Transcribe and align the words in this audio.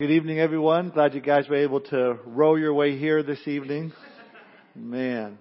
Good 0.00 0.10
evening, 0.10 0.40
everyone. 0.40 0.90
Glad 0.90 1.14
you 1.14 1.20
guys 1.20 1.48
were 1.48 1.54
able 1.54 1.80
to 1.82 2.18
row 2.26 2.56
your 2.56 2.74
way 2.74 2.98
here 2.98 3.22
this 3.22 3.38
evening. 3.46 3.92
Man. 4.74 5.38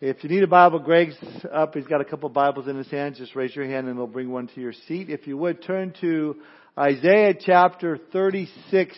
If 0.00 0.22
you 0.22 0.30
need 0.30 0.44
a 0.44 0.46
Bible, 0.46 0.78
Greg's 0.78 1.16
up. 1.52 1.74
He's 1.74 1.88
got 1.88 2.00
a 2.00 2.04
couple 2.04 2.28
Bibles 2.28 2.68
in 2.68 2.76
his 2.76 2.88
hands. 2.88 3.18
Just 3.18 3.34
raise 3.34 3.56
your 3.56 3.64
hand 3.64 3.88
and 3.88 3.98
they'll 3.98 4.06
bring 4.06 4.30
one 4.30 4.46
to 4.54 4.60
your 4.60 4.72
seat. 4.86 5.10
If 5.10 5.26
you 5.26 5.36
would, 5.36 5.64
turn 5.64 5.94
to 6.00 6.36
Isaiah 6.78 7.34
chapter 7.34 7.98
36 8.12 8.96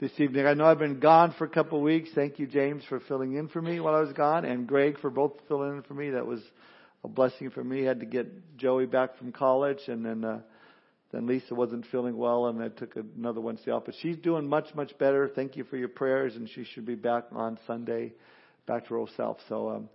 this 0.00 0.12
evening. 0.16 0.46
I 0.46 0.54
know 0.54 0.64
I've 0.64 0.78
been 0.78 0.98
gone 0.98 1.34
for 1.36 1.44
a 1.44 1.50
couple 1.50 1.76
of 1.76 1.84
weeks. 1.84 2.08
Thank 2.14 2.38
you, 2.38 2.46
James, 2.46 2.84
for 2.88 3.00
filling 3.00 3.34
in 3.34 3.48
for 3.48 3.60
me 3.60 3.80
while 3.80 3.94
I 3.94 4.00
was 4.00 4.14
gone, 4.14 4.46
and 4.46 4.66
Greg 4.66 4.98
for 4.98 5.10
both 5.10 5.34
filling 5.46 5.76
in 5.76 5.82
for 5.82 5.92
me. 5.92 6.08
That 6.08 6.26
was 6.26 6.40
a 7.04 7.08
blessing 7.08 7.50
for 7.50 7.62
me. 7.62 7.84
I 7.84 7.88
had 7.88 8.00
to 8.00 8.06
get 8.06 8.56
Joey 8.56 8.86
back 8.86 9.18
from 9.18 9.30
college 9.30 9.80
and 9.88 10.06
then, 10.06 10.24
uh, 10.24 10.40
then 11.12 11.26
Lisa 11.26 11.54
wasn't 11.54 11.86
feeling 11.92 12.16
well, 12.16 12.46
and 12.46 12.62
I 12.62 12.68
took 12.68 12.96
another 12.96 13.40
Wednesday 13.40 13.70
off. 13.70 13.84
But 13.84 13.94
she's 14.00 14.16
doing 14.16 14.48
much, 14.48 14.74
much 14.74 14.96
better. 14.98 15.30
Thank 15.32 15.56
you 15.56 15.64
for 15.64 15.76
your 15.76 15.88
prayers, 15.88 16.34
and 16.36 16.48
she 16.48 16.64
should 16.64 16.86
be 16.86 16.94
back 16.94 17.24
on 17.32 17.58
Sunday, 17.66 18.14
back 18.66 18.88
to 18.88 18.94
her 18.94 19.04
self. 19.14 19.36
So, 19.46 19.68
um, 19.68 19.88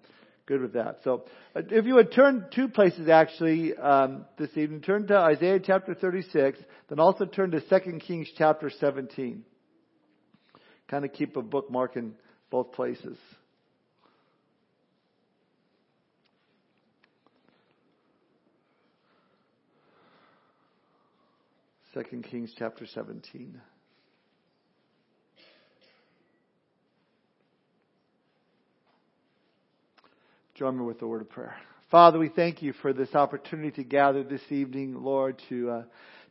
good 0.45 0.61
with 0.61 0.73
that. 0.73 0.99
So, 1.03 1.25
if 1.55 1.85
you 1.85 1.95
would 1.95 2.13
turn 2.13 2.45
two 2.53 2.67
places 2.67 3.09
actually 3.09 3.75
um, 3.75 4.25
this 4.38 4.55
evening, 4.55 4.81
turn 4.81 5.08
to 5.08 5.17
Isaiah 5.17 5.59
chapter 5.59 5.95
36, 5.95 6.59
then 6.88 6.99
also 6.99 7.25
turn 7.25 7.49
to 7.49 7.61
2 7.61 7.99
Kings 7.99 8.30
chapter 8.38 8.70
17. 8.70 9.44
Kind 10.88 11.03
of 11.03 11.13
keep 11.13 11.36
a 11.36 11.41
bookmark 11.41 11.97
in 11.97 12.13
both 12.52 12.73
places. 12.73 13.17
Second 21.97 22.25
Kings 22.25 22.53
chapter 22.55 22.85
17. 22.85 23.59
Join 30.53 30.77
me 30.77 30.85
with 30.85 30.99
the 30.99 31.07
word 31.07 31.22
of 31.22 31.30
prayer. 31.31 31.55
Father, 31.89 32.19
we 32.19 32.30
thank 32.30 32.61
you 32.61 32.73
for 32.83 32.94
this 32.94 33.16
opportunity 33.16 33.72
to 33.72 33.83
gather 33.83 34.23
this 34.23 34.44
evening, 34.52 34.94
Lord, 35.02 35.41
to 35.49 35.72
uh, 35.72 35.83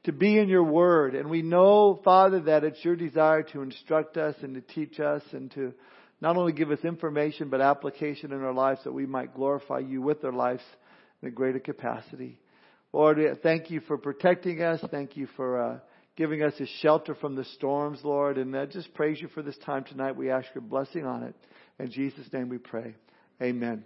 to 0.05 0.13
be 0.13 0.39
in 0.39 0.49
your 0.49 0.63
word. 0.63 1.17
And 1.17 1.29
we 1.29 1.43
know, 1.43 2.01
Father, 2.05 2.39
that 2.43 2.63
it's 2.63 2.85
your 2.85 2.95
desire 2.95 3.43
to 3.43 3.63
instruct 3.63 4.17
us 4.17 4.37
and 4.43 4.55
to 4.55 4.61
teach 4.61 5.01
us 5.01 5.23
and 5.33 5.51
to 5.53 5.75
not 6.21 6.37
only 6.37 6.53
give 6.53 6.71
us 6.71 6.85
information 6.85 7.49
but 7.49 7.61
application 7.61 8.31
in 8.31 8.41
our 8.41 8.55
lives 8.55 8.85
that 8.85 8.93
we 8.93 9.05
might 9.05 9.35
glorify 9.35 9.81
you 9.81 10.01
with 10.01 10.25
our 10.25 10.33
lives 10.33 10.63
in 11.23 11.27
a 11.27 11.33
greater 11.33 11.59
capacity. 11.59 12.39
Lord, 12.97 13.19
thank 13.43 13.71
you 13.71 13.81
for 13.81 13.99
protecting 13.99 14.63
us. 14.63 14.83
Thank 14.91 15.19
you 15.19 15.29
for 15.37 15.61
uh, 15.63 15.79
giving 16.17 16.43
us 16.43 16.55
a 16.59 16.67
shelter 16.81 17.15
from 17.15 17.35
the 17.35 17.45
storms, 17.45 17.99
Lord. 18.03 18.39
And 18.39 18.57
uh, 18.57 18.65
just 18.65 18.95
praise 18.95 19.21
you 19.21 19.29
for 19.29 19.43
this 19.43 19.59
time 19.67 19.85
tonight. 19.85 20.17
We 20.17 20.31
ask 20.31 20.47
your 20.55 20.63
blessing 20.63 21.05
on 21.05 21.23
it. 21.23 21.35
In 21.79 21.91
Jesus' 21.91 22.27
name 22.33 22.49
we 22.49 22.57
pray. 22.57 22.95
Amen. 23.43 23.85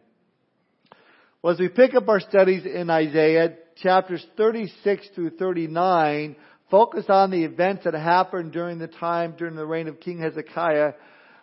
Well, 1.42 1.52
as 1.52 1.58
we 1.58 1.68
pick 1.68 1.96
up 1.96 2.08
our 2.08 2.20
studies 2.20 2.64
in 2.64 2.88
Isaiah, 2.88 3.56
chapters 3.82 4.24
36 4.36 5.08
through 5.16 5.30
39 5.30 6.36
focus 6.70 7.06
on 7.08 7.32
the 7.32 7.42
events 7.42 7.82
that 7.86 7.94
happened 7.94 8.52
during 8.52 8.78
the 8.78 8.86
time, 8.86 9.34
during 9.36 9.56
the 9.56 9.66
reign 9.66 9.88
of 9.88 9.98
King 9.98 10.20
Hezekiah, 10.20 10.92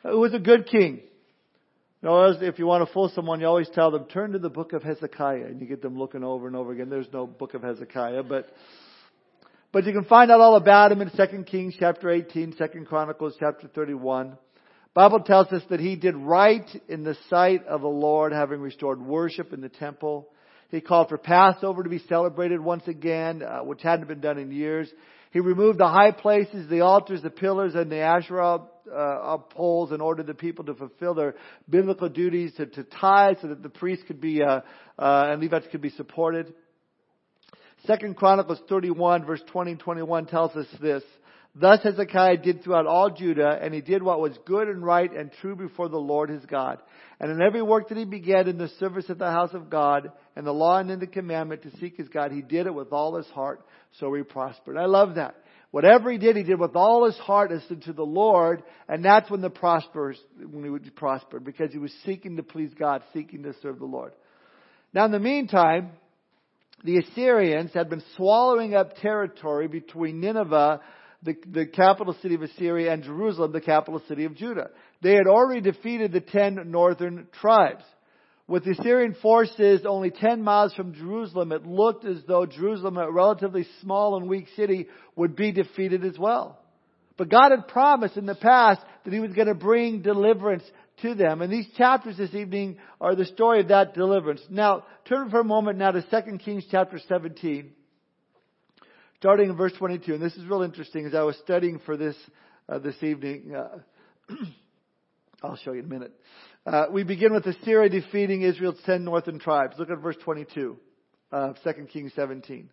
who 0.04 0.20
was 0.22 0.34
a 0.34 0.40
good 0.40 0.68
king. 0.68 1.02
You 2.03 2.09
know, 2.09 2.26
if 2.30 2.59
you 2.59 2.67
want 2.67 2.88
to 2.88 2.94
fool 2.94 3.09
someone, 3.16 3.40
you 3.40 3.48
always 3.48 3.70
tell 3.70 3.90
them, 3.90 4.06
turn 4.06 4.34
to 4.34 4.40
the 4.40 4.52
book 4.52 4.73
of 4.73 4.84
Hezekiah, 4.84 5.45
and 5.45 5.59
you 5.59 5.66
get 5.66 5.81
them 5.81 5.98
looking 5.98 6.23
over 6.23 6.45
and 6.45 6.56
over 6.56 6.72
again. 6.72 6.92
There's 6.92 7.12
no 7.12 7.26
book 7.26 7.56
of 7.56 7.64
Hezekiah, 7.64 8.22
but, 8.22 8.48
but 9.72 9.84
you 9.84 9.94
can 9.94 10.06
find 10.06 10.30
out 10.30 10.40
all 10.40 10.58
about 10.58 10.92
him 10.92 11.02
in 11.02 11.09
2 11.09 11.44
Kings 11.45 11.75
chapter 11.80 12.12
18, 12.12 12.53
2 12.56 12.86
Chronicles 12.86 13.36
chapter 13.40 13.68
31. 13.68 14.38
Bible 14.94 15.22
tells 15.22 15.48
us 15.48 15.64
that 15.72 15.80
he 15.80 15.95
did 15.95 16.16
right 16.16 16.70
in 16.88 17.03
the 17.03 17.18
sight 17.31 17.66
of 17.66 17.81
the 17.81 17.88
Lord, 17.88 18.31
having 18.31 18.62
restored 18.62 19.02
worship 19.02 19.52
in 19.52 19.62
the 19.62 19.70
temple. 19.70 20.28
He 20.69 20.81
called 20.81 21.09
for 21.09 21.18
Passover 21.18 21.81
to 21.81 21.90
be 21.90 22.03
celebrated 22.08 22.59
once 22.59 22.88
again, 22.88 23.41
uh, 23.41 23.64
which 23.64 23.81
hadn't 23.81 24.08
been 24.08 24.22
done 24.22 24.38
in 24.38 24.52
years. 24.52 24.88
He 25.32 25.40
removed 25.40 25.80
the 25.80 25.88
high 25.88 26.12
places, 26.12 26.70
the 26.70 26.82
altars, 26.82 27.22
the 27.22 27.30
pillars, 27.30 27.76
and 27.76 27.92
the 27.92 28.00
Asherah 28.00 28.62
uh, 28.94 29.38
poles 29.38 29.92
in 29.92 30.02
order 30.02 30.24
the 30.24 30.34
people 30.34 30.66
to 30.66 30.74
fulfill 30.74 31.14
their 31.14 31.36
biblical 31.70 32.10
duties 32.10 32.54
to, 32.56 32.66
to 32.66 32.84
tithe 32.84 33.38
so 33.42 33.48
that 33.48 33.62
the 33.62 33.70
priests 33.70 34.06
could 34.08 34.22
be, 34.22 34.42
uh, 34.42 34.62
uh, 34.98 35.28
and 35.30 35.42
Levites 35.42 35.68
could 35.72 35.82
be 35.82 35.90
supported. 35.90 36.54
Second 37.86 38.16
Chronicles 38.16 38.60
31 38.70 39.26
verse 39.26 39.42
20 39.48 39.72
and 39.72 39.80
21 39.80 40.26
tells 40.28 40.56
us 40.56 40.68
this. 40.82 41.04
Thus 41.59 41.79
Hezekiah 41.81 42.38
did 42.38 42.63
throughout 42.63 42.85
all 42.85 43.09
Judah, 43.09 43.57
and 43.59 43.73
he 43.73 43.81
did 43.81 44.03
what 44.03 44.19
was 44.19 44.38
good 44.45 44.68
and 44.68 44.84
right 44.84 45.12
and 45.12 45.31
true 45.41 45.56
before 45.56 45.90
the 45.90 45.97
Lord 45.97 46.29
his 46.29 46.45
God. 46.45 46.79
And 47.19 47.31
in 47.31 47.41
every 47.41 47.63
work 47.63 47.90
that 47.90 47.97
he 47.97 48.06
began 48.06 48.47
in 48.47 48.59
the 48.59 48.68
service 48.79 49.09
of 49.09 49.18
the 49.18 49.31
house 49.31 49.53
of 49.53 49.69
God, 49.69 50.12
and 50.35 50.46
the 50.46 50.51
law 50.51 50.78
and 50.78 50.91
in 50.91 51.00
the 51.00 51.07
commandment 51.07 51.63
to 51.63 51.75
seek 51.78 51.97
his 51.97 52.09
God, 52.09 52.31
he 52.31 52.44
did 52.44 52.67
it 52.67 52.73
with 52.75 52.91
all 52.91 53.16
his 53.16 53.25
heart, 53.28 53.66
so 54.00 54.13
he 54.13 54.22
prospered. 54.22 54.78
I 54.78 54.85
love 54.85 55.16
that. 55.16 55.35
Whatever 55.72 56.12
he 56.12 56.19
did, 56.19 56.38
he 56.38 56.44
did 56.44 56.59
with 56.59 56.75
all 56.75 57.06
his 57.06 57.17
heart 57.17 57.51
as 57.51 57.63
to 57.85 57.94
the 57.94 58.03
Lord, 58.03 58.62
and 58.88 59.03
that's 59.03 59.29
when 59.29 59.41
the 59.41 59.50
prospers, 59.50 60.19
when 60.40 60.63
he 60.63 60.69
would 60.69 60.96
prosper, 60.96 61.40
because 61.40 61.72
he 61.72 61.79
was 61.79 61.94
seeking 62.06 62.38
to 62.38 62.44
please 62.44 62.72
God, 62.78 63.01
seeking 63.13 63.44
to 63.44 63.53
serve 63.63 63.79
the 63.79 63.85
Lord. 63.85 64.13
Now 64.94 65.06
in 65.06 65.12
the 65.12 65.19
meantime, 65.19 65.90
the 66.84 67.00
Assyrians 67.00 67.72
had 67.73 67.90
been 67.90 68.03
swallowing 68.16 68.75
up 68.75 68.97
territory 68.97 69.67
between 69.67 70.22
Nineveh 70.22 70.79
the, 71.23 71.35
the 71.51 71.66
capital 71.66 72.16
city 72.22 72.35
of 72.35 72.44
Assyria, 72.44 72.94
and 72.94 73.03
Jerusalem, 73.03 73.51
the 73.51 73.61
capital 73.61 74.01
city 74.07 74.25
of 74.25 74.35
Judah. 74.35 74.69
They 75.01 75.13
had 75.13 75.28
already 75.28 75.61
defeated 75.61 76.11
the 76.11 76.22
ten 76.22 76.72
northern 76.72 77.28
tribes. 77.41 77.83
With 78.47 78.63
the 78.63 78.72
Assyrian 78.72 79.13
forces 79.22 79.81
only 79.85 80.09
10 80.09 80.41
miles 80.41 80.73
from 80.73 80.94
Jerusalem, 80.94 81.51
it 81.51 81.66
looked 81.66 82.05
as 82.05 82.23
though 82.25 82.45
Jerusalem, 82.45 82.97
a 82.97 83.11
relatively 83.11 83.67
small 83.81 84.16
and 84.16 84.29
weak 84.29 84.47
city, 84.55 84.88
would 85.17 85.35
be 85.35 85.51
defeated 85.51 86.05
as 86.05 86.17
well. 86.17 86.57
But 87.17 87.29
God 87.29 87.51
had 87.51 87.67
promised 87.67 88.16
in 88.16 88.25
the 88.25 88.35
past 88.35 88.79
that 89.03 89.13
He 89.13 89.19
was 89.19 89.34
going 89.34 89.47
to 89.49 89.55
bring 89.55 90.01
deliverance 90.01 90.63
to 91.01 91.13
them. 91.13 91.41
And 91.41 91.51
these 91.51 91.67
chapters 91.75 92.16
this 92.16 92.34
evening 92.34 92.78
are 93.01 93.16
the 93.16 93.25
story 93.25 93.59
of 93.59 93.67
that 93.67 93.94
deliverance. 93.94 94.41
Now, 94.49 94.85
turn 95.05 95.29
for 95.29 95.41
a 95.41 95.44
moment 95.44 95.78
now 95.78 95.91
to 95.91 96.01
2 96.01 96.38
Kings 96.38 96.63
chapter 96.72 96.99
17 97.05 97.72
starting 99.19 99.50
in 99.50 99.55
verse 99.55 99.73
22. 99.78 100.13
And 100.13 100.22
this 100.22 100.35
is 100.35 100.45
real 100.45 100.61
interesting 100.61 101.05
as 101.05 101.16
I 101.16 101.23
was 101.23 101.35
studying 101.38 101.79
for 101.85 101.97
this 101.97 102.16
uh, 102.69 102.79
this 102.79 102.95
evening. 103.01 103.55
Uh, 103.55 103.79
I'll 105.44 105.57
show 105.57 105.72
you 105.72 105.79
in 105.79 105.85
a 105.85 105.89
minute. 105.89 106.13
Uh, 106.66 106.85
we 106.91 107.03
begin 107.03 107.33
with 107.33 107.45
Assyria 107.45 107.89
defeating 107.89 108.41
Israel's 108.41 108.79
ten 108.85 109.03
northern 109.03 109.39
tribes. 109.39 109.75
Look 109.79 109.89
at 109.89 110.00
verse 110.00 110.17
22 110.23 110.78
of 111.31 111.55
2 111.63 111.85
Kings 111.91 112.11
17. 112.16 112.69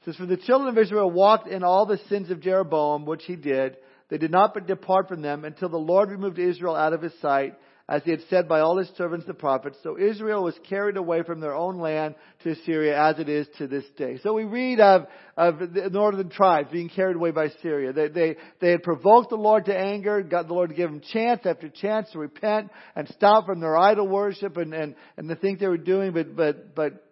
It 0.00 0.04
says, 0.04 0.16
For 0.16 0.26
the 0.26 0.36
children 0.36 0.68
of 0.68 0.78
Israel 0.78 1.10
walked 1.10 1.48
in 1.48 1.62
all 1.64 1.84
the 1.84 2.00
sins 2.08 2.30
of 2.30 2.40
Jeroboam, 2.40 3.04
which 3.04 3.24
he 3.24 3.36
did. 3.36 3.76
They 4.08 4.18
did 4.18 4.30
not 4.30 4.54
but 4.54 4.66
depart 4.66 5.08
from 5.08 5.22
them 5.22 5.44
until 5.44 5.68
the 5.68 5.76
Lord 5.76 6.10
removed 6.10 6.38
Israel 6.38 6.74
out 6.74 6.92
of 6.92 7.02
his 7.02 7.12
sight 7.20 7.54
as 7.90 8.04
he 8.04 8.12
had 8.12 8.20
said 8.30 8.48
by 8.48 8.60
all 8.60 8.78
his 8.78 8.88
servants 8.96 9.26
the 9.26 9.34
prophets. 9.34 9.76
So 9.82 9.98
Israel 9.98 10.44
was 10.44 10.54
carried 10.68 10.96
away 10.96 11.24
from 11.24 11.40
their 11.40 11.56
own 11.56 11.80
land 11.80 12.14
to 12.44 12.52
Assyria 12.52 12.96
as 12.96 13.18
it 13.18 13.28
is 13.28 13.48
to 13.58 13.66
this 13.66 13.84
day. 13.98 14.20
So 14.22 14.32
we 14.32 14.44
read 14.44 14.78
of, 14.78 15.06
of 15.36 15.58
the 15.58 15.90
northern 15.90 16.30
tribes 16.30 16.68
being 16.70 16.88
carried 16.88 17.16
away 17.16 17.32
by 17.32 17.46
Assyria. 17.46 17.92
They, 17.92 18.06
they, 18.06 18.36
they 18.60 18.70
had 18.70 18.84
provoked 18.84 19.30
the 19.30 19.36
Lord 19.36 19.64
to 19.64 19.76
anger, 19.76 20.22
got 20.22 20.46
the 20.46 20.54
Lord 20.54 20.70
to 20.70 20.76
give 20.76 20.88
them 20.88 21.02
chance 21.12 21.40
after 21.44 21.68
chance 21.68 22.08
to 22.12 22.20
repent 22.20 22.70
and 22.94 23.08
stop 23.08 23.46
from 23.46 23.58
their 23.58 23.76
idol 23.76 24.06
worship 24.06 24.56
and, 24.56 24.72
and, 24.72 24.94
and 25.16 25.28
the 25.28 25.34
things 25.34 25.58
they 25.58 25.66
were 25.66 25.76
doing, 25.76 26.12
but, 26.12 26.36
but, 26.36 26.76
but 26.76 27.04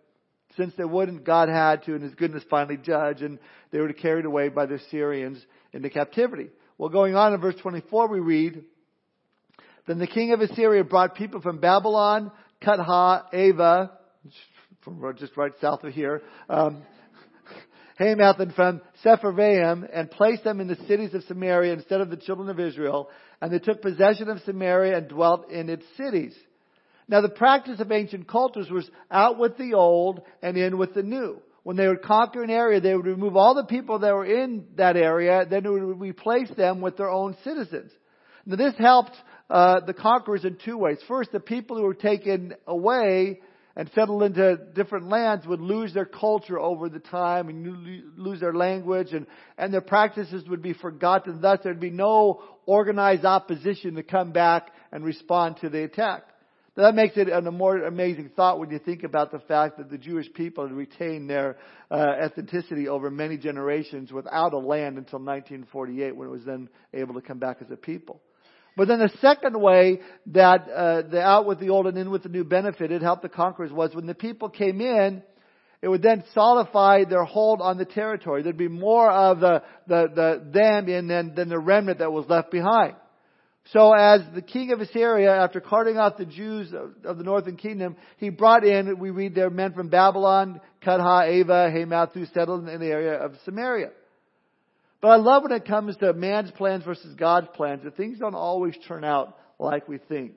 since 0.56 0.72
they 0.78 0.84
wouldn't, 0.84 1.24
God 1.24 1.48
had 1.48 1.82
to 1.86 1.96
in 1.96 2.02
His 2.02 2.14
goodness 2.14 2.44
finally 2.48 2.76
judge 2.76 3.22
and 3.22 3.40
they 3.72 3.80
were 3.80 3.92
carried 3.92 4.26
away 4.26 4.48
by 4.48 4.66
the 4.66 4.76
Assyrians 4.76 5.44
into 5.72 5.90
captivity. 5.90 6.50
Well, 6.78 6.88
going 6.88 7.16
on 7.16 7.34
in 7.34 7.40
verse 7.40 7.56
24 7.60 8.06
we 8.06 8.20
read, 8.20 8.62
then 9.88 9.98
the 9.98 10.06
king 10.06 10.32
of 10.32 10.40
Assyria 10.42 10.84
brought 10.84 11.14
people 11.14 11.40
from 11.40 11.58
Babylon, 11.58 12.30
Cutha, 12.62 13.24
Ava, 13.32 13.90
from 14.84 15.16
just 15.18 15.34
right 15.34 15.52
south 15.62 15.82
of 15.82 15.94
here, 15.94 16.20
um, 16.50 16.82
Hamath, 17.98 18.38
and 18.38 18.54
from 18.54 18.82
Sepharvaim, 19.02 19.88
and 19.90 20.10
placed 20.10 20.44
them 20.44 20.60
in 20.60 20.68
the 20.68 20.76
cities 20.86 21.14
of 21.14 21.24
Samaria 21.24 21.72
instead 21.72 22.02
of 22.02 22.10
the 22.10 22.18
children 22.18 22.50
of 22.50 22.60
Israel. 22.60 23.08
And 23.40 23.50
they 23.50 23.58
took 23.60 23.80
possession 23.80 24.28
of 24.28 24.40
Samaria 24.42 24.98
and 24.98 25.08
dwelt 25.08 25.50
in 25.50 25.70
its 25.70 25.84
cities. 25.96 26.34
Now 27.08 27.22
the 27.22 27.30
practice 27.30 27.80
of 27.80 27.90
ancient 27.90 28.28
cultures 28.28 28.68
was 28.70 28.88
out 29.10 29.38
with 29.38 29.56
the 29.56 29.72
old 29.72 30.20
and 30.42 30.58
in 30.58 30.76
with 30.76 30.92
the 30.92 31.02
new. 31.02 31.40
When 31.62 31.76
they 31.76 31.88
would 31.88 32.02
conquer 32.02 32.42
an 32.42 32.50
area, 32.50 32.80
they 32.80 32.94
would 32.94 33.06
remove 33.06 33.36
all 33.36 33.54
the 33.54 33.64
people 33.64 34.00
that 34.00 34.14
were 34.14 34.26
in 34.26 34.66
that 34.76 34.98
area, 34.98 35.46
then 35.48 35.62
they 35.62 35.70
would 35.70 35.98
replace 35.98 36.50
them 36.50 36.82
with 36.82 36.98
their 36.98 37.08
own 37.08 37.36
citizens. 37.42 37.90
Now 38.44 38.56
this 38.56 38.74
helped 38.78 39.14
uh, 39.50 39.80
the 39.80 39.94
conquerors 39.94 40.44
in 40.44 40.58
two 40.64 40.76
ways. 40.76 40.98
First, 41.08 41.32
the 41.32 41.40
people 41.40 41.76
who 41.76 41.84
were 41.84 41.94
taken 41.94 42.54
away 42.66 43.40
and 43.78 43.88
settled 43.94 44.24
into 44.24 44.56
different 44.74 45.08
lands 45.08 45.46
would 45.46 45.60
lose 45.60 45.94
their 45.94 46.04
culture 46.04 46.58
over 46.58 46.88
the 46.88 46.98
time 46.98 47.48
and 47.48 48.12
lose 48.16 48.40
their 48.40 48.52
language 48.52 49.12
and, 49.12 49.26
and 49.56 49.72
their 49.72 49.80
practices 49.80 50.46
would 50.48 50.62
be 50.62 50.72
forgotten. 50.72 51.40
Thus 51.40 51.60
there'd 51.62 51.78
be 51.78 51.90
no 51.90 52.42
organized 52.66 53.24
opposition 53.24 53.94
to 53.94 54.02
come 54.02 54.32
back 54.32 54.72
and 54.90 55.04
respond 55.04 55.58
to 55.60 55.68
the 55.68 55.84
attack. 55.84 56.24
Now 56.76 56.84
that 56.84 56.94
makes 56.96 57.16
it 57.16 57.28
a 57.28 57.40
more 57.50 57.78
amazing 57.78 58.30
thought 58.34 58.58
when 58.58 58.70
you 58.70 58.80
think 58.80 59.04
about 59.04 59.30
the 59.30 59.38
fact 59.38 59.78
that 59.78 59.90
the 59.90 59.98
Jewish 59.98 60.32
people 60.32 60.66
had 60.66 60.76
retained 60.76 61.30
their 61.30 61.56
uh, 61.90 61.96
ethnicity 61.96 62.88
over 62.88 63.10
many 63.10 63.36
generations 63.36 64.12
without 64.12 64.52
a 64.54 64.58
land 64.58 64.98
until 64.98 65.20
1948 65.20 66.16
when 66.16 66.28
it 66.28 66.30
was 66.30 66.44
then 66.44 66.68
able 66.92 67.14
to 67.14 67.20
come 67.20 67.38
back 67.38 67.58
as 67.60 67.70
a 67.70 67.76
people. 67.76 68.20
But 68.78 68.86
then 68.86 69.00
the 69.00 69.10
second 69.20 69.60
way 69.60 69.98
that 70.26 70.68
uh, 70.70 71.02
the 71.02 71.20
out 71.20 71.46
with 71.46 71.58
the 71.58 71.70
old 71.70 71.88
and 71.88 71.98
in 71.98 72.12
with 72.12 72.22
the 72.22 72.28
new 72.28 72.44
benefited 72.44 73.02
helped 73.02 73.22
the 73.22 73.28
conquerors 73.28 73.72
was 73.72 73.92
when 73.92 74.06
the 74.06 74.14
people 74.14 74.48
came 74.48 74.80
in, 74.80 75.20
it 75.82 75.88
would 75.88 76.00
then 76.00 76.22
solidify 76.32 77.02
their 77.02 77.24
hold 77.24 77.60
on 77.60 77.76
the 77.76 77.84
territory. 77.84 78.44
There'd 78.44 78.56
be 78.56 78.68
more 78.68 79.10
of 79.10 79.40
the, 79.40 79.64
the, 79.88 80.08
the 80.14 80.50
them 80.52 80.88
in 80.88 81.08
than, 81.08 81.34
than 81.34 81.48
the 81.48 81.58
remnant 81.58 81.98
that 81.98 82.12
was 82.12 82.26
left 82.28 82.52
behind. 82.52 82.94
So 83.72 83.92
as 83.92 84.20
the 84.32 84.42
king 84.42 84.70
of 84.70 84.80
Assyria, 84.80 85.34
after 85.34 85.60
carting 85.60 85.96
out 85.96 86.16
the 86.16 86.24
Jews 86.24 86.72
of 87.04 87.18
the 87.18 87.24
northern 87.24 87.56
kingdom, 87.56 87.96
he 88.18 88.28
brought 88.30 88.64
in, 88.64 88.96
we 89.00 89.10
read 89.10 89.34
there, 89.34 89.50
men 89.50 89.72
from 89.72 89.88
Babylon, 89.88 90.60
Kutha, 90.86 91.26
Ava, 91.26 91.68
Hamath, 91.72 92.14
who 92.14 92.26
settled 92.26 92.68
in 92.68 92.78
the 92.78 92.86
area 92.86 93.14
of 93.14 93.32
Samaria. 93.44 93.90
But 95.00 95.08
I 95.08 95.16
love 95.16 95.44
when 95.44 95.52
it 95.52 95.66
comes 95.66 95.96
to 95.98 96.12
man's 96.12 96.50
plans 96.52 96.84
versus 96.84 97.14
God's 97.14 97.48
plans 97.54 97.84
that 97.84 97.96
things 97.96 98.18
don't 98.18 98.34
always 98.34 98.74
turn 98.86 99.04
out 99.04 99.38
like 99.58 99.88
we 99.88 99.98
think. 99.98 100.32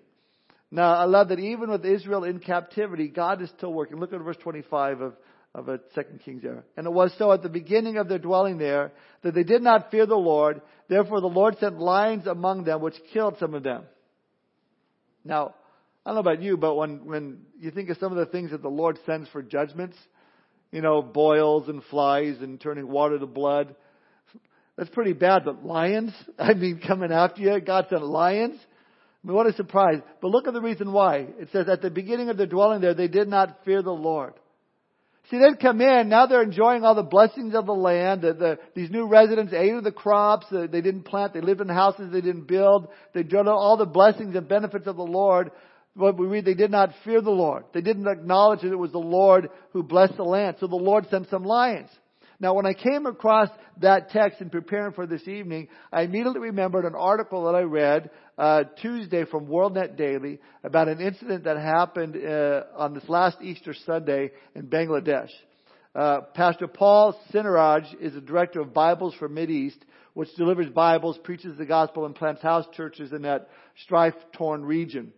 Now, 0.70 0.94
I 0.94 1.06
love 1.06 1.30
that 1.30 1.40
even 1.40 1.70
with 1.70 1.86
Israel 1.86 2.24
in 2.24 2.40
captivity, 2.40 3.08
God 3.10 3.42
is 3.42 3.50
still 3.58 3.74
working. 3.74 4.00
Look 4.00 4.14
at 4.14 4.22
verse 4.22 4.38
25 4.38 5.02
of, 5.02 5.14
of 5.54 5.68
a 5.68 5.80
Second 5.94 6.22
Kings 6.24 6.46
era. 6.46 6.64
And 6.78 6.88
it 6.88 6.94
was 6.94 7.12
so 7.18 7.32
at 7.32 7.44
the 7.44 7.50
beginning 7.50 7.98
of 7.98 8.08
their 8.08 8.20
dwelling 8.20 8.58
there 8.58 8.94
that 9.24 9.34
they 9.34 9.44
did 9.44 9.62
not 9.62 9.92
fear 9.92 10.06
the 10.06 10.16
Lord. 10.16 10.62
Therefore 10.88 11.20
the 11.20 11.28
Lord 11.28 11.58
sent 11.60 11.80
lions 11.80 12.26
among 12.26 12.64
them 12.64 12.82
which 12.82 12.96
killed 13.12 13.38
some 13.40 13.54
of 13.54 13.64
them. 13.64 13.84
Now, 15.26 15.56
I 16.06 16.10
don't 16.10 16.16
know 16.16 16.32
about 16.32 16.42
you, 16.42 16.56
but 16.56 16.76
when, 16.76 17.06
when 17.06 17.42
you 17.60 17.72
think 17.72 17.90
of 17.90 17.98
some 17.98 18.12
of 18.12 18.18
the 18.18 18.32
things 18.32 18.52
that 18.52 18.62
the 18.62 18.70
Lord 18.70 18.98
sends 19.06 19.28
for 19.30 19.44
judgments, 19.44 19.98
you 20.72 20.82
know, 20.82 21.02
boils 21.02 21.68
and 21.68 21.84
flies 21.84 22.38
and 22.42 22.60
turning 22.60 22.88
water 22.88 23.20
to 23.20 23.28
blood, 23.28 23.76
that's 24.78 24.90
pretty 24.90 25.14
bad, 25.14 25.44
but 25.46 25.66
lions? 25.66 26.14
I 26.40 26.54
mean, 26.54 26.82
coming 26.86 27.12
after 27.12 27.42
you, 27.42 27.60
God 27.62 27.88
sent 27.90 28.04
lions? 28.04 28.60
I 29.24 29.28
mean, 29.28 29.36
what 29.36 29.48
a 29.48 29.54
surprise. 29.54 30.00
But 30.22 30.30
look 30.30 30.48
at 30.48 30.54
the 30.54 30.62
reason 30.62 30.92
why. 30.92 31.28
It 31.40 31.50
says, 31.52 31.70
at 31.70 31.82
the 31.82 31.92
beginning 31.92 32.30
of 32.30 32.38
their 32.38 32.48
dwelling 32.48 32.82
there, 32.82 32.94
they 32.94 33.08
did 33.08 33.28
not 33.28 33.60
fear 33.66 33.82
the 33.82 33.92
Lord. 33.92 34.34
See, 35.30 35.38
they'd 35.38 35.62
come 35.62 35.80
in, 35.80 36.10
now 36.10 36.26
they're 36.26 36.42
enjoying 36.42 36.84
all 36.84 36.96
the 36.96 37.04
blessings 37.04 37.56
of 37.56 37.66
the 37.66 37.74
land. 37.74 38.22
The, 38.22 38.34
the, 38.34 38.60
these 38.76 38.90
new 38.90 39.08
residents 39.08 39.54
ate 39.54 39.74
of 39.74 39.84
the 39.84 39.92
crops 39.92 40.48
they 40.50 40.82
didn't 40.82 41.04
plant. 41.04 41.34
They 41.34 41.42
lived 41.42 41.62
in 41.62 41.70
houses 41.70 42.12
they 42.12 42.20
didn't 42.20 42.48
build. 42.48 42.90
They 43.14 43.22
enjoyed 43.22 43.48
all 43.48 43.78
the 43.78 43.86
blessings 43.86 44.36
and 44.36 44.48
benefits 44.48 44.88
of 44.88 44.98
the 44.98 45.04
Lord. 45.04 45.52
But 45.96 46.18
we 46.18 46.28
read 46.28 46.44
they 46.44 46.54
did 46.54 46.72
not 46.72 46.94
fear 47.06 47.22
the 47.22 47.30
Lord. 47.30 47.66
They 47.74 47.82
didn't 47.82 48.08
acknowledge 48.08 48.62
that 48.62 48.72
it 48.72 48.78
was 48.78 48.92
the 48.92 48.98
Lord 48.98 49.50
who 49.72 49.84
blessed 49.84 50.18
the 50.18 50.24
land. 50.24 50.58
So 50.60 50.68
the 50.68 50.76
Lord 50.76 51.08
sent 51.10 51.30
some 51.30 51.44
lions. 51.44 51.90
Now, 52.42 52.56
when 52.56 52.66
I 52.66 52.74
came 52.74 53.06
across 53.06 53.50
that 53.82 54.10
text 54.10 54.42
in 54.42 54.50
preparing 54.50 54.94
for 54.94 55.06
this 55.06 55.28
evening, 55.28 55.68
I 55.94 56.02
immediately 56.02 56.40
remembered 56.40 56.86
an 56.86 56.96
article 56.96 57.46
that 57.46 57.54
I 57.54 57.62
read 57.62 58.10
uh, 58.36 58.64
Tuesday 58.82 59.26
from 59.26 59.46
WorldNet 59.46 59.96
Daily 59.96 60.40
about 60.64 60.88
an 60.88 61.00
incident 61.00 61.44
that 61.44 61.58
happened 61.58 62.18
uh, 62.18 62.64
on 62.76 62.96
this 62.96 63.08
last 63.08 63.38
Easter 63.44 63.76
Sunday 63.86 64.32
in 64.56 64.66
Bangladesh. 64.66 65.30
Uh, 65.94 66.22
Pastor 66.34 66.68
Paul 66.68 67.16
Ciniraj 67.32 68.02
is 68.02 68.16
the 68.16 68.22
director 68.22 68.60
of 68.60 68.74
Bibles 68.74 69.14
for 69.20 69.30
East, 69.40 69.78
which 70.16 70.34
delivers 70.36 70.70
Bibles, 70.70 71.20
preaches 71.24 71.60
the 71.60 71.66
gospel, 71.68 72.08
and 72.08 72.16
plants 72.16 72.42
house 72.42 72.66
churches 72.76 73.14
in 73.14 73.22
that 73.22 73.50
strife-torn 73.84 74.66
region. 74.66 75.14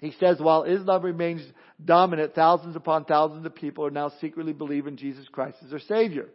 He 0.00 0.12
says 0.20 0.38
while 0.38 0.62
Islam 0.62 1.02
remains 1.02 1.42
dominant, 1.84 2.36
thousands 2.36 2.76
upon 2.76 3.04
thousands 3.04 3.46
of 3.46 3.54
people 3.56 3.84
are 3.84 3.90
now 3.90 4.12
secretly 4.20 4.52
believe 4.52 4.86
in 4.86 4.96
Jesus 4.96 5.26
Christ 5.28 5.56
as 5.64 5.70
their 5.70 5.80
Savior. 5.80 6.28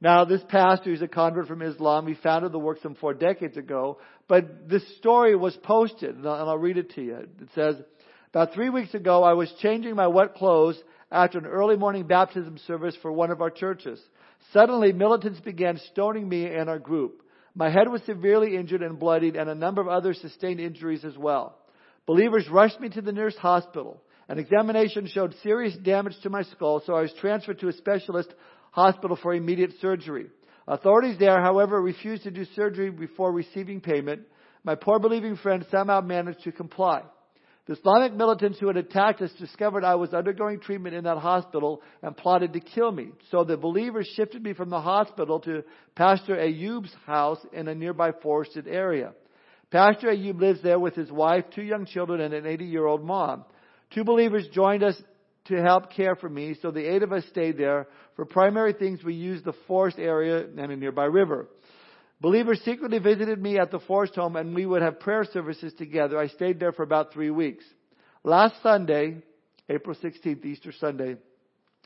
Now, 0.00 0.24
this 0.24 0.42
pastor 0.48 0.92
is 0.92 1.00
a 1.00 1.08
convert 1.08 1.48
from 1.48 1.62
Islam. 1.62 2.06
He 2.06 2.14
founded 2.14 2.52
the 2.52 2.58
work 2.58 2.78
some 2.82 2.94
four 2.94 3.14
decades 3.14 3.56
ago. 3.56 3.98
But 4.28 4.68
this 4.68 4.82
story 4.98 5.34
was 5.34 5.56
posted, 5.62 6.16
and 6.16 6.26
I'll 6.26 6.58
read 6.58 6.76
it 6.76 6.90
to 6.94 7.02
you. 7.02 7.16
It 7.16 7.48
says, 7.54 7.76
About 8.32 8.52
three 8.52 8.68
weeks 8.68 8.92
ago, 8.92 9.22
I 9.22 9.32
was 9.32 9.52
changing 9.62 9.94
my 9.94 10.06
wet 10.08 10.34
clothes 10.34 10.78
after 11.10 11.38
an 11.38 11.46
early 11.46 11.76
morning 11.76 12.06
baptism 12.06 12.58
service 12.66 12.96
for 13.00 13.10
one 13.10 13.30
of 13.30 13.40
our 13.40 13.50
churches. 13.50 14.00
Suddenly, 14.52 14.92
militants 14.92 15.40
began 15.40 15.78
stoning 15.92 16.28
me 16.28 16.46
and 16.46 16.68
our 16.68 16.78
group. 16.78 17.22
My 17.54 17.70
head 17.70 17.88
was 17.88 18.02
severely 18.02 18.54
injured 18.54 18.82
and 18.82 18.98
bloodied, 18.98 19.34
and 19.34 19.48
a 19.48 19.54
number 19.54 19.80
of 19.80 19.88
others 19.88 20.20
sustained 20.20 20.60
injuries 20.60 21.06
as 21.06 21.16
well. 21.16 21.56
Believers 22.04 22.46
rushed 22.50 22.78
me 22.80 22.90
to 22.90 23.00
the 23.00 23.12
nearest 23.12 23.38
hospital. 23.38 24.02
An 24.28 24.38
examination 24.38 25.06
showed 25.06 25.34
serious 25.42 25.74
damage 25.76 26.14
to 26.22 26.30
my 26.30 26.42
skull, 26.42 26.82
so 26.84 26.94
I 26.94 27.02
was 27.02 27.14
transferred 27.20 27.60
to 27.60 27.68
a 27.68 27.72
specialist 27.72 28.32
hospital 28.76 29.18
for 29.20 29.34
immediate 29.34 29.72
surgery. 29.80 30.26
Authorities 30.68 31.18
there, 31.18 31.40
however, 31.40 31.80
refused 31.80 32.24
to 32.24 32.30
do 32.30 32.44
surgery 32.54 32.90
before 32.90 33.32
receiving 33.32 33.80
payment. 33.80 34.20
My 34.64 34.74
poor 34.74 34.98
believing 34.98 35.36
friend 35.36 35.64
somehow 35.70 36.02
managed 36.02 36.42
to 36.44 36.52
comply. 36.52 37.02
The 37.66 37.72
Islamic 37.72 38.12
militants 38.12 38.58
who 38.58 38.66
had 38.66 38.76
attacked 38.76 39.22
us 39.22 39.32
discovered 39.40 39.82
I 39.82 39.94
was 39.94 40.12
undergoing 40.12 40.60
treatment 40.60 40.94
in 40.94 41.04
that 41.04 41.16
hospital 41.16 41.80
and 42.02 42.14
plotted 42.14 42.52
to 42.52 42.60
kill 42.60 42.92
me. 42.92 43.08
So 43.30 43.44
the 43.44 43.56
believers 43.56 44.12
shifted 44.14 44.42
me 44.42 44.52
from 44.52 44.68
the 44.68 44.80
hospital 44.80 45.40
to 45.40 45.64
Pastor 45.94 46.36
Ayub's 46.36 46.94
house 47.06 47.38
in 47.54 47.68
a 47.68 47.74
nearby 47.74 48.12
forested 48.22 48.68
area. 48.68 49.14
Pastor 49.70 50.08
Ayub 50.08 50.38
lives 50.38 50.62
there 50.62 50.78
with 50.78 50.94
his 50.94 51.10
wife, 51.10 51.44
two 51.54 51.62
young 51.62 51.86
children, 51.86 52.20
and 52.20 52.34
an 52.34 52.46
80 52.46 52.66
year 52.66 52.86
old 52.86 53.02
mom. 53.02 53.46
Two 53.94 54.04
believers 54.04 54.46
joined 54.52 54.82
us 54.82 55.00
to 55.48 55.62
help 55.62 55.92
care 55.92 56.16
for 56.16 56.28
me, 56.28 56.56
so 56.60 56.70
the 56.70 56.94
eight 56.94 57.02
of 57.02 57.12
us 57.12 57.24
stayed 57.30 57.58
there. 57.58 57.86
For 58.16 58.24
primary 58.24 58.72
things, 58.72 59.02
we 59.04 59.14
used 59.14 59.44
the 59.44 59.54
forest 59.66 59.98
area 59.98 60.44
and 60.44 60.72
a 60.72 60.76
nearby 60.76 61.04
river. 61.04 61.48
Believers 62.20 62.60
secretly 62.64 62.98
visited 62.98 63.40
me 63.40 63.58
at 63.58 63.70
the 63.70 63.80
forest 63.80 64.14
home 64.14 64.36
and 64.36 64.54
we 64.54 64.64
would 64.64 64.82
have 64.82 65.00
prayer 65.00 65.24
services 65.24 65.74
together. 65.76 66.18
I 66.18 66.28
stayed 66.28 66.58
there 66.58 66.72
for 66.72 66.82
about 66.82 67.12
three 67.12 67.30
weeks. 67.30 67.64
Last 68.24 68.54
Sunday, 68.62 69.18
April 69.68 69.94
16th, 69.94 70.44
Easter 70.44 70.72
Sunday, 70.80 71.16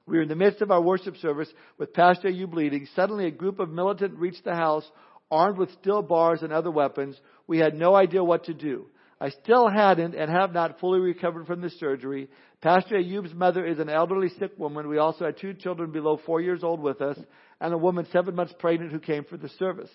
we 0.06 0.16
were 0.16 0.22
in 0.22 0.28
the 0.28 0.36
midst 0.36 0.62
of 0.62 0.70
our 0.70 0.80
worship 0.80 1.16
service 1.16 1.48
with 1.78 1.92
Pastor 1.92 2.28
Ayub 2.28 2.54
leading. 2.54 2.86
Suddenly 2.94 3.26
a 3.26 3.32
group 3.32 3.58
of 3.58 3.70
militant 3.70 4.18
reached 4.18 4.44
the 4.44 4.54
house 4.54 4.88
armed 5.30 5.58
with 5.58 5.72
steel 5.80 6.02
bars 6.02 6.42
and 6.42 6.52
other 6.52 6.70
weapons. 6.70 7.16
We 7.46 7.58
had 7.58 7.74
no 7.74 7.94
idea 7.94 8.22
what 8.22 8.44
to 8.44 8.54
do. 8.54 8.86
I 9.20 9.28
still 9.28 9.68
hadn't 9.68 10.14
and 10.14 10.30
have 10.30 10.54
not 10.54 10.80
fully 10.80 11.00
recovered 11.00 11.46
from 11.46 11.60
the 11.60 11.68
surgery. 11.70 12.30
Pastor 12.62 12.96
Ayub's 12.96 13.34
mother 13.34 13.66
is 13.66 13.78
an 13.78 13.90
elderly 13.90 14.30
sick 14.38 14.52
woman. 14.56 14.88
We 14.88 14.98
also 14.98 15.26
had 15.26 15.38
two 15.38 15.52
children 15.52 15.92
below 15.92 16.18
four 16.24 16.40
years 16.40 16.64
old 16.64 16.80
with 16.80 17.02
us 17.02 17.18
and 17.60 17.74
a 17.74 17.78
woman 17.78 18.06
seven 18.12 18.34
months 18.34 18.54
pregnant 18.58 18.92
who 18.92 18.98
came 18.98 19.24
for 19.24 19.36
the 19.36 19.50
service. 19.50 19.90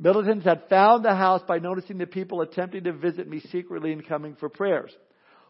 Militants 0.00 0.44
had 0.46 0.68
found 0.70 1.04
the 1.04 1.14
house 1.14 1.42
by 1.46 1.58
noticing 1.58 1.98
the 1.98 2.06
people 2.06 2.40
attempting 2.40 2.84
to 2.84 2.92
visit 2.92 3.28
me 3.28 3.40
secretly 3.52 3.92
and 3.92 4.06
coming 4.06 4.34
for 4.40 4.48
prayers. 4.48 4.92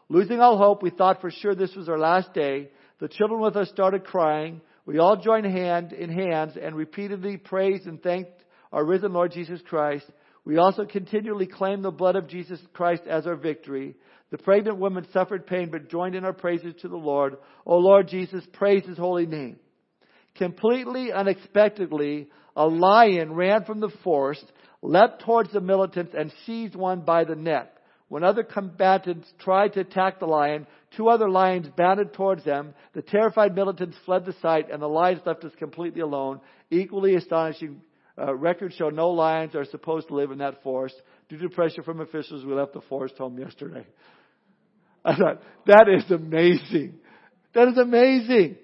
Losing 0.09 0.39
all 0.39 0.57
hope, 0.57 0.83
we 0.83 0.91
thought 0.91 1.21
for 1.21 1.31
sure 1.31 1.55
this 1.55 1.75
was 1.75 1.89
our 1.89 1.97
last 1.97 2.33
day. 2.33 2.69
The 2.99 3.07
children 3.07 3.41
with 3.41 3.55
us 3.55 3.69
started 3.69 4.03
crying. 4.03 4.61
We 4.85 4.99
all 4.99 5.17
joined 5.17 5.47
hand 5.47 5.93
in 5.93 6.09
hands 6.09 6.57
and 6.61 6.75
repeatedly 6.75 7.37
praised 7.37 7.87
and 7.87 8.01
thanked 8.03 8.43
our 8.71 8.85
risen 8.85 9.13
Lord 9.13 9.31
Jesus 9.31 9.61
Christ. 9.67 10.05
We 10.45 10.57
also 10.57 10.85
continually 10.85 11.47
claim 11.47 11.81
the 11.81 11.91
blood 11.91 12.15
of 12.15 12.27
Jesus 12.27 12.59
Christ 12.73 13.01
as 13.09 13.25
our 13.25 13.35
victory. 13.35 13.95
The 14.29 14.37
pregnant 14.37 14.77
woman 14.77 15.07
suffered 15.11 15.47
pain 15.47 15.69
but 15.71 15.89
joined 15.89 16.15
in 16.15 16.23
our 16.23 16.33
praises 16.33 16.75
to 16.81 16.87
the 16.87 16.95
Lord. 16.95 17.37
O 17.65 17.77
Lord 17.77 18.07
Jesus, 18.07 18.43
praise 18.53 18.85
His 18.85 18.97
holy 18.97 19.25
name. 19.25 19.57
Completely 20.35 21.11
unexpectedly, 21.11 22.29
a 22.55 22.67
lion 22.67 23.33
ran 23.33 23.63
from 23.65 23.79
the 23.79 23.91
forest, 24.03 24.45
leapt 24.81 25.23
towards 25.23 25.51
the 25.51 25.61
militants, 25.61 26.13
and 26.15 26.31
seized 26.45 26.75
one 26.75 27.01
by 27.01 27.23
the 27.23 27.35
neck. 27.35 27.71
When 28.07 28.23
other 28.23 28.43
combatants 28.43 29.27
tried 29.39 29.73
to 29.73 29.79
attack 29.79 30.19
the 30.19 30.27
lion, 30.27 30.67
two 30.95 31.09
other 31.09 31.29
lions 31.29 31.67
bounded 31.75 32.13
towards 32.13 32.43
them. 32.43 32.75
The 32.93 33.01
terrified 33.01 33.55
militants 33.55 33.97
fled 34.05 34.25
the 34.25 34.35
site, 34.41 34.69
and 34.69 34.79
the 34.81 34.87
lions 34.87 35.21
left 35.25 35.43
us 35.43 35.53
completely 35.57 36.01
alone. 36.01 36.39
Equally 36.69 37.15
astonishing 37.15 37.81
uh, 38.17 38.33
records 38.33 38.75
show 38.75 38.89
no 38.89 39.09
lions 39.09 39.55
are 39.55 39.65
supposed 39.65 40.07
to 40.07 40.15
live 40.15 40.31
in 40.31 40.37
that 40.39 40.63
forest. 40.63 40.95
Due 41.29 41.37
to 41.37 41.49
pressure 41.49 41.83
from 41.83 41.99
officials, 41.99 42.45
we 42.45 42.53
left 42.53 42.73
the 42.73 42.81
forest 42.81 43.17
home 43.17 43.37
yesterday. 43.37 43.85
I 45.05 45.15
thought, 45.15 45.41
that 45.67 45.87
is 45.89 46.09
amazing. 46.09 46.95
That 47.53 47.67
is 47.69 47.77
amazing. 47.77 48.57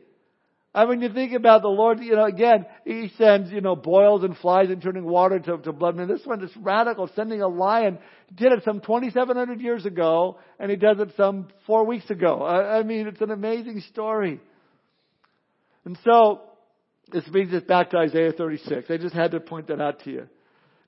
I 0.74 0.86
mean, 0.86 1.02
you 1.02 1.12
think 1.14 1.34
about 1.34 1.64
the 1.64 1.68
Lord, 1.68 2.00
you 2.00 2.16
know, 2.16 2.24
again, 2.24 2.66
He 2.86 3.12
sends, 3.18 3.52
you 3.52 3.60
know, 3.60 3.76
boils 3.76 4.24
and 4.24 4.38
flies 4.38 4.70
and 4.70 4.82
turning 4.82 5.04
water 5.04 5.38
to, 5.38 5.58
to 5.58 5.74
blood. 5.74 5.96
I 5.96 6.00
mean, 6.00 6.08
this 6.08 6.26
one 6.26 6.42
is 6.44 6.52
radical, 6.56 7.10
sending 7.14 7.42
a 7.42 7.48
lion. 7.48 8.00
Did 8.34 8.54
it 8.54 8.64
some 8.64 8.80
2,700 8.80 9.60
years 9.60 9.86
ago, 9.86 10.40
and 10.60 10.72
He 10.72 10.78
does 10.78 10.98
it 11.00 11.10
some 11.18 11.50
four 11.68 11.86
weeks 11.86 12.10
ago. 12.10 12.42
I, 12.42 12.80
I 12.80 12.84
mean, 12.84 13.08
it's 13.08 13.20
an 13.20 13.32
amazing 13.32 13.82
story. 13.92 14.40
And 15.84 16.00
so, 16.06 16.42
this 17.12 17.24
brings 17.26 17.54
us 17.54 17.64
back 17.64 17.92
to 17.92 17.98
Isaiah 17.98 18.32
36. 18.32 18.90
I 18.90 18.98
just 18.98 19.16
had 19.16 19.32
to 19.32 19.40
point 19.40 19.68
that 19.68 19.82
out 19.82 20.04
to 20.04 20.12
you. 20.12 20.28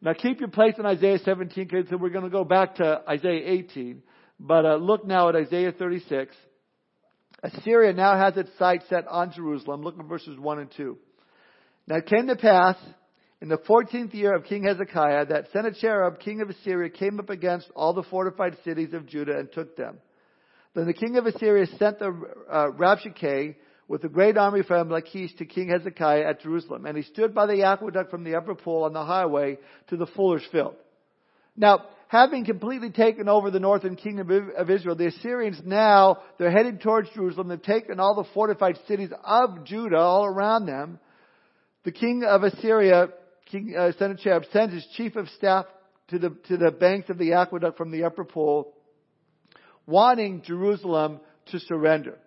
Now 0.01 0.13
keep 0.13 0.39
your 0.39 0.49
place 0.49 0.75
in 0.77 0.85
Isaiah 0.85 1.19
17 1.19 1.67
because 1.67 1.91
we're 1.91 2.09
going 2.09 2.25
to 2.25 2.29
go 2.29 2.43
back 2.43 2.75
to 2.75 3.01
Isaiah 3.07 3.43
18. 3.45 4.01
But 4.39 4.65
uh, 4.65 4.75
look 4.75 5.05
now 5.05 5.29
at 5.29 5.35
Isaiah 5.35 5.71
36. 5.71 6.35
Assyria 7.41 7.93
now 7.93 8.17
has 8.17 8.37
its 8.37 8.49
sight 8.57 8.83
set 8.89 9.07
on 9.07 9.31
Jerusalem. 9.31 9.81
Look 9.81 9.99
at 9.99 10.05
verses 10.05 10.37
1 10.37 10.59
and 10.59 10.71
2. 10.75 10.97
Now 11.87 11.97
it 11.97 12.05
came 12.05 12.27
to 12.27 12.35
pass 12.35 12.77
in 13.41 13.49
the 13.49 13.57
14th 13.57 14.13
year 14.13 14.33
of 14.33 14.45
King 14.45 14.63
Hezekiah 14.63 15.25
that 15.27 15.47
Sennacherib, 15.51 16.19
king 16.19 16.41
of 16.41 16.49
Assyria, 16.49 16.89
came 16.89 17.19
up 17.19 17.29
against 17.29 17.69
all 17.75 17.93
the 17.93 18.03
fortified 18.03 18.57
cities 18.63 18.93
of 18.93 19.05
Judah 19.05 19.37
and 19.37 19.51
took 19.51 19.75
them. 19.75 19.97
Then 20.73 20.85
the 20.85 20.93
king 20.93 21.17
of 21.17 21.25
Assyria 21.25 21.67
sent 21.77 21.99
the 21.99 22.13
uh, 22.49 22.67
Rabshakeh 22.71 23.55
with 23.87 24.03
a 24.03 24.09
great 24.09 24.37
army 24.37 24.63
from 24.63 24.89
Lachish 24.89 25.35
to 25.37 25.45
King 25.45 25.69
Hezekiah 25.69 26.23
at 26.23 26.41
Jerusalem. 26.41 26.85
And 26.85 26.97
he 26.97 27.03
stood 27.03 27.35
by 27.35 27.45
the 27.45 27.63
aqueduct 27.63 28.09
from 28.09 28.23
the 28.23 28.35
upper 28.35 28.55
pool 28.55 28.83
on 28.83 28.93
the 28.93 29.05
highway 29.05 29.57
to 29.89 29.97
the 29.97 30.07
fuller's 30.07 30.45
field. 30.51 30.75
Now, 31.55 31.85
having 32.07 32.45
completely 32.45 32.89
taken 32.89 33.29
over 33.29 33.51
the 33.51 33.59
northern 33.59 33.95
kingdom 33.95 34.51
of 34.57 34.69
Israel, 34.69 34.95
the 34.95 35.07
Assyrians 35.07 35.61
now, 35.63 36.19
they're 36.37 36.51
headed 36.51 36.81
towards 36.81 37.09
Jerusalem. 37.11 37.47
They've 37.47 37.61
taken 37.61 37.99
all 37.99 38.15
the 38.15 38.29
fortified 38.33 38.79
cities 38.87 39.09
of 39.23 39.65
Judah 39.65 39.99
all 39.99 40.25
around 40.25 40.65
them. 40.65 40.99
The 41.83 41.91
king 41.91 42.23
of 42.23 42.43
Assyria, 42.43 43.09
King 43.45 43.75
uh, 43.77 43.91
Sennacherib, 43.99 44.43
sends 44.51 44.73
his 44.73 44.87
chief 44.95 45.15
of 45.15 45.27
staff 45.29 45.65
to 46.09 46.19
the, 46.19 46.29
to 46.47 46.57
the 46.57 46.71
banks 46.71 47.09
of 47.09 47.17
the 47.17 47.33
aqueduct 47.33 47.77
from 47.77 47.91
the 47.91 48.05
upper 48.05 48.23
pool, 48.23 48.73
wanting 49.85 50.41
Jerusalem 50.43 51.19
to 51.47 51.59
surrender. 51.59 52.17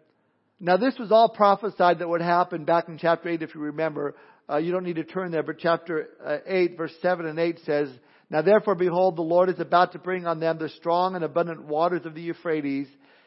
Now 0.58 0.78
this 0.78 0.98
was 0.98 1.12
all 1.12 1.28
prophesied 1.28 1.98
that 1.98 2.08
would 2.08 2.22
happen 2.22 2.64
back 2.64 2.88
in 2.88 2.96
chapter 2.96 3.28
8 3.28 3.42
if 3.42 3.54
you 3.54 3.60
remember. 3.60 4.14
Uh, 4.48 4.56
you 4.56 4.72
don't 4.72 4.84
need 4.84 4.96
to 4.96 5.04
turn 5.04 5.30
there, 5.30 5.42
but 5.42 5.58
chapter 5.58 6.08
uh, 6.24 6.38
8 6.46 6.76
verse 6.78 6.94
7 7.02 7.26
and 7.26 7.38
8 7.38 7.60
says, 7.66 7.90
Now 8.30 8.40
therefore 8.40 8.74
behold, 8.74 9.16
the 9.16 9.22
Lord 9.22 9.50
is 9.50 9.60
about 9.60 9.92
to 9.92 9.98
bring 9.98 10.26
on 10.26 10.40
them 10.40 10.58
the 10.58 10.70
strong 10.70 11.14
and 11.14 11.24
abundant 11.24 11.64
waters 11.64 12.06
of 12.06 12.14
the 12.14 12.22
Euphrates, 12.22 12.86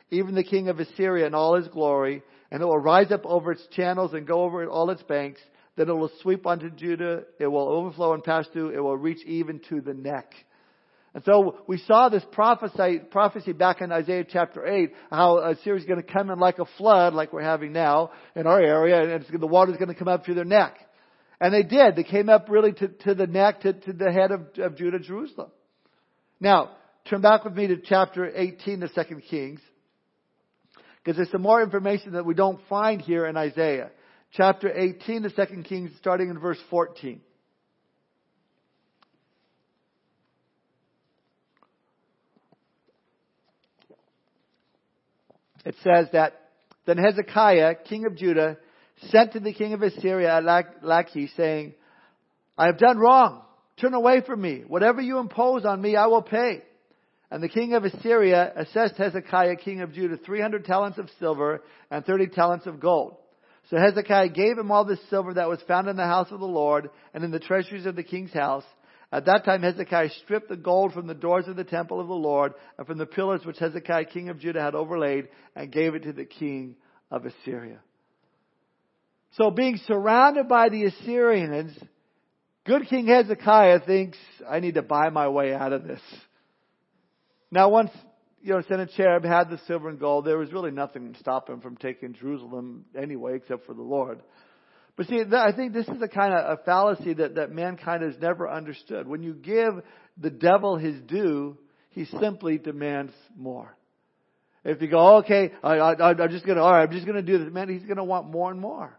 even 0.09 0.33
the 0.33 0.43
king 0.43 0.69
of 0.69 0.79
Assyria 0.79 1.27
in 1.27 1.35
all 1.35 1.55
his 1.55 1.67
glory, 1.67 2.23
and 2.49 2.63
it 2.63 2.65
will 2.65 2.79
rise 2.79 3.11
up 3.11 3.25
over 3.25 3.51
its 3.51 3.67
channels 3.73 4.13
and 4.13 4.25
go 4.25 4.41
over 4.41 4.67
all 4.67 4.89
its 4.89 5.03
banks. 5.03 5.39
Then 5.75 5.87
it 5.87 5.93
will 5.93 6.11
sweep 6.21 6.47
onto 6.47 6.71
Judah, 6.71 7.25
it 7.39 7.47
will 7.47 7.69
overflow 7.69 8.13
and 8.13 8.23
pass 8.23 8.47
through, 8.47 8.71
it 8.71 8.79
will 8.79 8.97
reach 8.97 9.23
even 9.25 9.61
to 9.69 9.81
the 9.81 9.93
neck. 9.93 10.33
And 11.19 11.25
so 11.25 11.57
we 11.67 11.79
saw 11.79 12.07
this 12.07 12.23
prophecy, 12.31 12.99
prophecy 13.11 13.51
back 13.51 13.81
in 13.81 13.91
Isaiah 13.91 14.23
chapter 14.23 14.65
8, 14.65 14.93
how 15.11 15.39
Assyria 15.39 15.81
is 15.81 15.85
going 15.85 16.01
to 16.01 16.13
come 16.13 16.29
in 16.29 16.39
like 16.39 16.59
a 16.59 16.65
flood, 16.77 17.13
like 17.13 17.33
we're 17.33 17.41
having 17.41 17.73
now 17.73 18.11
in 18.37 18.47
our 18.47 18.61
area, 18.61 19.15
and 19.15 19.25
the 19.29 19.45
water 19.45 19.73
is 19.73 19.77
going 19.77 19.89
to 19.89 19.95
come 19.95 20.07
up 20.07 20.23
through 20.23 20.35
their 20.35 20.45
neck. 20.45 20.77
And 21.41 21.53
they 21.53 21.63
did. 21.63 21.97
They 21.97 22.05
came 22.05 22.29
up 22.29 22.47
really 22.47 22.71
to, 22.71 22.87
to 22.87 23.15
the 23.15 23.27
neck, 23.27 23.59
to, 23.63 23.73
to 23.73 23.91
the 23.91 24.13
head 24.13 24.31
of, 24.31 24.47
of 24.59 24.77
Judah, 24.77 24.99
Jerusalem. 24.99 25.51
Now, 26.39 26.71
turn 27.09 27.19
back 27.19 27.43
with 27.43 27.53
me 27.53 27.67
to 27.67 27.81
chapter 27.83 28.31
18 28.33 28.81
of 28.83 28.91
2 28.93 29.19
Kings, 29.29 29.59
because 31.03 31.17
there's 31.17 31.31
some 31.31 31.41
more 31.41 31.61
information 31.61 32.13
that 32.13 32.25
we 32.25 32.33
don't 32.33 32.61
find 32.69 33.01
here 33.01 33.25
in 33.25 33.35
Isaiah. 33.35 33.89
Chapter 34.31 34.71
18 34.71 35.25
of 35.25 35.35
2 35.35 35.63
Kings, 35.63 35.91
starting 35.99 36.29
in 36.29 36.39
verse 36.39 36.59
14. 36.69 37.19
It 45.65 45.75
says 45.83 46.07
that 46.13 46.33
then 46.85 46.97
Hezekiah, 46.97 47.75
king 47.87 48.05
of 48.05 48.15
Judah, 48.17 48.57
sent 49.09 49.33
to 49.33 49.39
the 49.39 49.53
king 49.53 49.73
of 49.73 49.81
Assyria 49.81 50.41
Lachish, 50.81 51.31
saying, 51.37 51.73
I 52.57 52.65
have 52.65 52.77
done 52.77 52.97
wrong. 52.97 53.43
Turn 53.79 53.93
away 53.93 54.21
from 54.25 54.41
me. 54.41 54.63
Whatever 54.67 55.01
you 55.01 55.19
impose 55.19 55.65
on 55.65 55.81
me, 55.81 55.95
I 55.95 56.07
will 56.07 56.21
pay. 56.21 56.63
And 57.31 57.43
the 57.43 57.49
king 57.49 57.73
of 57.73 57.85
Assyria 57.85 58.51
assessed 58.55 58.95
Hezekiah, 58.97 59.57
king 59.57 59.81
of 59.81 59.93
Judah, 59.93 60.17
300 60.17 60.65
talents 60.65 60.97
of 60.97 61.09
silver 61.19 61.61
and 61.91 62.03
30 62.03 62.27
talents 62.27 62.65
of 62.65 62.79
gold. 62.79 63.17
So 63.69 63.77
Hezekiah 63.77 64.29
gave 64.29 64.57
him 64.57 64.71
all 64.71 64.83
the 64.83 64.97
silver 65.09 65.35
that 65.35 65.47
was 65.47 65.59
found 65.67 65.87
in 65.87 65.95
the 65.95 66.05
house 66.05 66.31
of 66.31 66.39
the 66.39 66.45
Lord 66.45 66.89
and 67.13 67.23
in 67.23 67.29
the 67.29 67.39
treasuries 67.39 67.85
of 67.85 67.95
the 67.95 68.03
king's 68.03 68.33
house, 68.33 68.63
at 69.11 69.25
that 69.25 69.43
time 69.43 69.63
Hezekiah 69.63 70.09
stripped 70.23 70.49
the 70.49 70.55
gold 70.55 70.93
from 70.93 71.07
the 71.07 71.15
doors 71.15 71.47
of 71.47 71.55
the 71.55 71.63
temple 71.63 71.99
of 71.99 72.07
the 72.07 72.13
Lord 72.13 72.53
and 72.77 72.85
from 72.85 72.97
the 72.97 73.05
pillars 73.05 73.41
which 73.43 73.57
Hezekiah 73.57 74.05
king 74.05 74.29
of 74.29 74.39
Judah 74.39 74.61
had 74.61 74.75
overlaid 74.75 75.29
and 75.55 75.71
gave 75.71 75.95
it 75.95 76.03
to 76.03 76.13
the 76.13 76.25
king 76.25 76.75
of 77.09 77.25
Assyria. 77.25 77.79
So 79.33 79.51
being 79.51 79.79
surrounded 79.87 80.47
by 80.47 80.69
the 80.69 80.85
Assyrians, 80.85 81.77
good 82.65 82.87
King 82.87 83.07
Hezekiah 83.07 83.81
thinks, 83.81 84.17
I 84.47 84.59
need 84.59 84.75
to 84.75 84.81
buy 84.81 85.09
my 85.09 85.27
way 85.27 85.53
out 85.53 85.73
of 85.73 85.83
this. 85.87 86.01
Now 87.51 87.69
once, 87.69 87.91
you 88.41 88.53
know, 88.53 88.61
Sennacherib 88.67 89.23
had 89.23 89.49
the 89.49 89.59
silver 89.67 89.89
and 89.89 89.99
gold, 89.99 90.25
there 90.25 90.37
was 90.37 90.53
really 90.53 90.71
nothing 90.71 91.13
to 91.13 91.19
stop 91.19 91.49
him 91.49 91.61
from 91.61 91.77
taking 91.77 92.13
Jerusalem 92.13 92.85
anyway, 92.99 93.35
except 93.35 93.65
for 93.65 93.73
the 93.73 93.81
Lord. 93.81 94.21
But 94.99 95.07
see, 95.07 95.23
I 95.31 95.53
think 95.53 95.71
this 95.71 95.87
is 95.87 96.01
a 96.01 96.09
kind 96.09 96.33
of 96.33 96.59
a 96.59 96.61
fallacy 96.63 97.13
that, 97.13 97.35
that 97.35 97.53
mankind 97.53 98.03
has 98.03 98.15
never 98.21 98.49
understood. 98.49 99.07
When 99.07 99.23
you 99.23 99.33
give 99.33 99.75
the 100.17 100.29
devil 100.29 100.75
his 100.75 100.99
due, 101.03 101.57
he 101.91 102.03
simply 102.19 102.57
demands 102.57 103.13
more. 103.33 103.77
If 104.65 104.81
you 104.81 104.89
go, 104.89 105.19
okay, 105.19 105.53
I, 105.63 105.75
I, 105.75 106.11
I'm 106.11 106.29
just 106.29 106.45
gonna, 106.45 106.59
alright, 106.59 106.89
I'm 106.89 106.93
just 106.93 107.07
gonna 107.07 107.21
do 107.21 107.37
this, 107.37 107.49
man, 107.49 107.69
he's 107.69 107.87
gonna 107.87 108.03
want 108.03 108.29
more 108.29 108.51
and 108.51 108.59
more. 108.59 108.93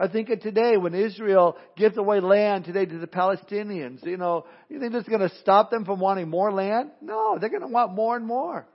I 0.00 0.08
think 0.08 0.30
of 0.30 0.40
today 0.40 0.78
when 0.78 0.94
Israel 0.94 1.58
gives 1.76 1.98
away 1.98 2.20
land 2.20 2.64
today 2.64 2.86
to 2.86 2.98
the 2.98 3.06
Palestinians, 3.06 4.06
you 4.06 4.16
know, 4.16 4.46
you 4.70 4.80
think 4.80 4.94
this 4.94 5.02
is 5.02 5.08
gonna 5.10 5.32
stop 5.42 5.70
them 5.70 5.84
from 5.84 6.00
wanting 6.00 6.30
more 6.30 6.50
land? 6.50 6.92
No, 7.02 7.36
they're 7.38 7.50
gonna 7.50 7.68
want 7.68 7.92
more 7.92 8.16
and 8.16 8.26
more. 8.26 8.66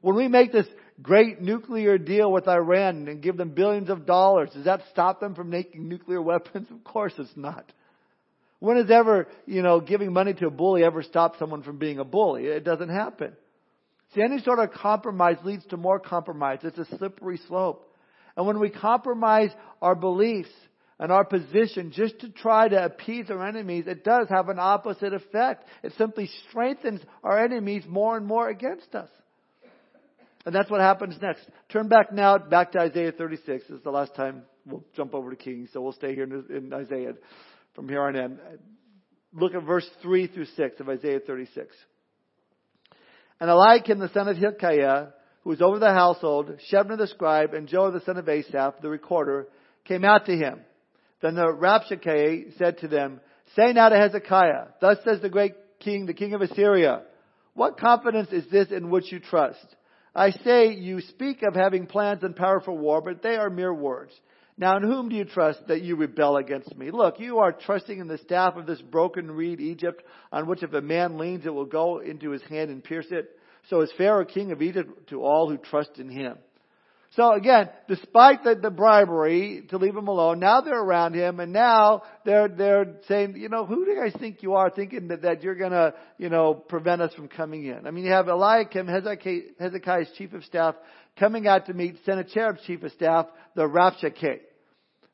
When 0.00 0.16
we 0.16 0.26
make 0.26 0.50
this 0.50 0.66
great 1.02 1.40
nuclear 1.40 1.98
deal 1.98 2.30
with 2.30 2.48
Iran 2.48 3.08
and 3.08 3.22
give 3.22 3.36
them 3.36 3.50
billions 3.50 3.90
of 3.90 4.06
dollars, 4.06 4.50
does 4.54 4.64
that 4.64 4.82
stop 4.90 5.20
them 5.20 5.34
from 5.34 5.50
making 5.50 5.88
nuclear 5.88 6.22
weapons? 6.22 6.68
Of 6.70 6.84
course 6.84 7.12
it's 7.18 7.36
not. 7.36 7.70
When 8.60 8.76
has 8.76 8.90
ever, 8.90 9.28
you 9.46 9.62
know, 9.62 9.80
giving 9.80 10.12
money 10.12 10.32
to 10.34 10.46
a 10.46 10.50
bully 10.50 10.84
ever 10.84 11.02
stopped 11.02 11.38
someone 11.38 11.62
from 11.62 11.78
being 11.78 11.98
a 11.98 12.04
bully? 12.04 12.46
It 12.46 12.64
doesn't 12.64 12.88
happen. 12.88 13.34
See, 14.14 14.22
any 14.22 14.40
sort 14.40 14.60
of 14.60 14.70
compromise 14.72 15.36
leads 15.44 15.66
to 15.66 15.76
more 15.76 15.98
compromise. 15.98 16.60
It's 16.62 16.78
a 16.78 16.96
slippery 16.96 17.40
slope. 17.48 17.90
And 18.36 18.46
when 18.46 18.60
we 18.60 18.70
compromise 18.70 19.50
our 19.82 19.94
beliefs 19.94 20.50
and 20.98 21.10
our 21.10 21.24
position 21.24 21.92
just 21.92 22.20
to 22.20 22.28
try 22.30 22.68
to 22.68 22.84
appease 22.84 23.30
our 23.30 23.46
enemies, 23.46 23.84
it 23.86 24.04
does 24.04 24.28
have 24.30 24.48
an 24.48 24.58
opposite 24.58 25.12
effect. 25.12 25.64
It 25.82 25.92
simply 25.98 26.30
strengthens 26.48 27.00
our 27.22 27.44
enemies 27.44 27.84
more 27.88 28.16
and 28.16 28.26
more 28.26 28.48
against 28.48 28.94
us. 28.94 29.10
And 30.44 30.54
that's 30.54 30.70
what 30.70 30.80
happens 30.80 31.16
next. 31.22 31.48
Turn 31.70 31.88
back 31.88 32.12
now, 32.12 32.38
back 32.38 32.72
to 32.72 32.80
Isaiah 32.80 33.12
36. 33.12 33.64
This 33.68 33.78
is 33.78 33.82
the 33.82 33.90
last 33.90 34.14
time 34.14 34.42
we'll 34.66 34.84
jump 34.94 35.14
over 35.14 35.30
to 35.30 35.36
Kings, 35.36 35.70
so 35.72 35.80
we'll 35.80 35.92
stay 35.92 36.14
here 36.14 36.24
in, 36.24 36.44
in 36.54 36.72
Isaiah 36.72 37.14
from 37.74 37.88
here 37.88 38.02
on 38.02 38.14
in. 38.14 38.38
Look 39.32 39.54
at 39.54 39.62
verse 39.62 39.88
3 40.02 40.28
through 40.28 40.46
6 40.46 40.80
of 40.80 40.88
Isaiah 40.88 41.20
36. 41.20 41.74
And 43.40 43.50
Eliakim 43.50 43.98
the 43.98 44.10
son 44.10 44.28
of 44.28 44.36
Hilkiah, 44.36 45.08
who 45.42 45.50
was 45.50 45.62
over 45.62 45.78
the 45.78 45.92
household, 45.92 46.58
Shebna 46.70 46.98
the 46.98 47.08
scribe, 47.08 47.54
and 47.54 47.68
Joah 47.68 47.92
the 47.92 48.04
son 48.04 48.16
of 48.16 48.28
Asaph, 48.28 48.80
the 48.80 48.90
recorder, 48.90 49.48
came 49.84 50.04
out 50.04 50.26
to 50.26 50.36
him. 50.36 50.60
Then 51.20 51.34
the 51.34 51.46
Rabshakeh 51.46 52.56
said 52.58 52.78
to 52.78 52.88
them, 52.88 53.20
Say 53.56 53.72
now 53.72 53.88
to 53.88 53.96
Hezekiah, 53.96 54.66
Thus 54.80 54.98
says 55.04 55.20
the 55.20 55.28
great 55.28 55.54
king, 55.80 56.06
the 56.06 56.14
king 56.14 56.34
of 56.34 56.42
Assyria, 56.42 57.02
What 57.54 57.78
confidence 57.78 58.30
is 58.30 58.44
this 58.50 58.68
in 58.70 58.90
which 58.90 59.10
you 59.10 59.20
trust? 59.20 59.64
I 60.14 60.30
say 60.30 60.74
you 60.74 61.00
speak 61.00 61.42
of 61.42 61.54
having 61.54 61.86
plans 61.86 62.22
and 62.22 62.36
power 62.36 62.60
for 62.60 62.72
war, 62.72 63.00
but 63.00 63.22
they 63.22 63.36
are 63.36 63.50
mere 63.50 63.74
words. 63.74 64.12
Now 64.56 64.76
in 64.76 64.84
whom 64.84 65.08
do 65.08 65.16
you 65.16 65.24
trust 65.24 65.66
that 65.66 65.82
you 65.82 65.96
rebel 65.96 66.36
against 66.36 66.76
me? 66.76 66.92
Look, 66.92 67.18
you 67.18 67.38
are 67.38 67.50
trusting 67.50 67.98
in 67.98 68.06
the 68.06 68.18
staff 68.18 68.56
of 68.56 68.66
this 68.66 68.80
broken 68.80 69.30
reed 69.30 69.60
Egypt, 69.60 70.04
on 70.30 70.46
which 70.46 70.62
if 70.62 70.72
a 70.72 70.80
man 70.80 71.18
leans 71.18 71.44
it 71.44 71.52
will 71.52 71.64
go 71.64 71.98
into 71.98 72.30
his 72.30 72.42
hand 72.44 72.70
and 72.70 72.84
pierce 72.84 73.08
it. 73.10 73.36
So 73.68 73.80
is 73.80 73.90
Pharaoh 73.98 74.24
king 74.24 74.52
of 74.52 74.62
Egypt 74.62 75.08
to 75.08 75.24
all 75.24 75.50
who 75.50 75.56
trust 75.56 75.98
in 75.98 76.08
him. 76.08 76.36
So 77.16 77.32
again, 77.32 77.68
despite 77.86 78.42
the, 78.42 78.56
the 78.56 78.70
bribery 78.70 79.64
to 79.70 79.76
leave 79.76 79.94
him 79.94 80.08
alone, 80.08 80.40
now 80.40 80.62
they're 80.62 80.80
around 80.80 81.14
him 81.14 81.38
and 81.38 81.52
now 81.52 82.02
they're, 82.24 82.48
they're 82.48 82.96
saying, 83.06 83.36
you 83.36 83.48
know, 83.48 83.66
who 83.66 83.84
do 83.84 83.92
you 83.92 84.00
guys 84.02 84.20
think 84.20 84.42
you 84.42 84.54
are 84.54 84.68
thinking 84.68 85.08
that, 85.08 85.22
that 85.22 85.42
you're 85.44 85.54
gonna, 85.54 85.94
you 86.18 86.28
know, 86.28 86.54
prevent 86.54 87.02
us 87.02 87.14
from 87.14 87.28
coming 87.28 87.66
in? 87.66 87.86
I 87.86 87.92
mean, 87.92 88.04
you 88.04 88.10
have 88.10 88.26
Eliakim, 88.26 88.88
Hezekiah's 88.88 90.10
chief 90.18 90.32
of 90.32 90.42
staff, 90.44 90.74
coming 91.16 91.46
out 91.46 91.66
to 91.66 91.74
meet 91.74 91.98
Sennacherib's 92.04 92.62
chief 92.66 92.82
of 92.82 92.90
staff, 92.92 93.26
the 93.54 93.62
Rabshakeh. 93.62 94.40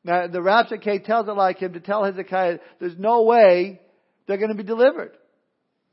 Now, 0.03 0.25
the 0.25 0.39
Rabshakeh 0.39 1.05
tells 1.05 1.27
Eliakim 1.27 1.73
to 1.73 1.79
tell 1.79 2.03
Hezekiah 2.03 2.57
there's 2.79 2.97
no 2.97 3.23
way 3.23 3.79
they're 4.25 4.37
to 4.37 4.55
be 4.55 4.63
delivered. 4.63 5.11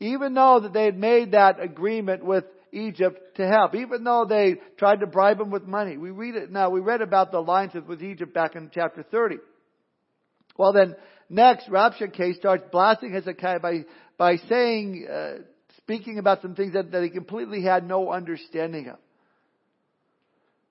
Even 0.01 0.33
though 0.33 0.61
that 0.61 0.73
they 0.73 0.87
had 0.87 0.97
made 0.97 1.33
that 1.33 1.61
agreement 1.61 2.25
with 2.25 2.45
Egypt 2.73 3.37
to 3.37 3.47
help, 3.47 3.75
even 3.75 4.05
though 4.05 4.25
they 4.29 4.57
tried 4.77 5.01
to 5.01 5.07
bribe 5.07 5.41
him 5.41 5.51
with 5.51 5.65
money. 5.65 5.97
We 5.97 6.11
read 6.11 6.35
it 6.35 6.51
now, 6.51 6.71
we 6.71 6.81
read 6.81 7.03
about 7.03 7.33
the 7.33 7.39
alliances 7.39 7.83
with 7.87 8.03
Egypt 8.03 8.35
back 8.35 8.57
in 8.57 8.71
chapter 8.73 9.03
30. 9.03 9.37
Well 10.57 10.73
then, 10.73 10.97
next, 11.29 11.69
Rabshakeh 11.69 12.35
starts 12.37 12.65
blasting 12.71 13.13
Hezekiah 13.13 13.61
by, 13.61 13.85
by 14.17 14.37
saying, 14.49 15.07
uh, 15.11 15.33
speaking 15.79 16.19
about 16.19 16.43
some 16.43 16.55
things 16.55 16.75
that, 16.75 16.91
that 16.91 17.03
he 17.03 17.11
completely 17.11 17.63
had 17.63 17.87
no 17.87 18.13
understanding 18.13 18.89
of. 18.89 18.99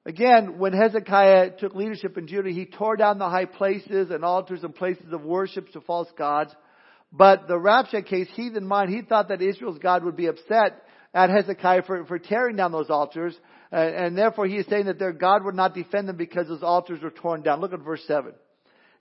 Again, 0.06 0.58
when 0.58 0.72
Hezekiah 0.72 1.58
took 1.60 1.75
leadership 1.75 2.18
in 2.18 2.27
Judah, 2.27 2.50
he 2.50 2.66
tore 2.66 2.96
down 2.96 3.20
the 3.20 3.30
high 3.30 3.46
places 3.46 4.10
and 4.10 4.24
altars 4.24 4.63
and 4.63 4.74
places 4.74 5.12
of 5.12 5.24
worship 5.24 5.70
to 5.74 5.82
false 5.82 6.08
gods. 6.18 6.56
But 7.12 7.48
the 7.48 7.56
Rabshakeh's 7.56 8.30
heathen 8.34 8.66
mind, 8.66 8.89
he 8.89 9.01
thought 9.01 9.27
that 9.30 9.42
Israel's 9.42 9.80
God 9.80 10.06
would 10.06 10.16
be 10.16 10.27
upset 10.27 10.82
at 11.17 11.31
Hezekiah 11.31 11.81
for, 11.81 12.05
for 12.05 12.19
tearing 12.19 12.55
down 12.55 12.71
those 12.71 12.91
altars. 12.91 13.36
Uh, 13.74 13.75
and 13.77 14.15
therefore 14.15 14.45
he 14.45 14.57
is 14.57 14.67
saying 14.69 14.86
that 14.86 15.00
their 15.00 15.12
God 15.12 15.43
would 15.43 15.55
not 15.55 15.74
defend 15.74 16.07
them 16.07 16.15
because 16.15 16.47
those 16.47 16.62
altars 16.62 17.01
were 17.01 17.09
torn 17.09 17.41
down. 17.41 17.59
Look 17.59 17.74
at 17.74 17.79
verse 17.79 18.03
7. 18.07 18.33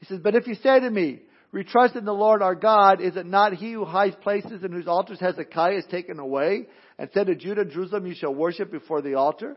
He 0.00 0.06
says, 0.06 0.20
But 0.22 0.34
if 0.34 0.46
you 0.46 0.54
say 0.54 0.80
to 0.80 0.90
me, 0.90 1.20
we 1.52 1.62
trust 1.62 1.94
in 1.94 2.06
the 2.06 2.12
Lord 2.12 2.42
our 2.42 2.54
God, 2.54 3.02
is 3.02 3.16
it 3.16 3.26
not 3.26 3.52
he 3.52 3.72
who 3.72 3.84
hides 3.84 4.16
places 4.22 4.62
and 4.62 4.72
whose 4.72 4.88
altars 4.88 5.20
Hezekiah 5.20 5.76
has 5.76 5.84
taken 5.86 6.18
away 6.18 6.66
and 6.98 7.10
said 7.12 7.26
to 7.26 7.34
Judah, 7.34 7.66
Jerusalem, 7.66 8.06
you 8.06 8.14
shall 8.14 8.34
worship 8.34 8.72
before 8.72 9.02
the 9.02 9.14
altar? 9.14 9.56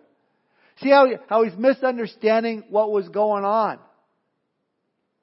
See 0.82 0.90
how, 0.90 1.08
how 1.28 1.44
he's 1.44 1.58
misunderstanding 1.58 2.66
what 2.70 2.92
was 2.92 3.08
going 3.08 3.46
on. 3.46 3.80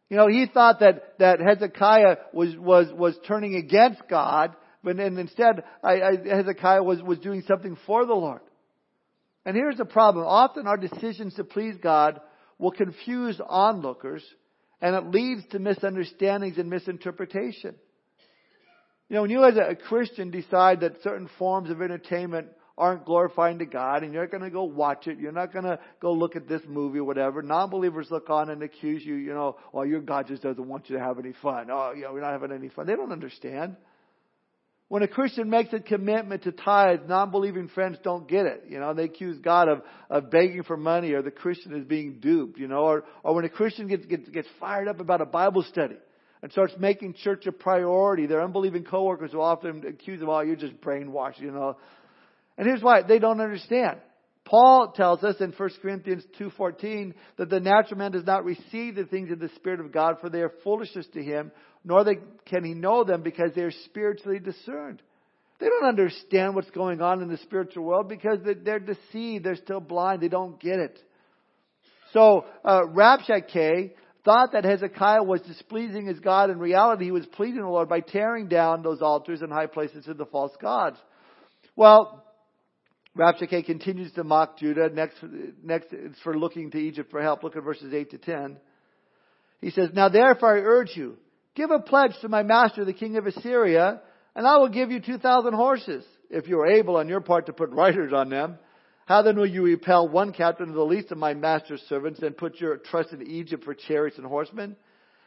You 0.08 0.16
know, 0.16 0.28
he 0.28 0.46
thought 0.46 0.80
that, 0.80 1.18
that 1.18 1.40
Hezekiah 1.40 2.16
was, 2.32 2.56
was, 2.56 2.86
was 2.92 3.16
turning 3.26 3.56
against 3.56 4.02
God, 4.08 4.54
and 4.86 5.18
instead 5.18 5.64
I, 5.82 6.00
I, 6.00 6.16
Hezekiah 6.36 6.82
was, 6.82 7.02
was 7.02 7.18
doing 7.18 7.42
something 7.46 7.76
for 7.86 8.06
the 8.06 8.14
Lord. 8.14 8.40
And 9.44 9.56
here's 9.56 9.76
the 9.76 9.84
problem. 9.84 10.26
Often 10.26 10.66
our 10.66 10.76
decisions 10.76 11.34
to 11.34 11.44
please 11.44 11.76
God 11.82 12.20
will 12.58 12.72
confuse 12.72 13.40
onlookers 13.46 14.24
and 14.80 14.94
it 14.94 15.10
leads 15.10 15.42
to 15.50 15.58
misunderstandings 15.58 16.58
and 16.58 16.68
misinterpretation. 16.68 17.74
You 19.08 19.14
know, 19.14 19.22
when 19.22 19.30
you 19.30 19.44
as 19.44 19.56
a 19.56 19.76
Christian 19.76 20.30
decide 20.30 20.80
that 20.80 21.02
certain 21.02 21.30
forms 21.38 21.70
of 21.70 21.80
entertainment 21.80 22.48
aren't 22.78 23.06
glorifying 23.06 23.58
to 23.58 23.66
God 23.66 24.02
and 24.02 24.12
you're 24.12 24.26
going 24.26 24.42
to 24.42 24.50
go 24.50 24.64
watch 24.64 25.06
it. 25.06 25.18
You're 25.18 25.32
not 25.32 25.52
going 25.52 25.64
to 25.64 25.78
go 26.00 26.12
look 26.12 26.36
at 26.36 26.46
this 26.46 26.60
movie 26.68 26.98
or 26.98 27.04
whatever. 27.04 27.40
Non-believers 27.40 28.08
look 28.10 28.28
on 28.28 28.50
and 28.50 28.62
accuse 28.62 29.04
you, 29.04 29.14
you 29.14 29.32
know, 29.32 29.56
well, 29.72 29.82
oh, 29.82 29.86
your 29.86 30.00
God 30.00 30.26
just 30.28 30.42
doesn't 30.42 30.66
want 30.68 30.90
you 30.90 30.96
to 30.96 31.02
have 31.02 31.18
any 31.18 31.32
fun. 31.40 31.68
Oh, 31.70 31.92
you 31.96 32.02
know, 32.02 32.12
we're 32.12 32.20
not 32.20 32.32
having 32.32 32.52
any 32.52 32.68
fun. 32.68 32.86
They 32.86 32.96
don't 32.96 33.12
understand. 33.12 33.76
When 34.88 35.02
a 35.02 35.08
Christian 35.08 35.50
makes 35.50 35.72
a 35.72 35.80
commitment 35.80 36.44
to 36.44 36.52
tithe, 36.52 37.08
non-believing 37.08 37.68
friends 37.68 37.98
don't 38.04 38.28
get 38.28 38.46
it. 38.46 38.66
You 38.68 38.78
know, 38.78 38.94
they 38.94 39.04
accuse 39.04 39.36
God 39.38 39.68
of, 39.68 39.82
of 40.08 40.30
begging 40.30 40.62
for 40.62 40.76
money 40.76 41.12
or 41.12 41.22
the 41.22 41.32
Christian 41.32 41.74
is 41.76 41.84
being 41.84 42.20
duped, 42.20 42.58
you 42.58 42.68
know, 42.68 42.84
or, 42.84 43.04
or 43.24 43.34
when 43.34 43.44
a 43.44 43.48
Christian 43.48 43.88
gets, 43.88 44.06
gets, 44.06 44.28
gets 44.28 44.48
fired 44.60 44.86
up 44.86 45.00
about 45.00 45.20
a 45.20 45.26
Bible 45.26 45.64
study 45.64 45.96
and 46.40 46.52
starts 46.52 46.74
making 46.78 47.14
church 47.14 47.46
a 47.46 47.52
priority, 47.52 48.26
their 48.26 48.42
unbelieving 48.42 48.84
coworkers 48.84 49.32
will 49.32 49.42
often 49.42 49.84
accuse 49.88 50.20
them, 50.20 50.28
oh, 50.28 50.40
you're 50.40 50.54
just 50.54 50.80
brainwashed, 50.80 51.40
you 51.40 51.50
know. 51.50 51.76
And 52.56 52.68
here's 52.68 52.82
why. 52.82 53.02
They 53.02 53.18
don't 53.18 53.40
understand. 53.40 53.98
Paul 54.44 54.92
tells 54.92 55.24
us 55.24 55.34
in 55.40 55.50
1 55.50 55.70
Corinthians 55.82 56.24
2.14 56.38 57.14
that 57.36 57.50
the 57.50 57.58
natural 57.58 57.98
man 57.98 58.12
does 58.12 58.24
not 58.24 58.44
receive 58.44 58.94
the 58.94 59.04
things 59.04 59.32
of 59.32 59.40
the 59.40 59.50
Spirit 59.56 59.80
of 59.80 59.90
God 59.90 60.18
for 60.20 60.30
they 60.30 60.40
are 60.40 60.52
foolishness 60.62 61.06
to 61.14 61.22
him, 61.22 61.50
nor 61.86 62.04
can 62.46 62.64
he 62.64 62.74
know 62.74 63.04
them 63.04 63.22
because 63.22 63.52
they 63.54 63.62
are 63.62 63.70
spiritually 63.70 64.40
discerned. 64.40 65.00
They 65.60 65.66
don't 65.68 65.86
understand 65.86 66.56
what's 66.56 66.70
going 66.70 67.00
on 67.00 67.22
in 67.22 67.28
the 67.28 67.38
spiritual 67.38 67.84
world 67.84 68.08
because 68.08 68.38
they're 68.42 68.80
deceived. 68.80 69.44
They're 69.44 69.56
still 69.56 69.80
blind. 69.80 70.20
They 70.20 70.28
don't 70.28 70.60
get 70.60 70.80
it. 70.80 70.98
So, 72.12 72.44
uh, 72.64 72.82
Rabshakeh 72.82 73.92
thought 74.24 74.52
that 74.52 74.64
Hezekiah 74.64 75.22
was 75.22 75.40
displeasing 75.42 76.06
his 76.06 76.18
God. 76.18 76.50
In 76.50 76.58
reality, 76.58 77.04
he 77.04 77.12
was 77.12 77.24
pleasing 77.24 77.60
the 77.60 77.68
Lord 77.68 77.88
by 77.88 78.00
tearing 78.00 78.48
down 78.48 78.82
those 78.82 79.00
altars 79.00 79.40
and 79.40 79.52
high 79.52 79.66
places 79.66 80.04
to 80.06 80.14
the 80.14 80.26
false 80.26 80.52
gods. 80.60 80.98
Well, 81.76 82.24
Rabshakeh 83.16 83.64
continues 83.64 84.12
to 84.14 84.24
mock 84.24 84.58
Judah. 84.58 84.90
Next, 84.90 85.16
next 85.62 85.86
it's 85.92 86.18
for 86.24 86.36
looking 86.36 86.72
to 86.72 86.78
Egypt 86.78 87.12
for 87.12 87.22
help. 87.22 87.44
Look 87.44 87.56
at 87.56 87.62
verses 87.62 87.94
8 87.94 88.10
to 88.10 88.18
10. 88.18 88.56
He 89.60 89.70
says, 89.70 89.90
Now 89.94 90.08
therefore 90.08 90.56
I 90.56 90.60
urge 90.60 90.90
you, 90.96 91.16
give 91.56 91.70
a 91.70 91.80
pledge 91.80 92.12
to 92.20 92.28
my 92.28 92.42
master, 92.42 92.84
the 92.84 92.92
king 92.92 93.16
of 93.16 93.26
Assyria, 93.26 94.00
and 94.36 94.46
I 94.46 94.58
will 94.58 94.68
give 94.68 94.90
you 94.90 95.00
2,000 95.00 95.54
horses, 95.54 96.04
if 96.30 96.46
you 96.46 96.60
are 96.60 96.66
able 96.66 96.96
on 96.96 97.08
your 97.08 97.20
part 97.20 97.46
to 97.46 97.52
put 97.52 97.70
riders 97.70 98.12
on 98.12 98.28
them. 98.28 98.58
How 99.06 99.22
then 99.22 99.36
will 99.36 99.46
you 99.46 99.64
repel 99.64 100.08
one 100.08 100.32
captain 100.32 100.68
of 100.68 100.74
the 100.74 100.82
least 100.82 101.10
of 101.12 101.18
my 101.18 101.32
master's 101.32 101.80
servants 101.88 102.20
and 102.20 102.36
put 102.36 102.60
your 102.60 102.76
trust 102.76 103.12
in 103.12 103.26
Egypt 103.26 103.64
for 103.64 103.74
chariots 103.74 104.18
and 104.18 104.26
horsemen? 104.26 104.76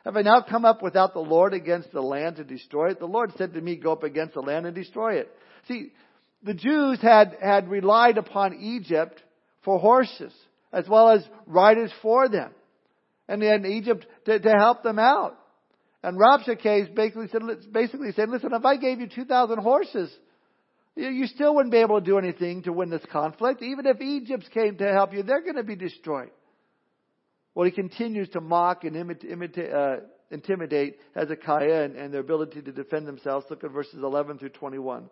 Have 0.06 0.16
I 0.16 0.22
now 0.22 0.42
come 0.42 0.66
up 0.66 0.82
without 0.82 1.14
the 1.14 1.20
Lord 1.20 1.54
against 1.54 1.92
the 1.92 2.02
land 2.02 2.38
to 2.38 2.44
destroy 2.44 2.92
it? 2.92 3.00
The 3.00 3.06
Lord 3.06 3.34
said 3.38 3.54
to 3.54 3.62
me, 3.62 3.76
go 3.78 3.92
up 3.92 4.04
against 4.04 4.34
the 4.34 4.42
land 4.42 4.66
and 4.66 4.76
destroy 4.76 5.16
it. 5.16 5.34
See, 5.68 5.92
the 6.44 6.54
Jews 6.54 7.00
had, 7.02 7.38
had 7.42 7.70
relied 7.70 8.18
upon 8.18 8.60
Egypt 8.60 9.22
for 9.64 9.80
horses 9.80 10.34
as 10.72 10.88
well 10.88 11.10
as 11.10 11.26
riders 11.48 11.92
for 12.02 12.30
them. 12.30 12.52
And 13.28 13.42
then 13.42 13.66
Egypt 13.66 14.06
to, 14.26 14.40
to 14.40 14.50
help 14.50 14.84
them 14.84 15.00
out. 15.00 15.38
And 16.04 16.18
Rabshakeh 16.18 16.96
basically 16.96 17.28
said, 17.28 17.42
basically 17.72 18.12
said, 18.14 18.30
listen, 18.30 18.54
if 18.54 18.64
I 18.64 18.78
gave 18.78 19.02
you 19.02 19.08
2,000 19.08 19.60
horses, 19.60 20.12
you 20.96 21.28
still 21.28 21.56
wouldn't 21.56 21.72
be 21.72 21.80
able 21.80 22.00
to 22.00 22.06
do 22.06 22.18
anything 22.18 22.64
to 22.64 22.74
win 22.74 22.90
this 22.90 23.04
conflict. 23.12 23.62
Even 23.62 23.86
if 23.86 24.02
Egypt 24.02 24.50
came 24.54 24.78
to 24.78 24.92
help 24.92 25.14
you, 25.14 25.24
they're 25.24 25.42
going 25.42 25.56
to 25.56 25.64
be 25.64 25.76
destroyed. 25.76 26.32
Well, 27.54 27.66
he 27.66 27.72
continues 27.72 28.30
to 28.30 28.42
mock 28.42 28.84
and 28.86 28.96
imita- 28.96 29.74
uh, 29.74 30.02
intimidate 30.32 30.98
Hezekiah 31.16 31.84
and, 31.84 31.96
and 31.96 32.14
their 32.14 32.22
ability 32.22 32.62
to 32.62 32.72
defend 32.72 33.08
themselves. 33.08 33.46
Look 33.50 33.64
at 33.64 33.72
verses 33.72 34.00
11 34.02 34.40
through 34.40 34.50
21. 34.50 35.10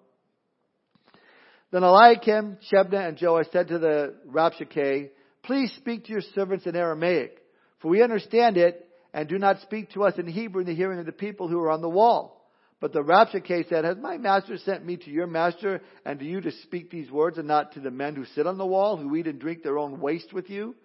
Then 1.72 1.84
Eliakim, 1.84 2.58
Shebna, 2.72 3.10
and 3.10 3.18
Joash 3.22 3.48
said 3.52 3.68
to 3.70 3.80
the 3.80 4.16
Rabshakeh, 4.30 5.10
Please 5.44 5.72
speak 5.78 6.06
to 6.06 6.12
your 6.12 6.22
servants 6.36 6.66
in 6.66 6.76
Aramaic, 6.76 7.38
for 7.82 7.90
we 7.90 8.02
understand 8.02 8.58
it, 8.58 8.87
and 9.18 9.28
do 9.28 9.40
not 9.40 9.62
speak 9.62 9.90
to 9.90 10.04
us 10.04 10.14
in 10.20 10.28
Hebrew 10.28 10.62
in 10.62 10.68
the 10.68 10.76
hearing 10.76 11.00
of 11.00 11.08
the 11.08 11.12
people 11.12 11.48
who 11.48 11.60
are 11.60 11.72
on 11.72 11.82
the 11.82 11.90
wall. 11.90 12.48
But 12.80 12.94
the 12.94 13.02
Rabshakeh 13.02 13.68
said, 13.68 13.84
Has 13.84 13.98
my 13.98 14.20
master 14.20 14.60
sent 14.60 14.86
me 14.86 14.96
to 14.98 15.10
your 15.10 15.26
master 15.26 15.82
and 16.06 16.20
to 16.20 16.26
you 16.26 16.40
to 16.40 16.52
speak 16.62 16.92
these 16.92 17.10
words 17.10 17.40
and 17.40 17.48
not 17.48 17.74
to 17.74 17.80
the 17.80 17.90
men 17.90 18.16
who 18.16 18.26
sit 18.36 18.46
on 18.46 18.60
the 18.60 18.66
wall, 18.66 18.96
who 18.96 19.16
eat 19.16 19.26
and 19.26 19.40
drink 19.40 19.64
their 19.64 19.80
own 19.80 20.00
waste 20.00 20.34
with 20.34 20.52
you? 20.52 20.76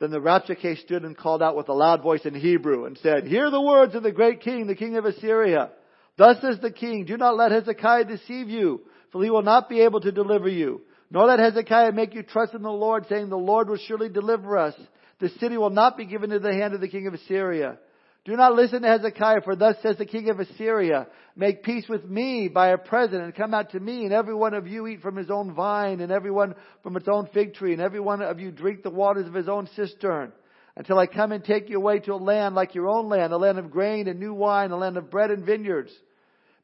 Then 0.00 0.10
the 0.10 0.20
Rabshakeh 0.20 0.78
stood 0.78 1.02
and 1.02 1.14
called 1.14 1.42
out 1.42 1.54
with 1.54 1.68
a 1.68 1.74
loud 1.74 2.02
voice 2.02 2.24
in 2.24 2.34
Hebrew 2.34 2.86
and 2.86 2.96
said, 3.02 3.26
Hear 3.26 3.50
the 3.50 3.60
words 3.60 3.94
of 3.94 4.02
the 4.02 4.10
great 4.10 4.40
king, 4.40 4.66
the 4.66 4.74
king 4.74 4.96
of 4.96 5.04
Assyria. 5.04 5.68
Thus 6.16 6.40
says 6.40 6.60
the 6.62 6.70
king, 6.72 7.04
Do 7.04 7.18
not 7.18 7.36
let 7.36 7.52
Hezekiah 7.52 8.06
deceive 8.06 8.48
you 8.48 8.80
for 9.10 9.22
he 9.22 9.30
will 9.30 9.42
not 9.42 9.68
be 9.68 9.80
able 9.80 10.00
to 10.00 10.12
deliver 10.12 10.48
you. 10.48 10.82
Nor 11.10 11.26
let 11.26 11.38
Hezekiah 11.38 11.92
make 11.92 12.14
you 12.14 12.22
trust 12.22 12.54
in 12.54 12.62
the 12.62 12.70
Lord, 12.70 13.06
saying, 13.08 13.28
The 13.28 13.36
Lord 13.36 13.68
will 13.68 13.78
surely 13.78 14.08
deliver 14.08 14.58
us. 14.58 14.74
The 15.20 15.30
city 15.40 15.56
will 15.56 15.70
not 15.70 15.96
be 15.96 16.04
given 16.04 16.30
to 16.30 16.38
the 16.38 16.52
hand 16.54 16.74
of 16.74 16.80
the 16.80 16.88
king 16.88 17.06
of 17.06 17.14
Assyria. 17.14 17.78
Do 18.24 18.36
not 18.36 18.54
listen 18.54 18.82
to 18.82 18.88
Hezekiah, 18.88 19.40
for 19.42 19.56
thus 19.56 19.76
says 19.82 19.96
the 19.96 20.04
king 20.04 20.28
of 20.28 20.38
Assyria, 20.38 21.06
Make 21.34 21.62
peace 21.62 21.88
with 21.88 22.04
me 22.04 22.48
by 22.48 22.68
a 22.68 22.78
present, 22.78 23.22
and 23.22 23.34
come 23.34 23.54
out 23.54 23.70
to 23.70 23.80
me, 23.80 24.04
and 24.04 24.12
every 24.12 24.34
one 24.34 24.54
of 24.54 24.66
you 24.66 24.86
eat 24.86 25.00
from 25.00 25.16
his 25.16 25.30
own 25.30 25.54
vine, 25.54 26.00
and 26.00 26.12
every 26.12 26.30
one 26.30 26.54
from 26.82 26.96
its 26.96 27.08
own 27.08 27.28
fig 27.32 27.54
tree, 27.54 27.72
and 27.72 27.80
every 27.80 28.00
one 28.00 28.20
of 28.20 28.38
you 28.38 28.50
drink 28.50 28.82
the 28.82 28.90
waters 28.90 29.26
of 29.26 29.34
his 29.34 29.48
own 29.48 29.68
cistern, 29.76 30.32
until 30.76 30.98
I 30.98 31.06
come 31.06 31.32
and 31.32 31.42
take 31.42 31.70
you 31.70 31.78
away 31.78 32.00
to 32.00 32.12
a 32.12 32.16
land 32.16 32.54
like 32.54 32.74
your 32.74 32.88
own 32.88 33.08
land, 33.08 33.32
a 33.32 33.38
land 33.38 33.58
of 33.58 33.70
grain 33.70 34.08
and 34.08 34.20
new 34.20 34.34
wine, 34.34 34.72
a 34.72 34.76
land 34.76 34.96
of 34.96 35.10
bread 35.10 35.30
and 35.30 35.46
vineyards. 35.46 35.92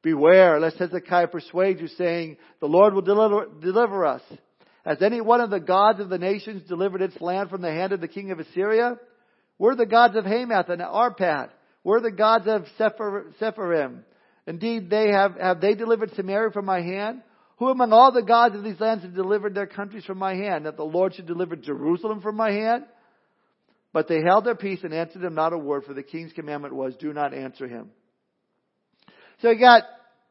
Beware 0.03 0.61
lest 0.61 0.77
Hezekiah 0.77 1.29
persuade 1.29 1.81
you 1.81 1.89
saying, 1.89 2.37
the 2.61 2.67
Lord 2.67 2.93
will 2.93 3.01
deliver, 3.01 3.47
deliver 3.61 4.05
us. 4.05 4.23
Has 4.85 5.01
any 5.01 5.21
one 5.21 5.41
of 5.41 5.51
the 5.51 5.61
gods 5.61 6.01
of 6.01 6.09
the 6.09 6.19
nations 6.19 6.69
delivered 6.69 7.03
its 7.03 7.21
land 7.21 7.51
from 7.51 7.63
the 7.63 7.71
hand 7.71 7.93
of 7.93 8.01
the 8.01 8.09
king 8.09 8.31
of 8.31 8.39
Assyria? 8.39 8.97
We're 9.59 9.77
the 9.77 9.87
gods 9.87 10.17
of 10.17 10.25
Hamath 10.25 10.69
and 10.69 10.83
Arpad. 10.83 11.51
We're 11.83 12.01
the 12.01 12.11
gods 12.11 12.47
of 12.47 12.67
Sepharvaim. 12.79 14.01
Indeed, 14.47 14.91
they 14.91 15.09
have, 15.09 15.37
have 15.41 15.61
they 15.61 15.75
delivered 15.75 16.15
Samaria 16.15 16.51
from 16.51 16.67
my 16.67 16.83
hand? 16.83 17.23
Who 17.59 17.69
among 17.69 17.93
all 17.93 18.13
the 18.13 18.23
gods 18.23 18.57
of 18.57 18.65
these 18.65 18.81
lands 18.81 19.05
have 19.05 19.15
delivered 19.15 19.55
their 19.55 19.67
countries 19.67 20.05
from 20.05 20.19
my 20.19 20.35
hand? 20.35 20.67
That 20.67 20.77
the 20.77 20.85
Lord 20.85 21.15
should 21.15 21.27
deliver 21.27 21.57
Jerusalem 21.57 22.21
from 22.21 22.37
my 22.37 22.51
hand? 22.51 22.85
But 23.93 24.09
they 24.09 24.23
held 24.23 24.45
their 24.45 24.57
peace 24.57 24.81
and 24.83 24.93
answered 24.93 25.23
him 25.23 25.35
not 25.35 25.53
a 25.53 25.59
word, 25.59 25.85
for 25.85 25.95
the 25.95 26.03
king's 26.03 26.33
commandment 26.33 26.75
was, 26.75 26.95
do 26.97 27.13
not 27.13 27.33
answer 27.33 27.69
him. 27.69 27.91
So 29.41 29.51
you 29.51 29.59
got 29.59 29.85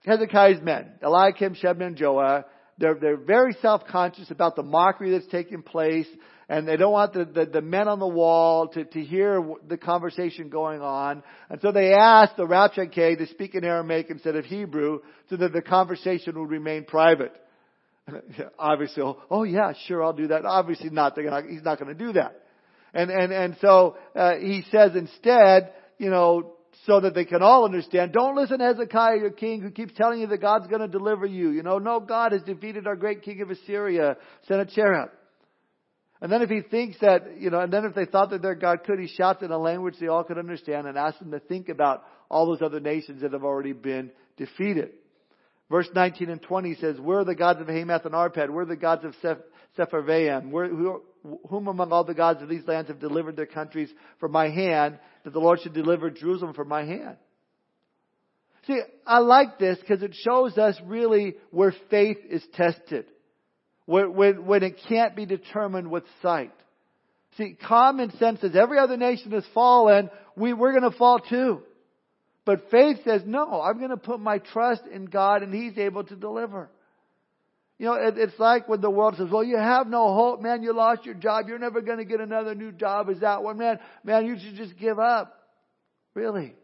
Hezekiah's 0.06 0.62
men, 0.62 0.92
Eliakim, 1.02 1.56
Shebna, 1.56 1.88
and 1.88 1.98
Joah. 1.98 2.44
They're, 2.84 2.96
they're 2.96 3.18
very 3.18 3.56
self-conscious 3.62 4.30
about 4.30 4.58
the 4.58 4.64
mockery 4.64 5.12
that's 5.12 5.32
taking 5.32 5.64
place 5.64 6.08
and 6.50 6.68
they 6.68 6.76
don't 6.76 6.92
want 6.92 7.14
the, 7.14 7.24
the, 7.24 7.46
the 7.46 7.62
men 7.62 7.88
on 7.88 8.00
the 8.00 8.08
wall 8.08 8.68
to, 8.68 8.84
to 8.84 9.02
hear 9.02 9.42
the 9.70 9.78
conversation 9.78 10.50
going 10.50 10.82
on. 10.82 11.24
And 11.50 11.62
so 11.62 11.72
they 11.72 11.94
asked 11.94 12.36
the 12.36 12.46
Rabshakeh 12.46 13.18
to 13.18 13.28
speak 13.28 13.56
in 13.56 13.64
Aramaic 13.64 14.10
instead 14.10 14.36
of 14.36 14.44
Hebrew 14.44 15.00
so 15.30 15.38
that 15.38 15.54
the 15.54 15.62
conversation 15.62 16.38
would 16.38 16.50
remain 16.50 16.84
private. 16.84 17.34
Obviously, 18.60 19.02
oh, 19.02 19.22
oh 19.32 19.44
yeah, 19.44 19.72
sure, 19.88 20.04
I'll 20.04 20.12
do 20.12 20.28
that. 20.28 20.44
Obviously 20.44 20.90
not, 20.90 21.16
gonna, 21.16 21.44
he's 21.50 21.64
not 21.64 21.80
going 21.80 21.98
to 21.98 22.06
do 22.06 22.12
that. 22.14 22.42
And, 22.94 23.10
and, 23.10 23.32
and 23.32 23.58
so, 23.62 23.96
uh, 24.14 24.36
he 24.36 24.66
says 24.70 24.92
instead, 24.96 25.72
you 25.98 26.10
know, 26.10 26.58
so 26.86 27.00
that 27.00 27.14
they 27.16 27.26
can 27.26 27.42
all 27.42 27.66
understand. 27.66 28.12
Don't 28.12 28.36
listen 28.36 28.60
to 28.60 28.66
Hezekiah, 28.66 29.18
your 29.18 29.32
king, 29.32 29.62
who 29.62 29.72
keeps 29.72 29.94
telling 29.94 30.20
you 30.20 30.28
that 30.28 30.42
God's 30.42 30.68
going 30.68 30.82
to 30.82 30.88
deliver 30.88 31.26
you. 31.26 31.52
You 31.52 31.64
know, 31.64 31.80
no, 31.80 32.00
God 32.00 32.34
has 32.34 32.42
defeated 32.44 32.88
our 32.88 32.96
great 32.96 33.22
king 33.22 33.42
of 33.42 33.50
Assyria, 33.50 34.18
Sennacherib. 34.48 35.10
And 36.22 36.32
then 36.32 36.42
if 36.42 36.50
he 36.50 36.62
thinks 36.62 36.98
that, 37.02 37.38
you 37.38 37.50
know, 37.50 37.60
and 37.60 37.72
then 37.72 37.86
if 37.86 37.96
they 37.96 38.06
thought 38.06 38.30
that 38.30 38.42
their 38.42 38.56
God 38.56 38.84
could, 38.86 39.00
he 39.00 39.08
shouts 39.08 39.44
in 39.44 39.52
a 39.52 39.58
language 39.58 39.96
they 40.00 40.08
all 40.08 40.24
could 40.24 40.38
understand 40.38 40.88
and 40.88 40.98
asks 40.98 41.20
them 41.20 41.32
to 41.32 41.40
think 41.40 41.70
about 41.70 42.04
all 42.30 42.46
those 42.46 42.62
other 42.62 42.80
nations 42.80 43.22
that 43.22 43.34
have 43.34 43.44
already 43.44 43.74
been 43.74 44.12
defeated. 44.38 44.92
Verse 45.70 45.88
19 45.94 46.30
and 46.30 46.42
20 46.42 46.76
says, 46.76 47.00
Where 47.00 47.20
are 47.20 47.26
the 47.26 47.36
gods 47.36 47.60
of 47.60 47.68
Hamath 47.68 48.06
and 48.06 48.14
Arpad? 48.14 48.50
Where 48.50 48.64
are 48.64 48.66
the 48.66 48.76
gods 48.76 49.04
of 49.04 49.16
Seph- 49.22 49.38
Sepharvaim? 49.78 50.52
Who, 50.52 51.02
whom 51.50 51.68
among 51.68 51.92
all 51.92 52.04
the 52.04 52.14
gods 52.14 52.42
of 52.42 52.50
these 52.50 52.68
lands 52.68 52.90
have 52.90 53.00
delivered 53.00 53.36
their 53.36 53.46
countries 53.46 53.90
from 54.20 54.32
my 54.32 54.50
hand, 54.50 55.00
that 55.24 55.34
the 55.34 55.40
Lord 55.40 55.62
should 55.62 55.74
deliver 55.74 56.10
Jerusalem 56.10 56.54
from 56.54 56.68
my 56.68 56.84
hand? 56.84 57.18
See, 58.68 58.80
I 59.06 59.20
like 59.20 59.60
this 59.60 59.78
because 59.80 60.04
it 60.04 60.16
shows 60.16 60.58
us 60.58 60.80
really 60.86 61.36
where 61.52 61.74
faith 61.90 62.18
is 62.30 62.44
tested 62.54 63.06
when, 63.86 64.14
when, 64.16 64.46
when 64.46 64.64
it 64.64 64.80
can't 64.88 65.16
be 65.16 65.26
determined 65.26 65.90
with 65.92 66.04
sight. 66.22 66.54
See, 67.38 67.58
common 67.68 68.16
sense 68.18 68.42
says 68.42 68.56
every 68.56 68.78
other 68.78 68.96
nation 68.96 69.32
has 69.32 69.44
fallen, 69.54 70.10
we, 70.36 70.54
we're 70.54 70.78
going 70.78 70.90
to 70.90 70.98
fall 70.98 71.20
too. 71.20 71.62
But 72.46 72.70
faith 72.70 72.98
says, 73.06 73.22
no, 73.26 73.62
I'm 73.62 73.78
going 73.78 73.90
to 73.90 73.98
put 73.98 74.20
my 74.20 74.38
trust 74.38 74.84
in 74.92 75.06
God 75.06 75.44
and 75.44 75.54
He's 75.54 75.78
able 75.78 76.04
to 76.04 76.16
deliver. 76.16 76.70
You 77.84 77.90
know, 77.90 77.96
it, 77.96 78.18
it's 78.18 78.40
like 78.40 78.70
when 78.70 78.80
the 78.80 78.90
world 78.90 79.16
says, 79.18 79.28
well, 79.30 79.44
you 79.44 79.58
have 79.58 79.88
no 79.88 80.14
hope, 80.14 80.42
man, 80.42 80.64
you 80.64 80.74
lost 80.74 81.06
your 81.06 81.16
job, 81.16 81.50
you're 81.50 81.60
never 81.60 81.82
going 81.82 81.98
to 81.98 82.06
get 82.06 82.22
another 82.22 82.56
new 82.56 82.72
job, 82.72 83.10
is 83.10 83.20
that 83.20 83.44
one, 83.44 83.58
man, 83.58 83.78
man, 84.06 84.26
you 84.26 84.38
should 84.40 84.56
just 84.56 84.80
give 84.80 85.00
up. 85.00 85.38
Really? 86.14 86.56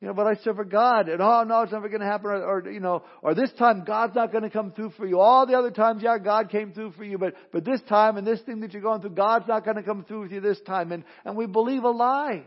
You 0.00 0.06
know, 0.06 0.14
but 0.14 0.28
I 0.28 0.36
serve 0.44 0.60
a 0.60 0.64
God, 0.64 1.08
and 1.08 1.20
oh 1.20 1.42
no, 1.42 1.62
it's 1.62 1.72
never 1.72 1.88
going 1.88 2.02
to 2.02 2.06
happen, 2.06 2.30
or, 2.30 2.40
or, 2.40 2.70
you 2.70 2.78
know, 2.78 3.02
or 3.20 3.34
this 3.34 3.50
time 3.58 3.82
God's 3.84 4.14
not 4.14 4.30
going 4.30 4.44
to 4.44 4.50
come 4.50 4.70
through 4.70 4.90
for 4.90 5.08
you. 5.08 5.18
All 5.18 5.44
the 5.44 5.58
other 5.58 5.72
times, 5.72 6.04
yeah, 6.04 6.18
God 6.18 6.50
came 6.50 6.72
through 6.72 6.92
for 6.92 7.02
you, 7.02 7.18
but 7.18 7.34
but 7.52 7.64
this 7.64 7.80
time 7.88 8.16
and 8.16 8.24
this 8.24 8.40
thing 8.42 8.60
that 8.60 8.72
you're 8.72 8.82
going 8.82 9.00
through, 9.00 9.16
God's 9.16 9.48
not 9.48 9.64
going 9.64 9.76
to 9.76 9.82
come 9.82 10.04
through 10.04 10.20
with 10.20 10.30
you 10.30 10.40
this 10.40 10.60
time, 10.60 10.92
and 10.92 11.02
and 11.24 11.36
we 11.36 11.46
believe 11.46 11.82
a 11.82 11.90
lie. 11.90 12.44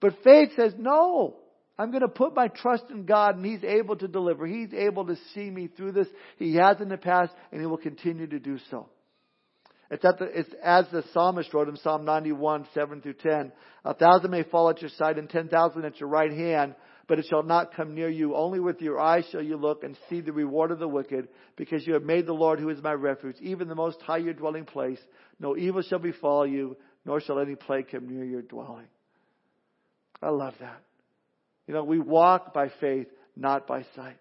But 0.00 0.14
faith 0.24 0.52
says 0.56 0.72
no. 0.78 1.36
I'm 1.78 1.90
going 1.90 2.02
to 2.02 2.08
put 2.08 2.34
my 2.34 2.48
trust 2.48 2.84
in 2.90 3.04
God, 3.04 3.36
and 3.36 3.44
He's 3.44 3.62
able 3.62 3.96
to 3.96 4.08
deliver. 4.08 4.46
He's 4.46 4.72
able 4.72 5.06
to 5.06 5.16
see 5.34 5.50
me 5.50 5.68
through 5.68 5.92
this. 5.92 6.08
He 6.38 6.54
has 6.56 6.80
in 6.80 6.88
the 6.88 6.96
past, 6.96 7.32
and 7.52 7.60
He 7.60 7.66
will 7.66 7.76
continue 7.76 8.26
to 8.26 8.38
do 8.38 8.58
so. 8.70 8.88
It's, 9.90 10.02
the, 10.02 10.30
it's 10.34 10.50
as 10.64 10.86
the 10.90 11.04
psalmist 11.12 11.52
wrote 11.54 11.68
in 11.68 11.76
Psalm 11.76 12.04
91, 12.04 12.66
7 12.74 13.02
through 13.02 13.14
10. 13.14 13.52
A 13.84 13.94
thousand 13.94 14.30
may 14.30 14.42
fall 14.42 14.68
at 14.68 14.80
your 14.80 14.90
side 14.90 15.16
and 15.16 15.30
ten 15.30 15.48
thousand 15.48 15.84
at 15.84 16.00
your 16.00 16.08
right 16.08 16.32
hand, 16.32 16.74
but 17.06 17.20
it 17.20 17.26
shall 17.28 17.44
not 17.44 17.74
come 17.74 17.94
near 17.94 18.08
you. 18.08 18.34
Only 18.34 18.58
with 18.58 18.80
your 18.80 18.98
eyes 18.98 19.24
shall 19.30 19.42
you 19.42 19.56
look 19.56 19.84
and 19.84 19.96
see 20.10 20.20
the 20.20 20.32
reward 20.32 20.72
of 20.72 20.80
the 20.80 20.88
wicked, 20.88 21.28
because 21.56 21.86
you 21.86 21.94
have 21.94 22.02
made 22.02 22.26
the 22.26 22.32
Lord, 22.32 22.58
who 22.58 22.70
is 22.70 22.82
my 22.82 22.94
refuge, 22.94 23.36
even 23.40 23.68
the 23.68 23.76
most 23.76 24.00
high 24.02 24.16
your 24.16 24.34
dwelling 24.34 24.64
place. 24.64 24.98
No 25.38 25.56
evil 25.56 25.82
shall 25.82 26.00
befall 26.00 26.46
you, 26.46 26.76
nor 27.04 27.20
shall 27.20 27.38
any 27.38 27.54
plague 27.54 27.90
come 27.92 28.08
near 28.08 28.24
your 28.24 28.42
dwelling. 28.42 28.88
I 30.20 30.30
love 30.30 30.54
that. 30.58 30.82
You 31.66 31.74
know, 31.74 31.84
we 31.84 31.98
walk 31.98 32.54
by 32.54 32.70
faith, 32.80 33.08
not 33.36 33.66
by 33.66 33.84
sight. 33.94 34.18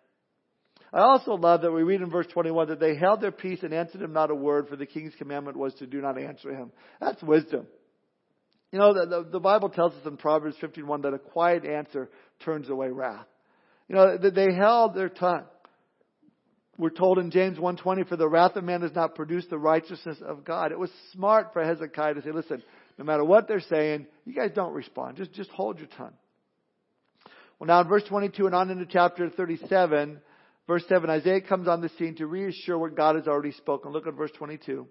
I 0.93 1.01
also 1.01 1.34
love 1.34 1.62
that 1.62 1.71
we 1.71 1.84
read 1.84 2.01
in 2.01 2.10
verse 2.10 2.27
21 2.27 2.69
that 2.69 2.79
they 2.79 2.95
held 2.95 3.19
their 3.19 3.31
peace 3.31 3.60
and 3.63 3.73
answered 3.73 4.01
him 4.01 4.13
not 4.13 4.31
a 4.31 4.36
word, 4.36 4.69
for 4.69 4.77
the 4.77 4.86
king's 4.86 5.13
commandment 5.15 5.58
was 5.58 5.73
to 5.75 5.88
do 5.88 6.01
not 6.01 6.17
answer 6.17 6.53
him. 6.53 6.71
That's 7.01 7.21
wisdom. 7.21 7.67
You 8.71 8.79
know, 8.79 8.93
the, 8.93 9.05
the, 9.05 9.29
the 9.34 9.39
Bible 9.39 9.69
tells 9.69 9.93
us 9.93 10.05
in 10.05 10.17
Proverbs 10.17 10.55
15:1 10.62 11.03
that 11.03 11.13
a 11.13 11.19
quiet 11.19 11.65
answer 11.65 12.10
turns 12.43 12.69
away 12.69 12.89
wrath. 12.89 13.25
You 13.88 13.95
know, 13.95 14.17
that 14.17 14.36
they 14.36 14.53
held 14.53 14.95
their 14.95 15.10
tongue. 15.10 15.43
We're 16.77 16.89
told 16.89 17.19
in 17.19 17.31
James 17.31 17.58
1:20, 17.58 18.08
for 18.08 18.17
the 18.17 18.27
wrath 18.27 18.55
of 18.55 18.63
man 18.63 18.81
does 18.81 18.95
not 18.95 19.15
produce 19.15 19.45
the 19.49 19.58
righteousness 19.58 20.17
of 20.25 20.43
God. 20.43 20.71
It 20.71 20.79
was 20.79 20.91
smart 21.13 21.53
for 21.53 21.63
Hezekiah 21.63 22.15
to 22.15 22.21
say, 22.21 22.31
listen, 22.31 22.63
no 22.97 23.05
matter 23.05 23.23
what 23.23 23.47
they're 23.47 23.62
saying, 23.62 24.08
you 24.25 24.34
guys 24.34 24.51
don't 24.55 24.73
respond. 24.73 25.17
Just, 25.17 25.34
just 25.34 25.49
hold 25.51 25.79
your 25.79 25.88
tongue. 25.97 26.13
Well, 27.59 27.67
now 27.67 27.81
in 27.81 27.87
verse 27.87 28.03
22 28.07 28.45
and 28.45 28.55
on 28.55 28.69
into 28.69 28.85
chapter 28.85 29.29
37, 29.29 30.19
Verse 30.67 30.83
7, 30.89 31.09
Isaiah 31.09 31.41
comes 31.41 31.67
on 31.67 31.81
the 31.81 31.89
scene 31.89 32.15
to 32.15 32.25
reassure 32.25 32.77
what 32.77 32.95
God 32.95 33.15
has 33.15 33.27
already 33.27 33.51
spoken. 33.51 33.91
Look 33.91 34.07
at 34.07 34.15
verse 34.15 34.31
22. 34.35 34.87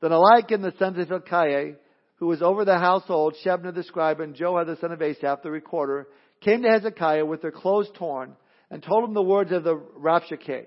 Then 0.00 0.12
Eliakim, 0.12 0.62
the 0.62 0.72
son 0.78 0.98
of 0.98 1.08
Hilkiah, 1.08 1.72
who 2.16 2.26
was 2.26 2.40
over 2.40 2.64
the 2.64 2.78
household, 2.78 3.34
Shebna 3.44 3.74
the 3.74 3.82
scribe, 3.82 4.20
and 4.20 4.34
Joah 4.34 4.66
the 4.66 4.76
son 4.76 4.92
of 4.92 5.02
Asaph, 5.02 5.42
the 5.42 5.50
recorder, 5.50 6.06
came 6.40 6.62
to 6.62 6.68
Hezekiah 6.68 7.26
with 7.26 7.42
their 7.42 7.50
clothes 7.50 7.90
torn, 7.94 8.36
and 8.70 8.82
told 8.82 9.04
him 9.04 9.14
the 9.14 9.22
words 9.22 9.50
of 9.50 9.64
the 9.64 9.74
Rabshakeh. 9.74 10.66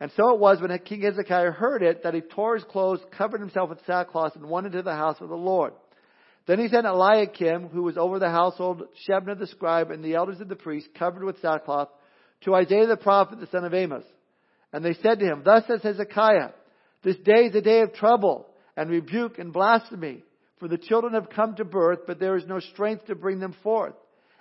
And 0.00 0.10
so 0.16 0.34
it 0.34 0.40
was 0.40 0.60
when 0.60 0.76
King 0.80 1.02
Hezekiah 1.02 1.52
heard 1.52 1.82
it 1.82 2.02
that 2.02 2.14
he 2.14 2.22
tore 2.22 2.54
his 2.54 2.64
clothes, 2.64 3.00
covered 3.16 3.40
himself 3.40 3.68
with 3.68 3.84
sackcloth, 3.86 4.34
and 4.34 4.48
went 4.48 4.66
into 4.66 4.82
the 4.82 4.94
house 4.94 5.16
of 5.20 5.28
the 5.28 5.36
Lord. 5.36 5.74
Then 6.46 6.60
he 6.60 6.68
sent 6.68 6.86
Eliakim, 6.86 7.68
who 7.68 7.82
was 7.82 7.96
over 7.96 8.18
the 8.18 8.30
household, 8.30 8.84
Shebna 9.08 9.38
the 9.38 9.48
scribe, 9.48 9.90
and 9.90 10.02
the 10.02 10.14
elders 10.14 10.40
of 10.40 10.48
the 10.48 10.56
priests, 10.56 10.88
covered 10.96 11.24
with 11.24 11.40
sackcloth, 11.40 11.88
to 12.44 12.54
Isaiah 12.54 12.86
the 12.86 12.96
prophet, 12.96 13.40
the 13.40 13.48
son 13.48 13.64
of 13.64 13.74
Amos. 13.74 14.04
And 14.72 14.84
they 14.84 14.94
said 14.94 15.18
to 15.18 15.24
him, 15.24 15.42
Thus 15.44 15.64
says 15.66 15.82
Hezekiah, 15.82 16.50
This 17.02 17.16
day 17.16 17.46
is 17.46 17.54
a 17.54 17.60
day 17.60 17.80
of 17.80 17.94
trouble 17.94 18.46
and 18.76 18.90
rebuke 18.90 19.38
and 19.38 19.52
blasphemy, 19.52 20.22
for 20.58 20.68
the 20.68 20.78
children 20.78 21.14
have 21.14 21.30
come 21.30 21.56
to 21.56 21.64
birth, 21.64 22.00
but 22.06 22.20
there 22.20 22.36
is 22.36 22.46
no 22.46 22.60
strength 22.60 23.06
to 23.06 23.14
bring 23.14 23.40
them 23.40 23.54
forth. 23.62 23.94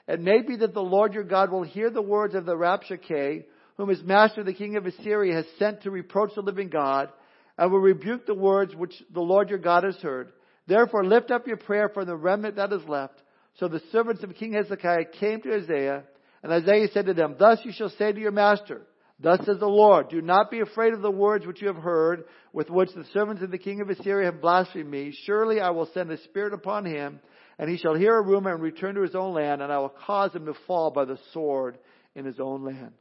It 0.08 0.22
may 0.22 0.42
be 0.42 0.58
that 0.58 0.74
the 0.74 0.82
Lord 0.82 1.14
your 1.14 1.24
God 1.24 1.52
will 1.52 1.64
hear 1.64 1.90
the 1.90 2.02
words 2.02 2.36
of 2.36 2.46
the 2.46 2.56
Rabshakeh, 2.56 3.46
whom 3.78 3.90
his 3.90 4.04
master 4.04 4.44
the 4.44 4.54
king 4.54 4.78
of 4.78 4.86
Assyria 4.86 5.36
has 5.36 5.46
sent 5.58 5.82
to 5.82 5.92
reproach 5.92 6.36
the 6.36 6.42
living 6.42 6.70
God, 6.70 7.10
and 7.58 7.72
will 7.72 7.80
rebuke 7.80 8.26
the 8.26 8.36
words 8.36 8.76
which 8.76 8.94
the 9.14 9.22
Lord 9.22 9.50
your 9.50 9.60
God 9.60 9.84
has 9.84 9.96
heard. 9.98 10.32
Therefore 10.68 11.06
lift 11.06 11.32
up 11.32 11.48
your 11.48 11.58
prayer 11.58 11.90
for 11.94 12.06
the 12.06 12.16
remnant 12.16 12.56
that 12.56 12.74
is 12.74 12.88
left. 12.88 13.22
So 13.60 13.68
the 13.68 13.82
servants 13.92 14.24
of 14.24 14.36
King 14.36 14.54
Hezekiah 14.54 15.06
came 15.20 15.42
to 15.42 15.54
Isaiah 15.54 16.04
and 16.44 16.54
Isaiah 16.54 16.88
said 16.94 17.08
to 17.08 17.14
them, 17.16 17.36
Thus 17.40 17.60
you 17.64 17.72
shall 17.72 17.90
say 17.90 18.12
to 18.12 18.20
your 18.20 18.32
master, 18.32 18.86
Thus 19.20 19.40
says 19.46 19.60
the 19.60 19.66
Lord, 19.66 20.10
Do 20.10 20.22
not 20.22 20.52
be 20.52 20.60
afraid 20.60 20.94
of 20.94 21.02
the 21.02 21.10
words 21.10 21.46
which 21.46 21.62
you 21.62 21.68
have 21.70 21.78
heard, 21.78 22.26
with 22.54 22.70
which 22.70 22.90
the 22.94 23.06
servants 23.14 23.42
of 23.42 23.50
the 23.50 23.58
king 23.58 23.82
of 23.82 23.90
Assyria 23.90 24.32
have 24.32 24.42
blasphemed 24.42 24.90
me. 24.90 25.16
Surely 25.26 25.60
I 25.60 25.72
will 25.72 25.90
send 25.94 26.12
a 26.12 26.22
spirit 26.24 26.54
upon 26.54 26.86
him, 26.86 27.20
and 27.58 27.70
he 27.70 27.78
shall 27.78 27.96
hear 27.96 28.16
a 28.16 28.22
rumor 28.22 28.54
and 28.54 28.62
return 28.62 28.94
to 28.96 29.02
his 29.02 29.16
own 29.16 29.34
land, 29.34 29.62
and 29.62 29.72
I 29.72 29.80
will 29.80 29.94
cause 30.06 30.36
him 30.36 30.46
to 30.46 30.54
fall 30.68 30.92
by 30.92 31.06
the 31.06 31.18
sword 31.34 31.80
in 32.14 32.26
his 32.26 32.40
own 32.40 32.64
land. 32.64 32.92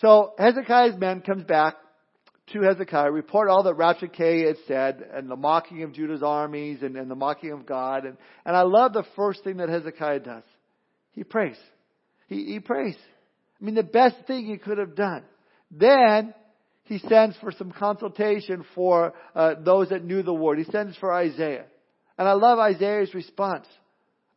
So 0.00 0.32
Hezekiah's 0.38 0.98
men 0.98 1.20
comes 1.20 1.44
back 1.44 1.74
to 2.52 2.62
Hezekiah, 2.62 3.10
report 3.10 3.48
all 3.48 3.64
that 3.64 3.76
Rabshakeh 3.76 4.46
had 4.46 4.56
said, 4.68 5.04
and 5.12 5.28
the 5.28 5.36
mocking 5.36 5.82
of 5.82 5.92
Judah's 5.92 6.22
armies, 6.22 6.78
and, 6.82 6.96
and 6.96 7.10
the 7.10 7.16
mocking 7.16 7.52
of 7.52 7.66
God. 7.66 8.04
And, 8.04 8.16
and 8.44 8.56
I 8.56 8.62
love 8.62 8.92
the 8.92 9.04
first 9.16 9.42
thing 9.42 9.56
that 9.56 9.68
Hezekiah 9.68 10.20
does. 10.20 10.44
He 11.12 11.24
prays. 11.24 11.56
He, 12.28 12.44
he 12.44 12.60
prays. 12.60 12.96
I 13.60 13.64
mean, 13.64 13.74
the 13.74 13.82
best 13.82 14.16
thing 14.26 14.46
he 14.46 14.58
could 14.58 14.78
have 14.78 14.94
done. 14.94 15.24
Then 15.70 16.34
he 16.84 16.98
sends 16.98 17.36
for 17.38 17.50
some 17.50 17.72
consultation 17.72 18.64
for 18.74 19.12
uh, 19.34 19.54
those 19.58 19.88
that 19.88 20.04
knew 20.04 20.22
the 20.22 20.34
word. 20.34 20.58
He 20.58 20.64
sends 20.70 20.96
for 20.98 21.12
Isaiah. 21.12 21.64
And 22.16 22.28
I 22.28 22.32
love 22.32 22.58
Isaiah's 22.58 23.12
response. 23.12 23.66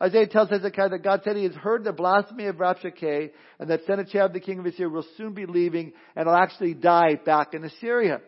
Isaiah 0.02 0.28
tells 0.28 0.50
Hezekiah 0.50 0.90
that 0.90 1.04
God 1.04 1.22
said 1.24 1.36
he 1.36 1.44
has 1.44 1.56
heard 1.56 1.84
the 1.84 1.92
blasphemy 1.92 2.46
of 2.46 2.56
Rabshakeh 2.56 3.32
and 3.60 3.70
that 3.70 3.82
Sennacherib, 3.86 4.32
the 4.32 4.40
king 4.40 4.60
of 4.60 4.66
Assyria, 4.66 4.90
will 4.90 5.06
soon 5.18 5.34
be 5.34 5.46
leaving 5.46 5.92
and 6.16 6.26
will 6.26 6.36
actually 6.36 6.74
die 6.74 7.16
back 7.26 7.54
in 7.54 7.66
Assyria. 7.66 8.22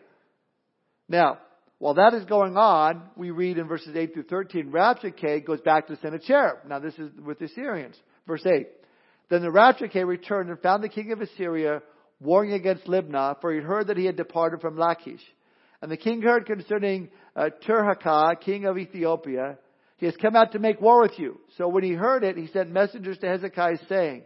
Now, 1.08 1.38
while 1.78 1.94
that 1.94 2.14
is 2.14 2.24
going 2.26 2.56
on, 2.56 3.02
we 3.16 3.30
read 3.30 3.58
in 3.58 3.68
verses 3.68 3.96
8 3.96 4.12
through 4.12 4.24
13, 4.24 4.70
Rabshakeh 4.70 5.46
goes 5.46 5.60
back 5.62 5.86
to 5.86 5.96
Sennacherib. 5.96 6.66
Now 6.68 6.78
this 6.78 6.94
is 6.94 7.10
with 7.24 7.38
the 7.38 7.46
Assyrians. 7.46 7.96
Verse 8.26 8.44
8. 8.44 8.66
Then 9.30 9.40
the 9.40 9.48
Rabshakeh 9.48 10.06
returned 10.06 10.50
and 10.50 10.60
found 10.60 10.84
the 10.84 10.90
king 10.90 11.10
of 11.10 11.22
Assyria 11.22 11.80
warring 12.20 12.52
against 12.52 12.84
Libnah, 12.84 13.40
for 13.40 13.52
he 13.52 13.60
heard 13.60 13.88
that 13.88 13.96
he 13.96 14.04
had 14.04 14.16
departed 14.16 14.60
from 14.60 14.76
Lachish. 14.76 15.22
And 15.80 15.90
the 15.90 15.96
king 15.96 16.22
heard 16.22 16.46
concerning 16.46 17.08
uh, 17.34 17.48
Tirhakah, 17.66 18.40
king 18.40 18.66
of 18.66 18.78
Ethiopia, 18.78 19.58
he 20.02 20.06
has 20.06 20.16
come 20.16 20.34
out 20.34 20.50
to 20.50 20.58
make 20.58 20.80
war 20.80 21.00
with 21.00 21.16
you. 21.16 21.38
So 21.56 21.68
when 21.68 21.84
he 21.84 21.92
heard 21.92 22.24
it, 22.24 22.36
he 22.36 22.48
sent 22.48 22.72
messengers 22.72 23.18
to 23.18 23.28
Hezekiah 23.28 23.78
saying, 23.88 24.24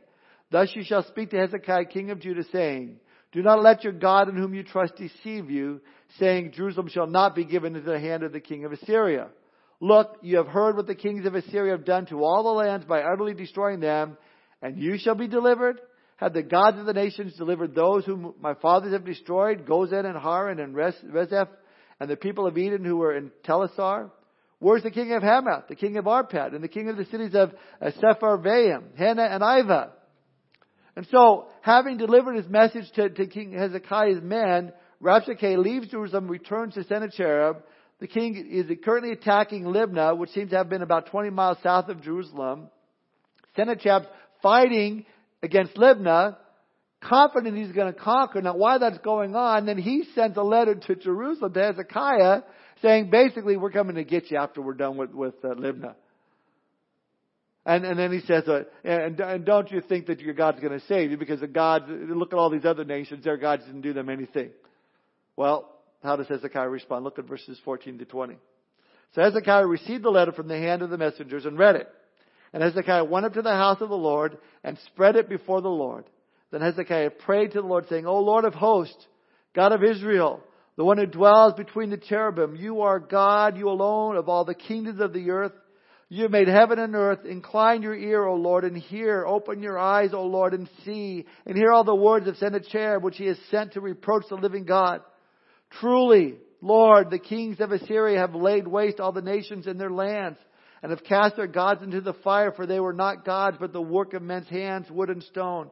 Thus 0.50 0.70
you 0.74 0.82
shall 0.82 1.04
speak 1.04 1.28
to 1.32 1.36
Hezekiah, 1.36 1.84
king 1.84 2.10
of 2.10 2.18
Judah, 2.18 2.44
saying, 2.50 2.96
Do 3.32 3.42
not 3.42 3.62
let 3.62 3.84
your 3.84 3.92
God 3.92 4.30
in 4.30 4.38
whom 4.38 4.54
you 4.54 4.62
trust 4.62 4.96
deceive 4.96 5.50
you, 5.50 5.82
saying, 6.18 6.52
Jerusalem 6.52 6.88
shall 6.88 7.06
not 7.06 7.34
be 7.34 7.44
given 7.44 7.76
into 7.76 7.90
the 7.90 8.00
hand 8.00 8.22
of 8.22 8.32
the 8.32 8.40
king 8.40 8.64
of 8.64 8.72
Assyria. 8.72 9.28
Look, 9.78 10.16
you 10.22 10.38
have 10.38 10.46
heard 10.46 10.76
what 10.76 10.86
the 10.86 10.94
kings 10.94 11.26
of 11.26 11.34
Assyria 11.34 11.72
have 11.72 11.84
done 11.84 12.06
to 12.06 12.24
all 12.24 12.42
the 12.42 12.58
lands 12.58 12.86
by 12.86 13.02
utterly 13.02 13.34
destroying 13.34 13.80
them, 13.80 14.16
and 14.62 14.78
you 14.78 14.96
shall 14.96 15.14
be 15.14 15.28
delivered. 15.28 15.78
Have 16.16 16.32
the 16.32 16.42
gods 16.42 16.78
of 16.78 16.86
the 16.86 16.94
nations 16.94 17.34
delivered 17.36 17.74
those 17.74 18.06
whom 18.06 18.32
my 18.40 18.54
fathers 18.54 18.94
have 18.94 19.04
destroyed, 19.04 19.66
Gozan 19.66 20.06
and 20.06 20.18
Haran 20.18 20.58
and 20.58 20.74
Rezeph, 20.74 21.48
and 22.00 22.08
the 22.08 22.16
people 22.16 22.46
of 22.46 22.56
Eden 22.56 22.82
who 22.82 22.96
were 22.96 23.14
in 23.14 23.30
Telassar? 23.46 24.10
Where's 24.58 24.82
the 24.82 24.90
king 24.90 25.12
of 25.12 25.22
Hamath, 25.22 25.68
the 25.68 25.74
king 25.74 25.96
of 25.98 26.06
Arpad, 26.06 26.54
and 26.54 26.64
the 26.64 26.68
king 26.68 26.88
of 26.88 26.96
the 26.96 27.04
cities 27.06 27.34
of 27.34 27.52
uh, 27.80 27.90
Sepharvaim, 28.02 28.96
Hena 28.96 29.22
and 29.22 29.42
Ivah? 29.42 29.90
And 30.96 31.06
so, 31.10 31.48
having 31.60 31.98
delivered 31.98 32.36
his 32.36 32.48
message 32.48 32.90
to, 32.94 33.10
to 33.10 33.26
King 33.26 33.52
Hezekiah's 33.52 34.22
men, 34.22 34.72
Rabshakeh 35.02 35.58
leaves 35.58 35.88
Jerusalem, 35.88 36.28
returns 36.28 36.74
to 36.74 36.84
Sennacherib. 36.84 37.56
The 38.00 38.06
king 38.06 38.48
is 38.50 38.66
currently 38.82 39.12
attacking 39.12 39.64
Libnah, 39.64 40.16
which 40.16 40.30
seems 40.30 40.50
to 40.50 40.56
have 40.56 40.70
been 40.70 40.82
about 40.82 41.10
20 41.10 41.30
miles 41.30 41.58
south 41.62 41.88
of 41.90 42.02
Jerusalem. 42.02 42.68
Sennacherib's 43.56 44.06
fighting 44.42 45.04
against 45.42 45.74
Libnah, 45.76 46.36
confident 47.02 47.56
he's 47.56 47.72
going 47.72 47.92
to 47.92 47.98
conquer. 47.98 48.40
Now, 48.40 48.56
why 48.56 48.78
that's 48.78 48.98
going 48.98 49.36
on, 49.36 49.66
then 49.66 49.78
he 49.78 50.04
sends 50.14 50.36
a 50.38 50.42
letter 50.42 50.74
to 50.74 50.94
Jerusalem, 50.94 51.52
to 51.52 51.62
Hezekiah, 51.62 52.42
saying 52.82 53.10
basically, 53.10 53.56
we're 53.56 53.70
coming 53.70 53.96
to 53.96 54.04
get 54.04 54.30
you 54.30 54.38
after 54.38 54.60
we're 54.60 54.74
done 54.74 54.96
with, 54.96 55.12
with 55.12 55.34
uh, 55.44 55.48
Libnah. 55.48 55.94
And, 57.64 57.84
and 57.84 57.98
then 57.98 58.12
he 58.12 58.20
says, 58.20 58.46
uh, 58.46 58.62
and, 58.84 59.18
and 59.18 59.44
don't 59.44 59.70
you 59.72 59.80
think 59.80 60.06
that 60.06 60.20
your 60.20 60.34
God's 60.34 60.60
going 60.60 60.78
to 60.78 60.86
save 60.86 61.10
you 61.10 61.16
because 61.16 61.40
the 61.40 61.48
gods, 61.48 61.86
look 61.88 62.32
at 62.32 62.38
all 62.38 62.48
these 62.48 62.64
other 62.64 62.84
nations, 62.84 63.24
their 63.24 63.36
gods 63.36 63.64
didn't 63.64 63.80
do 63.80 63.92
them 63.92 64.08
anything. 64.08 64.50
Well, 65.34 65.72
how 66.02 66.14
does 66.14 66.28
Hezekiah 66.28 66.68
respond? 66.68 67.04
Look 67.04 67.18
at 67.18 67.26
verses 67.26 67.58
14 67.64 67.98
to 67.98 68.04
20. 68.04 68.36
So 69.14 69.22
Hezekiah 69.22 69.66
received 69.66 70.04
the 70.04 70.10
letter 70.10 70.30
from 70.30 70.46
the 70.46 70.58
hand 70.58 70.82
of 70.82 70.90
the 70.90 70.98
messengers 70.98 71.44
and 71.44 71.58
read 71.58 71.74
it. 71.74 71.88
And 72.52 72.62
Hezekiah 72.62 73.04
went 73.04 73.26
up 73.26 73.34
to 73.34 73.42
the 73.42 73.50
house 73.50 73.80
of 73.80 73.88
the 73.88 73.96
Lord 73.96 74.38
and 74.62 74.78
spread 74.86 75.16
it 75.16 75.28
before 75.28 75.60
the 75.60 75.68
Lord. 75.68 76.04
Then 76.52 76.60
Hezekiah 76.60 77.10
prayed 77.10 77.52
to 77.52 77.60
the 77.60 77.66
Lord 77.66 77.86
saying, 77.88 78.06
O 78.06 78.20
Lord 78.20 78.44
of 78.44 78.54
hosts, 78.54 79.06
God 79.54 79.72
of 79.72 79.82
Israel, 79.82 80.40
the 80.76 80.84
one 80.84 80.98
who 80.98 81.06
dwells 81.06 81.54
between 81.54 81.90
the 81.90 81.96
cherubim, 81.96 82.56
you 82.56 82.82
are 82.82 83.00
God, 83.00 83.56
you 83.56 83.68
alone 83.68 84.16
of 84.16 84.28
all 84.28 84.44
the 84.44 84.54
kingdoms 84.54 85.00
of 85.00 85.12
the 85.12 85.30
earth. 85.30 85.52
You 86.08 86.22
have 86.22 86.30
made 86.30 86.46
heaven 86.46 86.78
and 86.78 86.94
earth. 86.94 87.24
Incline 87.24 87.82
your 87.82 87.96
ear, 87.96 88.24
O 88.24 88.36
Lord, 88.36 88.64
and 88.64 88.76
hear. 88.76 89.26
Open 89.26 89.60
your 89.60 89.78
eyes, 89.78 90.10
O 90.12 90.22
Lord, 90.22 90.54
and 90.54 90.68
see. 90.84 91.24
And 91.44 91.56
hear 91.56 91.72
all 91.72 91.82
the 91.82 91.94
words 91.94 92.28
of 92.28 92.36
Sennacherib, 92.36 93.02
which 93.02 93.16
he 93.16 93.26
has 93.26 93.38
sent 93.50 93.72
to 93.72 93.80
reproach 93.80 94.24
the 94.28 94.36
living 94.36 94.64
God. 94.64 95.00
Truly, 95.80 96.36
Lord, 96.60 97.10
the 97.10 97.18
kings 97.18 97.58
of 97.60 97.72
Assyria 97.72 98.20
have 98.20 98.34
laid 98.34 98.68
waste 98.68 99.00
all 99.00 99.12
the 99.12 99.20
nations 99.20 99.66
in 99.66 99.78
their 99.78 99.90
lands, 99.90 100.38
and 100.82 100.90
have 100.90 101.02
cast 101.02 101.36
their 101.36 101.48
gods 101.48 101.82
into 101.82 102.00
the 102.00 102.12
fire, 102.12 102.52
for 102.52 102.66
they 102.66 102.78
were 102.78 102.92
not 102.92 103.24
gods, 103.24 103.56
but 103.58 103.72
the 103.72 103.82
work 103.82 104.14
of 104.14 104.22
men's 104.22 104.48
hands, 104.48 104.88
wood 104.90 105.10
and 105.10 105.22
stone. 105.24 105.70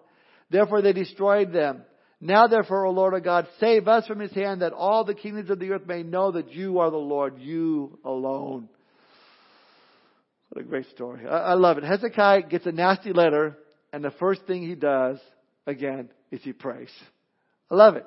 Therefore 0.51 0.83
they 0.83 0.93
destroyed 0.93 1.53
them. 1.53 1.83
Now 2.25 2.47
therefore, 2.47 2.87
O 2.87 2.91
Lord 2.91 3.13
our 3.13 3.21
God, 3.21 3.47
save 3.61 3.87
us 3.87 4.07
from 4.07 4.19
his 4.19 4.33
hand, 4.33 4.63
that 4.63 4.73
all 4.73 5.05
the 5.05 5.15
kingdoms 5.15 5.51
of 5.51 5.59
the 5.59 5.73
earth 5.73 5.87
may 5.87 6.03
know 6.03 6.33
that 6.33 6.51
you 6.53 6.79
are 6.79 6.91
the 6.91 6.97
Lord, 6.97 7.39
you 7.39 7.99
alone. 8.03 8.71
What 10.49 10.65
a 10.65 10.67
great 10.67 10.87
story. 10.87 11.27
I, 11.29 11.51
I 11.51 11.53
love 11.53 11.77
it. 11.77 11.85
Hezekiah 11.85 12.45
gets 12.45 12.65
a 12.65 12.73
nasty 12.73 13.13
letter, 13.13 13.59
and 13.93 14.03
the 14.03 14.11
first 14.11 14.47
thing 14.47 14.63
he 14.63 14.75
does, 14.75 15.19
again, 15.67 16.09
is 16.31 16.41
he 16.43 16.55
prays. 16.55 16.89
I 17.71 17.75
love 17.75 17.97
it. 17.97 18.07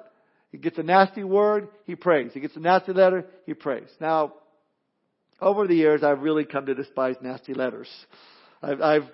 He 0.51 0.57
gets 0.57 0.79
a 0.79 0.83
nasty 0.83 1.23
word, 1.23 1.67
he 1.85 1.95
prays. 1.95 2.31
He 2.33 2.39
gets 2.39 2.55
a 2.55 2.59
nasty 2.59 2.93
letter, 2.93 3.27
he 3.45 3.53
prays. 3.53 3.87
Now, 4.01 4.33
over 5.39 5.67
the 5.67 5.75
years, 5.75 6.01
I've 6.01 6.21
really 6.23 6.45
come 6.45 6.65
to 6.65 6.73
despise 6.73 7.17
nasty 7.21 7.53
letters. 7.53 7.89
I've, 8.63 8.81
I've 8.81 9.11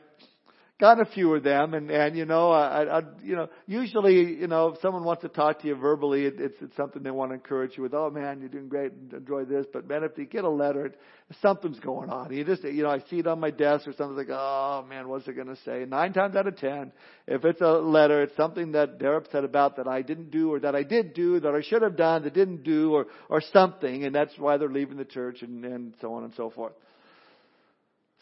got 0.84 1.00
a 1.00 1.06
few 1.06 1.34
of 1.34 1.44
them, 1.44 1.74
and 1.74 1.90
and 1.90 2.14
you 2.18 2.26
know, 2.26 2.52
I, 2.52 2.98
I 2.98 3.02
you 3.24 3.38
know, 3.38 3.48
usually, 3.68 4.16
you 4.42 4.48
know, 4.48 4.68
if 4.68 4.82
someone 4.82 5.06
wants 5.06 5.22
to 5.22 5.30
talk 5.30 5.62
to 5.62 5.68
you 5.70 5.76
verbally, 5.76 6.26
it, 6.26 6.34
it's 6.38 6.58
it's 6.60 6.76
something 6.76 7.02
they 7.02 7.10
want 7.10 7.32
to 7.32 7.36
encourage 7.36 7.78
you 7.78 7.84
with. 7.84 7.94
Oh 7.94 8.10
man, 8.10 8.42
you're 8.42 8.50
doing 8.50 8.68
great, 8.68 8.92
enjoy 9.14 9.46
this. 9.46 9.66
But 9.72 9.88
man, 9.88 10.04
if 10.04 10.18
you 10.18 10.26
get 10.26 10.44
a 10.44 10.50
letter, 10.50 10.94
something's 11.42 11.80
going 11.80 12.10
on. 12.10 12.34
You 12.34 12.44
just, 12.44 12.66
you 12.66 12.84
know, 12.84 12.90
I 12.90 13.00
see 13.10 13.20
it 13.20 13.28
on 13.28 13.40
my 13.40 13.50
desk 13.50 13.88
or 13.88 13.94
something 13.94 14.18
like, 14.18 14.28
oh 14.30 14.86
man, 14.90 15.08
what's 15.08 15.26
it 15.26 15.38
going 15.38 15.48
to 15.48 15.56
say? 15.64 15.86
Nine 15.88 16.12
times 16.12 16.36
out 16.36 16.48
of 16.48 16.58
ten, 16.58 16.92
if 17.28 17.46
it's 17.46 17.62
a 17.62 17.72
letter, 17.80 18.24
it's 18.24 18.36
something 18.36 18.74
that 18.74 19.00
they're 19.00 19.16
upset 19.16 19.46
about 19.46 19.78
that 19.78 19.88
I 19.88 20.02
didn't 20.02 20.32
do, 20.32 20.52
or 20.52 20.60
that 20.60 20.76
I 20.76 20.84
did 20.84 21.14
do, 21.14 21.40
that 21.40 21.56
I 21.56 21.62
should 21.62 21.82
have 21.82 21.96
done, 21.96 22.24
that 22.24 22.34
didn't 22.34 22.64
do, 22.64 22.92
or 22.92 23.06
or 23.30 23.40
something, 23.54 24.04
and 24.04 24.14
that's 24.14 24.38
why 24.38 24.58
they're 24.58 24.68
leaving 24.68 24.98
the 24.98 25.06
church, 25.06 25.44
and 25.44 25.64
and 25.64 25.94
so 26.02 26.14
on 26.14 26.26
and 26.26 26.34
so 26.36 26.50
forth. 26.50 26.74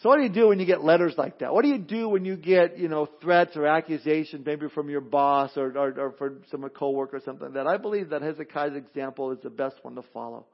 So 0.01 0.09
what 0.09 0.17
do 0.17 0.23
you 0.23 0.29
do 0.29 0.47
when 0.47 0.59
you 0.59 0.65
get 0.65 0.83
letters 0.83 1.13
like 1.15 1.39
that? 1.39 1.53
What 1.53 1.61
do 1.61 1.69
you 1.69 1.77
do 1.77 2.09
when 2.09 2.25
you 2.25 2.35
get, 2.35 2.79
you 2.79 2.87
know, 2.87 3.07
threats 3.21 3.55
or 3.55 3.67
accusations 3.67 4.43
maybe 4.43 4.67
from 4.73 4.89
your 4.89 5.01
boss 5.01 5.51
or, 5.55 5.77
or, 5.77 5.99
or 5.99 6.11
from 6.17 6.41
some 6.49 6.67
coworker 6.69 7.17
or 7.17 7.21
something 7.23 7.45
like 7.45 7.53
that? 7.53 7.67
I 7.67 7.77
believe 7.77 8.09
that 8.09 8.23
Hezekiah's 8.23 8.75
example 8.75 9.31
is 9.31 9.37
the 9.43 9.51
best 9.51 9.75
one 9.83 9.93
to 9.95 10.01
follow. 10.11 10.47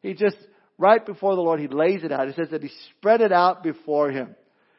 He 0.00 0.14
just, 0.14 0.36
right 0.78 1.04
before 1.04 1.34
the 1.34 1.40
Lord, 1.40 1.58
he 1.58 1.66
lays 1.66 2.04
it 2.04 2.12
out. 2.12 2.28
He 2.28 2.34
says 2.34 2.50
that 2.52 2.62
he 2.62 2.70
spread 2.98 3.20
it 3.20 3.32
out 3.32 3.64
before 3.64 4.12
him. 4.12 4.36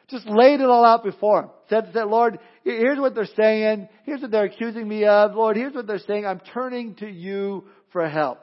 Just 0.09 0.27
laid 0.27 0.61
it 0.61 0.69
all 0.69 0.85
out 0.85 1.03
before 1.03 1.43
him. 1.43 1.49
Said, 1.69 1.89
said, 1.93 2.07
Lord, 2.07 2.39
here's 2.63 2.99
what 2.99 3.15
they're 3.15 3.25
saying. 3.35 3.89
Here's 4.05 4.21
what 4.21 4.31
they're 4.31 4.45
accusing 4.45 4.87
me 4.87 5.05
of. 5.05 5.35
Lord, 5.35 5.57
here's 5.57 5.73
what 5.73 5.87
they're 5.87 5.99
saying. 5.99 6.25
I'm 6.25 6.41
turning 6.53 6.95
to 6.95 7.09
you 7.09 7.65
for 7.91 8.07
help. 8.07 8.39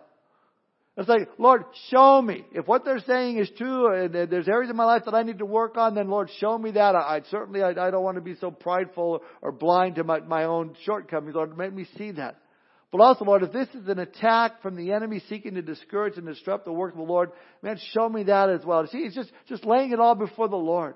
It's 0.97 1.09
like, 1.09 1.29
Lord, 1.39 1.65
show 1.89 2.21
me. 2.21 2.45
If 2.53 2.67
what 2.67 2.85
they're 2.85 3.03
saying 3.07 3.39
is 3.39 3.49
true, 3.57 3.89
uh, 3.89 4.05
and 4.05 4.31
there's 4.31 4.49
areas 4.49 4.71
in 4.71 4.77
my 4.77 4.85
life 4.85 5.05
that 5.07 5.15
I 5.15 5.23
need 5.23 5.39
to 5.39 5.47
work 5.47 5.77
on, 5.77 5.95
then 5.95 6.09
Lord, 6.09 6.31
show 6.39 6.59
me 6.59 6.73
that. 6.73 6.95
I, 6.95 7.17
I 7.17 7.21
certainly, 7.31 7.63
I, 7.63 7.71
I, 7.71 7.91
don't 7.91 8.03
want 8.03 8.17
to 8.17 8.21
be 8.21 8.35
so 8.35 8.51
prideful 8.51 9.23
or 9.41 9.53
blind 9.53 9.95
to 9.97 10.05
my, 10.05 10.21
my 10.21 10.45
own 10.45 10.75
shortcomings. 10.85 11.35
Lord, 11.35 11.57
make 11.57 11.73
me 11.73 11.87
see 11.97 12.11
that. 12.13 12.37
But 12.91 13.01
also, 13.01 13.25
Lord, 13.25 13.45
if 13.45 13.53
this 13.53 13.69
is 13.69 13.87
an 13.87 14.01
attack 14.01 14.63
from 14.63 14.75
the 14.75 14.93
enemy 14.93 15.23
seeking 15.29 15.55
to 15.55 15.63
discourage 15.63 16.17
and 16.17 16.27
disrupt 16.27 16.65
the 16.65 16.73
work 16.73 16.93
of 16.93 16.99
the 16.99 17.05
Lord, 17.05 17.31
man, 17.63 17.79
show 17.93 18.09
me 18.09 18.25
that 18.25 18.51
as 18.51 18.65
well. 18.65 18.85
See, 18.89 19.05
he's 19.05 19.15
just, 19.15 19.31
just 19.49 19.65
laying 19.65 19.93
it 19.93 20.01
all 20.01 20.17
before 20.17 20.49
the 20.49 20.57
Lord. 20.57 20.95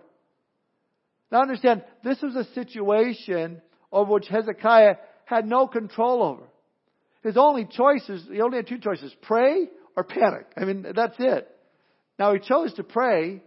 Now 1.31 1.43
understand, 1.43 1.85
this 2.03 2.21
was 2.21 2.35
a 2.35 2.53
situation 2.53 3.63
over 3.93 4.13
which 4.13 4.27
Hezekiah 4.27 4.97
had 5.25 5.47
no 5.47 5.69
control 5.69 6.23
over. 6.23 6.43
His 7.23 7.37
only 7.37 7.65
choices, 7.65 8.27
he 8.31 8.41
only 8.41 8.59
had 8.59 8.67
two 8.67 8.79
choices, 8.79 9.15
pray 9.23 9.69
or 9.97 10.05
panic. 10.05 10.47
I 10.57 10.65
mean, 10.65 10.87
that's 10.95 11.17
it. 11.19 11.49
Now 12.19 12.33
he 12.33 12.41
chose 12.41 12.73
to 12.75 12.85
pray, 12.85 13.43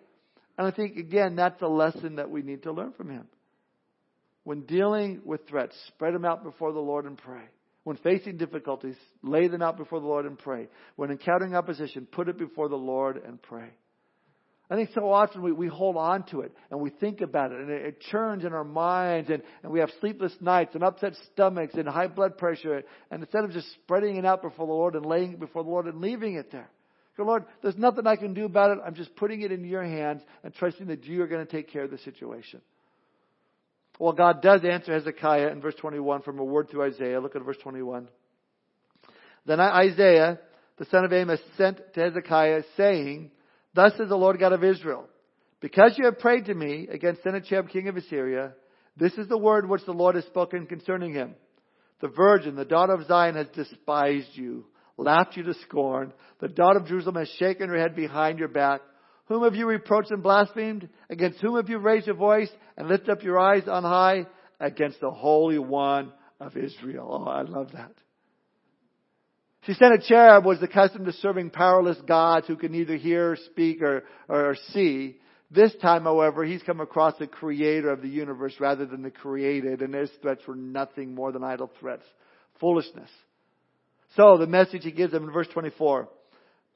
and 0.58 0.68
I 0.68 0.72
think 0.72 0.98
again 0.98 1.36
that's 1.36 1.62
a 1.62 1.68
lesson 1.68 2.16
that 2.16 2.30
we 2.30 2.42
need 2.42 2.64
to 2.64 2.72
learn 2.72 2.94
from 2.94 3.10
him. 3.10 3.28
When 4.44 4.62
dealing 4.62 5.22
with 5.26 5.48
threats, 5.48 5.76
spread 5.88 6.14
them 6.14 6.26
out 6.26 6.44
before 6.44 6.72
the 6.72 6.80
Lord 6.80 7.06
and 7.06 7.18
pray. 7.18 7.44
When 7.84 7.98
facing 7.98 8.38
difficulties, 8.38 8.96
lay 9.22 9.48
them 9.48 9.62
out 9.62 9.78
before 9.78 10.00
the 10.00 10.08
Lord 10.08 10.26
and 10.26 10.38
pray. 10.38 10.68
When 10.98 11.12
encountering 11.12 11.56
opposition, 11.56 12.06
put 12.10 12.28
it 12.28 12.38
before 12.38 12.68
the 12.68 12.76
Lord 12.76 13.18
and 13.18 13.42
pray. 13.42 13.70
I 14.69 14.75
think 14.75 14.89
so 14.93 15.12
often 15.12 15.41
we, 15.41 15.53
we 15.53 15.67
hold 15.67 15.95
on 15.95 16.23
to 16.32 16.41
it 16.41 16.51
and 16.69 16.82
we 16.82 16.89
think 16.89 17.21
about 17.21 17.53
it 17.53 17.62
and 17.62 17.69
it, 17.69 17.86
it 17.86 18.01
churns 18.12 18.43
in 18.43 18.51
our 18.51 18.65
minds 18.65 19.30
and, 19.30 19.41
and 19.63 19.71
we 19.71 19.80
have 19.80 19.89
sleepless 20.01 20.34
nights 20.41 20.75
and 20.75 20.84
upset 20.84 21.13
stomachs 21.32 21.73
and 21.75 21.88
high 21.88 22.08
blood 22.08 22.38
pressure. 22.38 22.84
And 23.10 23.23
instead 23.23 23.45
of 23.45 23.51
just 23.51 23.71
spreading 23.73 24.17
it 24.17 24.25
out 24.25 24.41
before 24.41 24.67
the 24.67 24.73
Lord 24.73 24.95
and 24.95 25.06
laying 25.06 25.34
it 25.34 25.39
before 25.39 25.63
the 25.63 25.69
Lord 25.69 25.86
and 25.86 26.01
leaving 26.01 26.36
it 26.36 26.51
there. 26.51 26.69
Go, 27.15 27.23
Lord, 27.23 27.45
there's 27.63 27.77
nothing 27.77 28.06
I 28.06 28.17
can 28.17 28.34
do 28.34 28.45
about 28.45 28.71
it. 28.71 28.80
I'm 28.86 28.93
just 28.93 29.15
putting 29.15 29.41
it 29.41 29.51
in 29.51 29.63
your 29.63 29.84
hands 29.84 30.21
and 30.43 30.53
trusting 30.53 30.88
that 30.88 31.06
you 31.06 31.23
are 31.23 31.27
going 31.27 31.45
to 31.45 31.51
take 31.51 31.71
care 31.71 31.84
of 31.84 31.91
the 31.91 31.97
situation. 31.99 32.62
Well, 33.99 34.13
God 34.13 34.41
does 34.41 34.63
answer 34.63 34.93
Hezekiah 34.93 35.47
in 35.47 35.62
verse 35.62 35.73
21 35.75 36.21
from 36.21 36.39
a 36.39 36.43
word 36.43 36.69
through 36.69 36.84
Isaiah. 36.84 37.19
Look 37.19 37.36
at 37.36 37.43
verse 37.43 37.58
21. 37.63 38.08
Then 39.47 39.60
Isaiah, 39.60 40.39
the 40.77 40.86
son 40.86 41.06
of 41.06 41.13
Amos, 41.13 41.39
sent 41.58 41.80
to 41.93 41.99
Hezekiah 42.01 42.63
saying, 42.75 43.32
Thus 43.78 43.94
says 43.96 44.10
the 44.10 44.18
Lord 44.18 44.40
God 44.40 44.54
of 44.54 44.63
Israel, 44.63 45.08
because 45.60 46.00
you 46.00 46.06
have 46.06 46.18
prayed 46.18 46.46
to 46.46 46.56
me 46.56 46.88
against 46.92 47.22
Sennacherib 47.22 47.70
king 47.70 47.88
of 47.88 47.96
Assyria, 47.96 48.54
this 48.98 49.13
is 49.13 49.28
the 49.28 49.38
word 49.38 49.70
which 49.70 49.86
the 49.86 49.92
Lord 49.92 50.16
has 50.16 50.26
spoken 50.26 50.66
concerning 50.66 51.13
him. 51.13 51.36
The 52.02 52.08
virgin, 52.08 52.56
the 52.56 52.66
daughter 52.66 52.94
of 52.94 53.06
Zion, 53.06 53.36
has 53.36 53.46
despised 53.50 54.30
you, 54.34 54.66
laughed 54.98 55.38
you 55.38 55.44
to 55.44 55.54
scorn. 55.68 56.12
The 56.42 56.48
daughter 56.48 56.80
of 56.80 56.88
Jerusalem 56.88 57.18
has 57.18 57.30
shaken 57.38 57.70
her 57.70 57.78
head 57.78 57.96
behind 57.96 58.40
your 58.40 58.48
back. 58.48 58.82
Whom 59.26 59.44
have 59.44 59.54
you 59.54 59.68
reproached 59.68 60.10
and 60.10 60.24
blasphemed? 60.24 60.90
Against 61.12 61.40
whom 61.42 61.58
have 61.58 61.70
you 61.70 61.78
raised 61.78 62.08
your 62.08 62.16
voice 62.16 62.50
and 62.78 62.88
lifted 62.88 63.12
up 63.12 63.22
your 63.22 63.38
eyes 63.38 63.68
on 63.68 63.84
high? 63.84 64.26
Against 64.60 65.02
the 65.02 65.12
Holy 65.12 65.60
One 65.60 66.12
of 66.40 66.58
Israel. 66.58 67.26
Oh, 67.28 67.30
I 67.30 67.44
love 67.44 67.74
that. 67.74 67.94
See, 69.67 69.73
Sennacherib 69.73 70.45
was 70.45 70.63
accustomed 70.63 71.08
to 71.08 71.12
serving 71.12 71.49
powerless 71.49 71.97
gods 72.08 72.47
who 72.47 72.56
could 72.56 72.71
neither 72.71 72.95
hear, 72.95 73.36
speak, 73.47 73.82
or, 73.82 74.06
or 74.30 74.56
see. 74.69 75.17
This 75.51 75.75
time, 75.82 76.03
however, 76.03 76.45
he's 76.45 76.63
come 76.63 76.80
across 76.80 77.17
the 77.17 77.27
creator 77.27 77.89
of 77.89 78.01
the 78.01 78.08
universe 78.08 78.53
rather 78.62 78.86
than 78.86 79.01
the 79.01 79.12
created, 79.12 79.82
and 79.82 79.93
his 79.93 80.10
threats 80.21 80.47
were 80.47 80.56
nothing 80.56 81.13
more 81.13 81.34
than 81.34 81.43
idle 81.43 81.69
threats, 81.82 82.06
Foolishness. 82.62 83.10
So 84.15 84.38
the 84.38 84.47
message 84.47 84.84
he 84.84 84.91
gives 84.91 85.12
them 85.12 85.25
in 85.25 85.32
verse 85.32 85.49
24. 85.49 86.08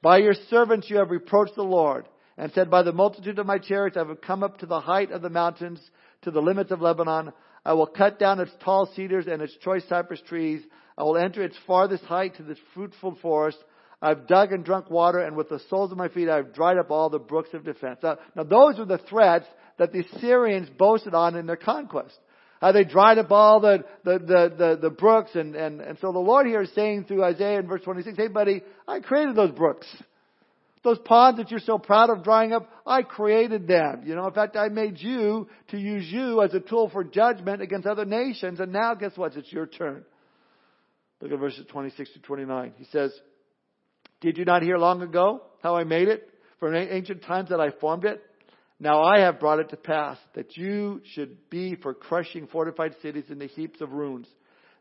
By 0.02 0.18
your 0.18 0.34
servants 0.50 0.90
you 0.90 0.98
have 0.98 1.10
reproached 1.10 1.56
the 1.56 1.62
Lord 1.62 2.06
and 2.36 2.52
said, 2.52 2.70
by 2.70 2.82
the 2.82 2.92
multitude 2.92 3.38
of 3.38 3.46
my 3.46 3.56
chariots 3.56 3.96
I 3.96 4.06
have 4.06 4.20
come 4.20 4.42
up 4.42 4.58
to 4.58 4.66
the 4.66 4.80
height 4.80 5.12
of 5.12 5.22
the 5.22 5.30
mountains, 5.30 5.80
to 6.22 6.30
the 6.30 6.42
limits 6.42 6.70
of 6.70 6.82
Lebanon. 6.82 7.32
I 7.64 7.72
will 7.72 7.86
cut 7.86 8.18
down 8.18 8.38
its 8.38 8.52
tall 8.62 8.90
cedars 8.94 9.26
and 9.28 9.40
its 9.40 9.56
choice 9.56 9.82
cypress 9.88 10.20
trees. 10.28 10.62
I 10.96 11.04
will 11.04 11.16
enter 11.16 11.42
its 11.42 11.56
farthest 11.66 12.04
height 12.04 12.36
to 12.36 12.42
the 12.42 12.56
fruitful 12.74 13.18
forest. 13.22 13.58
I've 14.00 14.26
dug 14.26 14.52
and 14.52 14.64
drunk 14.64 14.90
water, 14.90 15.20
and 15.20 15.36
with 15.36 15.48
the 15.48 15.60
soles 15.70 15.92
of 15.92 15.98
my 15.98 16.08
feet 16.08 16.28
I've 16.28 16.52
dried 16.52 16.78
up 16.78 16.90
all 16.90 17.08
the 17.08 17.18
brooks 17.18 17.50
of 17.54 17.64
defense. 17.64 18.00
Now, 18.02 18.18
now 18.34 18.42
those 18.42 18.78
are 18.78 18.84
the 18.84 18.98
threats 18.98 19.46
that 19.78 19.92
the 19.92 20.00
Assyrians 20.00 20.68
boasted 20.76 21.14
on 21.14 21.36
in 21.36 21.46
their 21.46 21.56
conquest. 21.56 22.18
How 22.60 22.72
they 22.72 22.84
dried 22.84 23.18
up 23.18 23.30
all 23.32 23.60
the, 23.60 23.84
the, 24.04 24.18
the, 24.18 24.54
the, 24.56 24.78
the 24.82 24.90
brooks, 24.90 25.30
and, 25.34 25.56
and, 25.56 25.80
and 25.80 25.98
so 25.98 26.12
the 26.12 26.18
Lord 26.18 26.46
here 26.46 26.62
is 26.62 26.72
saying 26.74 27.04
through 27.04 27.24
Isaiah 27.24 27.58
in 27.58 27.66
verse 27.66 27.82
26, 27.82 28.16
hey 28.16 28.28
buddy, 28.28 28.62
I 28.86 29.00
created 29.00 29.34
those 29.34 29.50
brooks. 29.50 29.86
Those 30.84 30.98
ponds 30.98 31.38
that 31.38 31.50
you're 31.50 31.60
so 31.60 31.78
proud 31.78 32.10
of 32.10 32.24
drying 32.24 32.52
up, 32.52 32.68
I 32.84 33.02
created 33.02 33.68
them. 33.68 34.02
You 34.04 34.16
know, 34.16 34.26
in 34.26 34.32
fact, 34.32 34.56
I 34.56 34.68
made 34.68 34.98
you 34.98 35.48
to 35.70 35.78
use 35.78 36.06
you 36.10 36.42
as 36.42 36.54
a 36.54 36.60
tool 36.60 36.88
for 36.88 37.04
judgment 37.04 37.62
against 37.62 37.86
other 37.86 38.04
nations, 38.04 38.58
and 38.58 38.72
now 38.72 38.94
guess 38.94 39.16
what? 39.16 39.36
It's 39.36 39.52
your 39.52 39.66
turn. 39.66 40.04
Look 41.22 41.32
at 41.32 41.38
verses 41.38 41.64
26 41.70 42.12
to 42.14 42.18
29. 42.18 42.74
He 42.76 42.84
says, 42.86 43.12
Did 44.20 44.36
you 44.36 44.44
not 44.44 44.62
hear 44.62 44.76
long 44.76 45.02
ago 45.02 45.42
how 45.62 45.76
I 45.76 45.84
made 45.84 46.08
it? 46.08 46.28
From 46.58 46.74
ancient 46.74 47.22
times 47.22 47.48
that 47.50 47.60
I 47.60 47.70
formed 47.70 48.04
it? 48.04 48.20
Now 48.80 49.02
I 49.02 49.20
have 49.20 49.40
brought 49.40 49.60
it 49.60 49.70
to 49.70 49.76
pass 49.76 50.18
that 50.34 50.56
you 50.56 51.00
should 51.14 51.48
be 51.48 51.76
for 51.76 51.94
crushing 51.94 52.48
fortified 52.48 52.96
cities 53.00 53.24
into 53.30 53.46
heaps 53.46 53.80
of 53.80 53.92
ruins. 53.92 54.26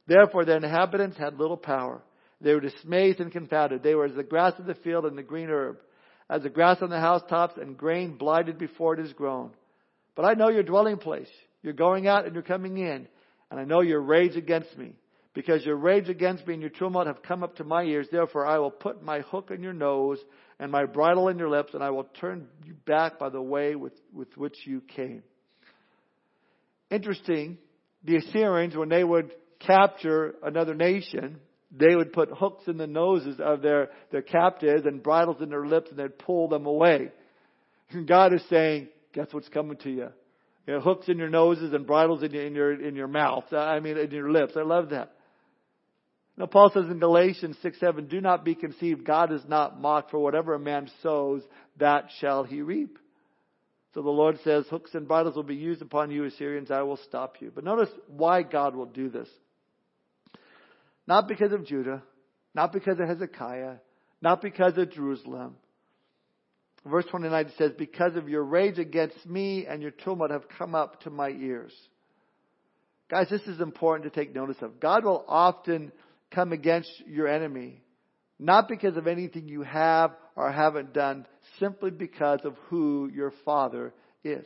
Therefore 0.08 0.44
their 0.44 0.58
inhabitants 0.58 1.18
had 1.18 1.40
little 1.40 1.58
power. 1.58 2.02
They 2.42 2.56
were 2.56 2.60
dismayed 2.60 3.20
and 3.20 3.32
confounded. 3.32 3.84
They 3.84 3.94
were 3.94 4.06
as 4.06 4.16
the 4.16 4.24
grass 4.24 4.54
of 4.58 4.66
the 4.66 4.74
field 4.74 5.06
and 5.06 5.16
the 5.16 5.24
green 5.24 5.50
herb 5.50 5.78
as 6.32 6.44
the 6.44 6.50
grass 6.50 6.78
on 6.82 6.90
the 6.90 7.00
housetops 7.00 7.58
and 7.58 7.78
grain 7.78 8.16
blighted 8.18 8.58
before 8.58 8.94
it 8.94 9.06
is 9.06 9.14
grown. 9.14 9.52
But 10.16 10.26
I 10.26 10.34
know 10.34 10.50
your 10.50 10.64
dwelling 10.64 10.98
place. 10.98 11.30
You're 11.62 11.74
going 11.74 12.08
out 12.08 12.26
and 12.26 12.34
you're 12.34 12.42
coming 12.42 12.78
in. 12.78 13.08
And 13.52 13.60
I 13.60 13.66
know 13.66 13.82
your 13.82 14.02
rage 14.02 14.38
against 14.38 14.76
me. 14.78 14.96
Because 15.34 15.66
your 15.66 15.78
rage 15.78 16.10
against 16.10 16.46
me 16.46 16.56
and 16.56 16.62
your 16.62 16.72
tumult 16.72 17.08
have 17.08 17.24
come 17.24 17.44
up 17.44 17.56
to 17.56 17.64
my 17.64 17.84
ears. 17.84 18.08
Therefore 18.12 18.46
I 18.46 18.58
will 18.58 18.72
put 18.72 19.02
my 19.02 19.22
hook 19.22 19.50
in 19.50 19.64
your 19.64 19.74
nose 19.74 20.20
and 20.60 20.72
my 20.72 20.86
bridle 20.86 21.30
in 21.30 21.40
your 21.40 21.50
lips 21.50 21.74
and 21.74 21.82
I 21.82 21.92
will 21.92 22.08
turn 22.20 22.48
you 22.66 22.74
back 22.86 23.18
by 23.18 23.30
the 23.30 23.42
way 23.42 23.76
with, 23.76 23.94
with 24.14 24.36
which 24.36 24.58
you 24.66 24.82
came. 24.82 25.24
Interesting. 26.90 27.58
The 28.04 28.18
Assyrians, 28.18 28.76
when 28.76 28.90
they 28.90 29.04
would 29.04 29.32
capture 29.60 30.36
another 30.44 30.74
nation, 30.74 31.40
they 31.72 31.96
would 31.96 32.12
put 32.12 32.30
hooks 32.30 32.64
in 32.68 32.78
the 32.78 32.88
noses 32.88 33.40
of 33.40 33.62
their, 33.62 33.90
their 34.12 34.22
captives 34.22 34.86
and 34.86 35.02
bridles 35.02 35.38
in 35.40 35.50
their 35.50 35.66
lips 35.66 35.90
and 35.92 36.00
they'd 36.00 36.20
pull 36.20 36.50
them 36.50 36.66
away. 36.66 37.10
And 37.92 38.06
God 38.06 38.34
is 38.34 38.44
saying, 38.50 38.90
guess 39.14 39.28
what's 39.32 39.50
coming 39.50 39.78
to 39.78 39.90
you? 39.90 40.08
you 40.68 40.74
know, 40.74 40.80
hooks 40.80 41.10
in 41.10 41.18
your 41.18 41.30
noses 41.30 41.74
and 41.74 41.88
bridles 41.88 42.24
in 42.24 42.32
your, 42.32 42.46
in 42.46 42.56
your, 42.56 42.88
in 42.88 42.96
your 42.96 43.08
mouth. 43.08 43.52
I 43.52 43.80
mean, 43.80 43.98
in 43.98 44.12
your 44.12 44.32
lips. 44.32 44.54
I 44.56 44.62
love 44.62 44.90
that. 44.90 45.14
Now 46.42 46.48
Paul 46.48 46.72
says 46.74 46.86
in 46.90 46.98
Galatians 46.98 47.56
6, 47.62 47.80
7, 47.80 48.08
do 48.08 48.20
not 48.20 48.44
be 48.44 48.56
conceived. 48.56 49.06
God 49.06 49.32
is 49.32 49.44
not 49.48 49.80
mocked 49.80 50.10
for 50.10 50.18
whatever 50.18 50.56
a 50.56 50.60
man 50.60 50.90
sows, 51.04 51.44
that 51.78 52.08
shall 52.18 52.44
he 52.44 52.64
reap. 52.64 52.98
So 53.94 54.02
the 54.02 54.10
Lord 54.10 54.40
says, 54.44 54.66
hooks 54.68 54.96
and 54.96 55.08
bridles 55.08 55.36
will 55.36 55.44
be 55.44 55.54
used 55.54 55.84
upon 55.84 56.10
you, 56.10 56.26
Assyrians. 56.26 56.72
I 56.72 56.82
will 56.82 56.98
stop 56.98 57.36
you. 57.42 57.52
But 57.54 57.64
notice 57.64 57.90
why 58.08 58.42
God 58.42 58.76
will 58.76 58.88
do 58.88 59.08
this. 59.08 59.28
Not 61.06 61.28
because 61.28 61.52
of 61.52 61.64
Judah, 61.64 62.02
not 62.56 62.74
because 62.74 63.00
of 63.00 63.08
Hezekiah, 63.08 63.76
not 64.20 64.42
because 64.42 64.76
of 64.80 64.92
Jerusalem. 64.92 65.58
Verse 66.84 67.06
29 67.12 67.52
says, 67.56 67.74
Because 67.78 68.16
of 68.16 68.28
your 68.28 68.44
rage 68.44 68.80
against 68.80 69.28
me 69.28 69.68
and 69.68 69.84
your 69.84 69.92
tumult 69.92 70.32
have 70.32 70.50
come 70.58 70.74
up 70.74 71.02
to 71.02 71.12
my 71.12 71.30
ears. 71.30 71.74
Guys, 73.12 73.30
this 73.30 73.42
is 73.42 73.62
important 73.62 74.12
to 74.12 74.20
take 74.20 74.34
notice 74.34 74.58
of. 74.62 74.80
God 74.80 75.06
will 75.06 75.24
often 75.28 75.92
come 76.32 76.52
against 76.52 76.92
your 77.08 77.28
enemy, 77.28 77.82
not 78.40 78.68
because 78.68 78.98
of 78.98 79.08
anything 79.08 79.48
you 79.48 79.64
have 79.64 80.12
or 80.36 80.52
haven't 80.52 80.94
done, 80.94 81.26
simply 81.60 81.92
because 81.92 82.40
of 82.44 82.56
who 82.70 83.10
your 83.14 83.34
Father 83.46 83.94
is. 84.24 84.46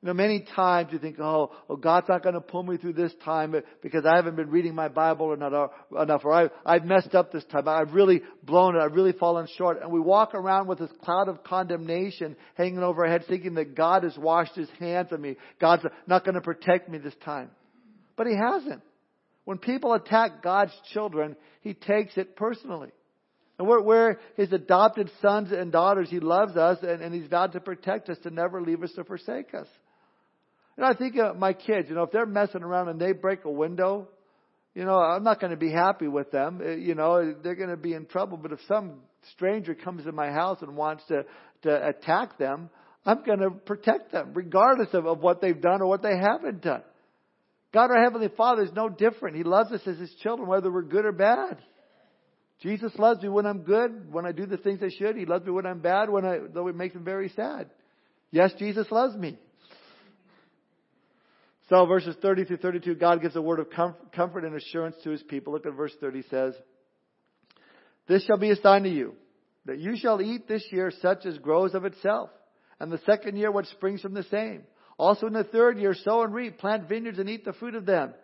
You 0.00 0.06
know, 0.06 0.14
many 0.14 0.46
times 0.54 0.92
you 0.92 1.00
think, 1.00 1.18
oh, 1.18 1.50
oh 1.68 1.74
God's 1.74 2.08
not 2.08 2.22
going 2.22 2.36
to 2.36 2.40
pull 2.40 2.62
me 2.62 2.76
through 2.76 2.92
this 2.92 3.12
time 3.24 3.52
because 3.82 4.06
I 4.06 4.14
haven't 4.14 4.36
been 4.36 4.50
reading 4.50 4.72
my 4.72 4.86
Bible 4.86 5.32
enough, 5.32 6.24
or 6.24 6.32
I, 6.32 6.50
I've 6.64 6.84
messed 6.84 7.16
up 7.16 7.32
this 7.32 7.44
time. 7.46 7.66
I've 7.66 7.94
really 7.94 8.22
blown 8.44 8.76
it. 8.76 8.78
I've 8.78 8.92
really 8.92 9.10
fallen 9.10 9.48
short. 9.56 9.82
And 9.82 9.90
we 9.90 9.98
walk 9.98 10.34
around 10.34 10.68
with 10.68 10.78
this 10.78 10.90
cloud 11.02 11.28
of 11.28 11.42
condemnation 11.42 12.36
hanging 12.54 12.78
over 12.78 13.04
our 13.04 13.10
head 13.10 13.24
thinking 13.26 13.54
that 13.54 13.74
God 13.74 14.04
has 14.04 14.16
washed 14.16 14.54
his 14.54 14.68
hands 14.78 15.10
of 15.10 15.18
me. 15.18 15.36
God's 15.60 15.82
not 16.06 16.24
going 16.24 16.36
to 16.36 16.42
protect 16.42 16.88
me 16.88 16.98
this 16.98 17.16
time. 17.24 17.50
But 18.16 18.28
he 18.28 18.36
hasn't. 18.36 18.82
When 19.48 19.56
people 19.56 19.94
attack 19.94 20.42
God's 20.42 20.74
children, 20.92 21.34
he 21.62 21.72
takes 21.72 22.18
it 22.18 22.36
personally. 22.36 22.90
And 23.58 23.66
we're, 23.66 23.80
we're 23.80 24.18
his 24.36 24.52
adopted 24.52 25.10
sons 25.22 25.52
and 25.52 25.72
daughters. 25.72 26.10
He 26.10 26.20
loves 26.20 26.54
us 26.58 26.76
and, 26.82 27.00
and 27.00 27.14
he's 27.14 27.28
vowed 27.30 27.52
to 27.52 27.60
protect 27.60 28.10
us, 28.10 28.18
to 28.24 28.30
never 28.30 28.60
leave 28.60 28.82
us 28.82 28.92
to 28.96 29.04
forsake 29.04 29.54
us. 29.54 29.66
And 30.76 30.84
I 30.84 30.92
think 30.92 31.16
of 31.16 31.38
my 31.38 31.54
kids, 31.54 31.88
you 31.88 31.94
know, 31.94 32.02
if 32.02 32.10
they're 32.10 32.26
messing 32.26 32.62
around 32.62 32.90
and 32.90 33.00
they 33.00 33.12
break 33.12 33.46
a 33.46 33.50
window, 33.50 34.08
you 34.74 34.84
know, 34.84 34.98
I'm 34.98 35.24
not 35.24 35.40
going 35.40 35.52
to 35.52 35.56
be 35.56 35.72
happy 35.72 36.08
with 36.08 36.30
them. 36.30 36.60
Uh, 36.62 36.72
you 36.72 36.94
know, 36.94 37.32
they're 37.42 37.54
going 37.54 37.70
to 37.70 37.78
be 37.78 37.94
in 37.94 38.04
trouble. 38.04 38.36
But 38.36 38.52
if 38.52 38.58
some 38.68 38.96
stranger 39.32 39.74
comes 39.74 40.06
in 40.06 40.14
my 40.14 40.30
house 40.30 40.58
and 40.60 40.76
wants 40.76 41.04
to, 41.08 41.24
to 41.62 41.88
attack 41.88 42.36
them, 42.36 42.68
I'm 43.06 43.24
going 43.24 43.38
to 43.38 43.48
protect 43.50 44.12
them, 44.12 44.32
regardless 44.34 44.88
of, 44.92 45.06
of 45.06 45.20
what 45.20 45.40
they've 45.40 45.58
done 45.58 45.80
or 45.80 45.86
what 45.86 46.02
they 46.02 46.18
haven't 46.20 46.60
done. 46.60 46.82
God, 47.72 47.90
our 47.90 48.02
Heavenly 48.02 48.30
Father, 48.36 48.62
is 48.62 48.72
no 48.72 48.88
different. 48.88 49.36
He 49.36 49.42
loves 49.42 49.70
us 49.72 49.82
as 49.86 49.98
His 49.98 50.14
children, 50.22 50.48
whether 50.48 50.72
we're 50.72 50.82
good 50.82 51.04
or 51.04 51.12
bad. 51.12 51.58
Jesus 52.60 52.92
loves 52.98 53.22
me 53.22 53.28
when 53.28 53.46
I'm 53.46 53.60
good, 53.60 54.12
when 54.12 54.26
I 54.26 54.32
do 54.32 54.46
the 54.46 54.56
things 54.56 54.80
I 54.82 54.88
should. 54.96 55.16
He 55.16 55.26
loves 55.26 55.44
me 55.44 55.52
when 55.52 55.66
I'm 55.66 55.80
bad, 55.80 56.10
when 56.10 56.24
I, 56.24 56.38
though 56.52 56.68
it 56.68 56.74
makes 56.74 56.94
him 56.94 57.04
very 57.04 57.28
sad. 57.30 57.70
Yes, 58.30 58.52
Jesus 58.58 58.90
loves 58.90 59.16
me. 59.16 59.38
So 61.68 61.86
verses 61.86 62.16
30 62.20 62.46
through 62.46 62.56
32, 62.56 62.94
God 62.96 63.22
gives 63.22 63.36
a 63.36 63.42
word 63.42 63.60
of 63.60 63.68
comfort 64.12 64.44
and 64.44 64.56
assurance 64.56 64.96
to 65.04 65.10
his 65.10 65.22
people. 65.22 65.52
Look 65.52 65.66
at 65.66 65.74
verse 65.74 65.92
30 66.00 66.24
says, 66.30 66.54
This 68.08 68.24
shall 68.24 68.38
be 68.38 68.50
a 68.50 68.56
sign 68.56 68.84
to 68.84 68.88
you, 68.88 69.14
that 69.66 69.78
you 69.78 69.96
shall 69.96 70.20
eat 70.20 70.48
this 70.48 70.64
year 70.72 70.90
such 71.00 71.26
as 71.26 71.38
grows 71.38 71.74
of 71.74 71.84
itself, 71.84 72.30
and 72.80 72.90
the 72.90 73.00
second 73.06 73.36
year 73.36 73.52
what 73.52 73.66
springs 73.66 74.00
from 74.00 74.14
the 74.14 74.24
same. 74.24 74.62
Also 74.98 75.26
in 75.26 75.32
the 75.32 75.44
third 75.44 75.78
year 75.78 75.94
sow 75.94 76.22
and 76.22 76.34
reap, 76.34 76.58
plant 76.58 76.88
vineyards 76.88 77.18
and 77.18 77.30
eat 77.30 77.44
the 77.44 77.52
fruit 77.52 77.74
of 77.74 77.86
them. 77.86 78.14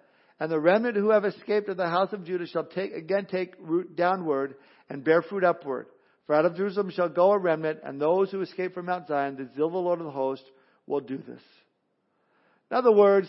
And 0.40 0.50
the 0.50 0.58
remnant 0.58 0.96
who 0.96 1.10
have 1.10 1.24
escaped 1.24 1.68
of 1.68 1.76
the 1.76 1.88
house 1.88 2.12
of 2.12 2.24
Judah 2.24 2.46
shall 2.46 2.64
take, 2.64 2.92
again 2.92 3.26
take 3.30 3.54
root 3.60 3.94
downward 3.94 4.56
and 4.90 5.04
bear 5.04 5.22
fruit 5.22 5.44
upward. 5.44 5.86
For 6.26 6.34
out 6.34 6.46
of 6.46 6.56
Jerusalem 6.56 6.90
shall 6.90 7.08
go 7.08 7.32
a 7.32 7.38
remnant, 7.38 7.80
and 7.84 8.00
those 8.00 8.30
who 8.30 8.40
escape 8.40 8.74
from 8.74 8.86
Mount 8.86 9.08
Zion, 9.08 9.36
the 9.36 9.48
zeal 9.54 9.66
of 9.66 9.72
the 9.72 9.78
Lord 9.78 10.00
of 10.00 10.06
the 10.06 10.10
host, 10.10 10.42
will 10.86 11.00
do 11.00 11.18
this. 11.18 11.40
In 12.70 12.76
other 12.76 12.92
words, 12.92 13.28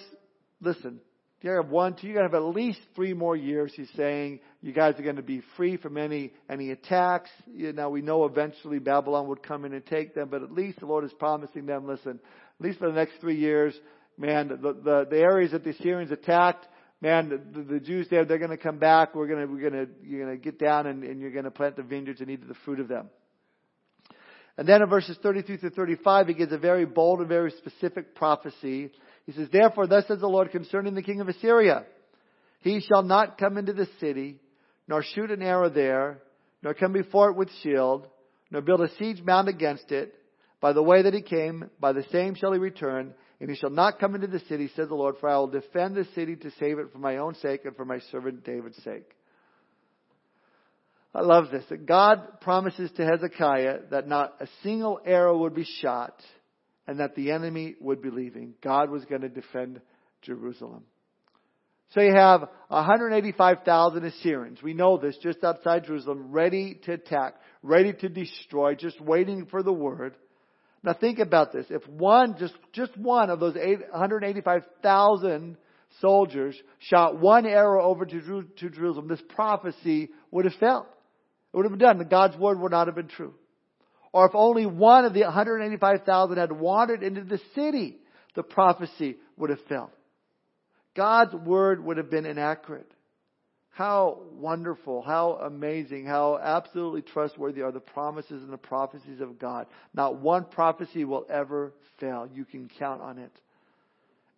listen, 0.62 1.02
you 1.46 1.52
have 1.52 1.70
one, 1.70 1.94
two, 1.96 2.08
you're 2.08 2.16
going 2.16 2.28
to 2.28 2.36
have 2.36 2.44
at 2.44 2.56
least 2.56 2.80
three 2.96 3.14
more 3.14 3.36
years. 3.36 3.72
He's 3.76 3.92
saying 3.96 4.40
you 4.62 4.74
guys 4.74 4.96
are 4.98 5.04
going 5.04 5.18
to 5.18 5.22
be 5.22 5.44
free 5.56 5.78
from 5.78 5.96
any, 5.96 6.34
any 6.50 6.72
attacks. 6.72 7.30
You 7.46 7.72
know, 7.72 7.92
we 7.92 8.02
know 8.02 8.26
eventually 8.26 8.80
Babylon 8.80 9.28
would 9.28 9.44
come 9.44 9.64
in 9.64 9.74
and 9.74 9.86
take 9.86 10.16
them, 10.16 10.30
but 10.32 10.42
at 10.42 10.52
least 10.52 10.80
the 10.80 10.88
Lord 10.88 11.04
is 11.04 11.14
promising 11.20 11.68
them, 11.68 11.86
listen, 11.86 12.20
at 12.60 12.66
least 12.66 12.80
for 12.80 12.88
the 12.88 12.96
next 12.96 13.14
three 13.20 13.38
years, 13.38 13.74
man, 14.18 14.48
the, 14.48 14.56
the, 14.58 15.08
the 15.10 15.18
areas 15.18 15.52
that 15.52 15.64
the 15.64 15.72
Assyrians 15.72 16.12
attacked, 16.12 16.66
man, 17.02 17.30
the, 17.54 17.62
the 17.62 17.80
Jews 17.80 18.08
there, 18.10 18.26
they're 18.26 18.38
going 18.38 18.52
to 18.52 18.58
come 18.58 18.80
back. 18.80 19.16
We're 19.16 19.28
going 19.28 19.46
to, 19.46 19.54
we're 19.54 19.70
going 19.70 19.86
to, 19.86 19.92
you're 20.04 20.26
going 20.26 20.38
to 20.38 20.44
get 20.44 20.60
down 20.60 20.88
and, 20.88 21.04
and 21.04 21.20
you're 21.20 21.32
going 21.32 21.46
to 21.46 21.52
plant 21.52 21.76
the 21.76 21.84
vineyards 21.84 22.22
and 22.22 22.30
eat 22.30 22.48
the 22.48 22.56
fruit 22.66 22.80
of 22.80 22.88
them. 22.88 23.10
And 24.58 24.68
then 24.68 24.82
in 24.82 24.90
verses 24.90 25.18
33 25.22 25.58
through 25.58 25.70
35, 25.72 26.28
he 26.28 26.34
gives 26.34 26.54
a 26.54 26.58
very 26.58 26.86
bold 26.86 27.20
and 27.20 27.28
very 27.28 27.52
specific 27.52 28.16
prophecy 28.16 28.92
he 29.26 29.32
says, 29.32 29.50
Therefore, 29.52 29.88
thus 29.88 30.08
says 30.08 30.20
the 30.20 30.28
Lord 30.28 30.52
concerning 30.52 30.94
the 30.94 31.02
king 31.02 31.20
of 31.20 31.28
Assyria, 31.28 31.84
He 32.62 32.80
shall 32.80 33.04
not 33.04 33.38
come 33.38 33.58
into 33.58 33.74
the 33.74 33.88
city, 34.00 34.40
nor 34.88 35.04
shoot 35.04 35.32
an 35.32 35.42
arrow 35.42 35.70
there, 35.70 36.22
nor 36.62 36.74
come 36.74 36.94
before 36.94 37.32
it 37.32 37.36
with 37.36 37.50
shield, 37.64 38.08
nor 38.52 38.62
build 38.62 38.82
a 38.82 38.96
siege 38.98 39.22
mound 39.24 39.48
against 39.48 39.92
it. 39.92 40.14
By 40.62 40.74
the 40.74 40.84
way 40.84 41.04
that 41.04 41.14
he 41.14 41.22
came, 41.22 41.70
by 41.80 41.94
the 41.94 42.06
same 42.12 42.36
shall 42.36 42.54
he 42.54 42.60
return, 42.60 43.14
and 43.40 43.50
he 43.50 43.56
shall 43.56 43.70
not 43.70 44.00
come 44.00 44.16
into 44.16 44.28
the 44.28 44.40
city, 44.40 44.70
says 44.76 44.88
the 44.88 44.96
Lord, 44.96 45.16
for 45.20 45.30
I 45.30 45.38
will 45.38 45.48
defend 45.48 45.96
the 45.96 46.08
city 46.16 46.36
to 46.38 46.52
save 46.60 46.80
it 46.80 46.92
for 46.92 47.00
my 47.00 47.18
own 47.18 47.36
sake 47.36 47.66
and 47.66 47.76
for 47.76 47.86
my 47.86 48.00
servant 48.12 48.44
David's 48.46 48.82
sake. 48.84 49.10
I 51.14 51.22
love 51.22 51.50
this. 51.52 51.64
That 51.70 51.86
God 51.86 52.42
promises 52.42 52.92
to 52.98 53.06
Hezekiah 53.06 53.88
that 53.92 54.08
not 54.08 54.36
a 54.42 54.48
single 54.64 55.00
arrow 55.06 55.38
would 55.40 55.56
be 55.56 55.66
shot 55.82 56.22
and 56.88 57.00
that 57.00 57.16
the 57.16 57.32
enemy 57.32 57.76
would 57.80 58.02
be 58.02 58.10
leaving. 58.10 58.54
God 58.62 58.90
was 58.90 59.06
going 59.06 59.22
to 59.22 59.30
defend 59.30 59.82
Jerusalem. 60.22 60.84
So 61.92 62.02
you 62.02 62.14
have 62.14 62.42
185,000 62.68 64.06
Assyrians. 64.06 64.62
We 64.62 64.74
know 64.74 64.98
this 64.98 65.18
just 65.22 65.44
outside 65.44 65.86
Jerusalem, 65.86 66.32
ready 66.32 66.80
to 66.86 66.94
attack, 66.94 67.36
ready 67.64 67.94
to 67.94 68.10
destroy, 68.10 68.76
just 68.76 69.00
waiting 69.00 69.46
for 69.46 69.64
the 69.64 69.72
word. 69.72 70.16
Now 70.86 70.94
think 70.94 71.18
about 71.18 71.52
this. 71.52 71.66
If 71.70 71.88
one, 71.88 72.38
just, 72.38 72.54
just 72.72 72.96
one 72.96 73.32
of 73.32 73.40
those 73.40 73.56
185,000 73.56 75.58
soldiers 76.00 76.56
shot 76.78 77.20
one 77.20 77.48
arrow 77.48 77.84
over 77.84 78.06
to, 78.06 78.44
to 78.44 78.70
Jerusalem, 78.70 79.08
this 79.08 79.22
prophecy 79.30 80.10
would 80.30 80.46
have 80.46 80.54
failed. 80.60 80.86
It 81.54 81.58
would 81.58 81.66
have 81.66 81.72
been 81.72 81.80
done. 81.80 82.08
God's 82.08 82.38
word 82.38 82.60
would 82.60 82.72
not 82.72 82.88
have 82.88 82.96
been 82.96 83.08
true. 83.08 83.34
Or 84.14 84.28
if 84.28 84.36
only 84.36 84.68
one 84.68 85.06
of 85.06 85.14
the 85.14 85.22
185,000 85.22 86.38
had 86.38 86.52
wandered 86.52 87.02
into 87.02 87.24
the 87.24 87.40
city, 87.56 87.98
the 88.36 88.44
prophecy 88.44 89.18
would 89.38 89.50
have 89.50 89.62
failed. 89.68 89.90
God's 90.96 91.34
word 91.34 91.84
would 91.84 91.98
have 91.98 92.12
been 92.12 92.26
inaccurate. 92.26 92.92
How 93.76 94.20
wonderful, 94.32 95.02
how 95.02 95.34
amazing, 95.34 96.06
how 96.06 96.40
absolutely 96.42 97.02
trustworthy 97.02 97.62
are 97.62 97.74
the 97.74 97.82
promises 97.82 98.42
and 98.42 98.54
the 98.54 98.58
prophecies 98.58 99.20
of 99.20 99.38
God. 99.38 99.68
Not 99.94 100.22
one 100.22 100.46
prophecy 100.46 101.04
will 101.04 101.26
ever 101.30 101.74
fail. 102.00 102.26
You 102.34 102.46
can 102.46 102.70
count 102.80 103.02
on 103.02 103.18
it. 103.18 103.34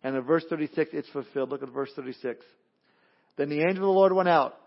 And 0.02 0.16
in 0.16 0.22
verse 0.22 0.42
36, 0.50 0.90
it's 0.92 1.08
fulfilled. 1.10 1.50
Look 1.50 1.62
at 1.62 1.68
verse 1.68 1.92
36. 1.94 2.44
Then 3.36 3.48
the 3.48 3.60
angel 3.60 3.76
of 3.76 3.82
the 3.82 3.86
Lord 3.86 4.12
went 4.12 4.28
out 4.28 4.58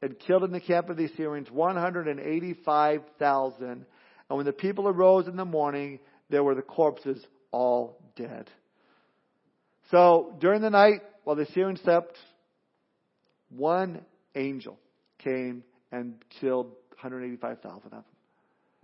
and 0.00 0.18
killed 0.18 0.44
in 0.44 0.52
the 0.52 0.60
camp 0.60 0.88
of 0.88 0.96
the 0.96 1.04
Assyrians 1.04 1.50
185,000. 1.50 3.68
And 3.68 3.84
when 4.30 4.46
the 4.46 4.54
people 4.54 4.88
arose 4.88 5.28
in 5.28 5.36
the 5.36 5.44
morning, 5.44 5.98
there 6.30 6.42
were 6.42 6.54
the 6.54 6.62
corpses 6.62 7.22
all 7.50 7.98
dead. 8.16 8.48
So 9.90 10.34
during 10.40 10.62
the 10.62 10.70
night, 10.70 11.02
while 11.24 11.36
the 11.36 11.42
Assyrians 11.42 11.82
slept, 11.82 12.16
one 13.50 14.00
angel 14.34 14.78
came 15.18 15.62
and 15.92 16.14
killed 16.40 16.66
185,000 16.90 17.84
of 17.84 17.90
them. 17.90 18.04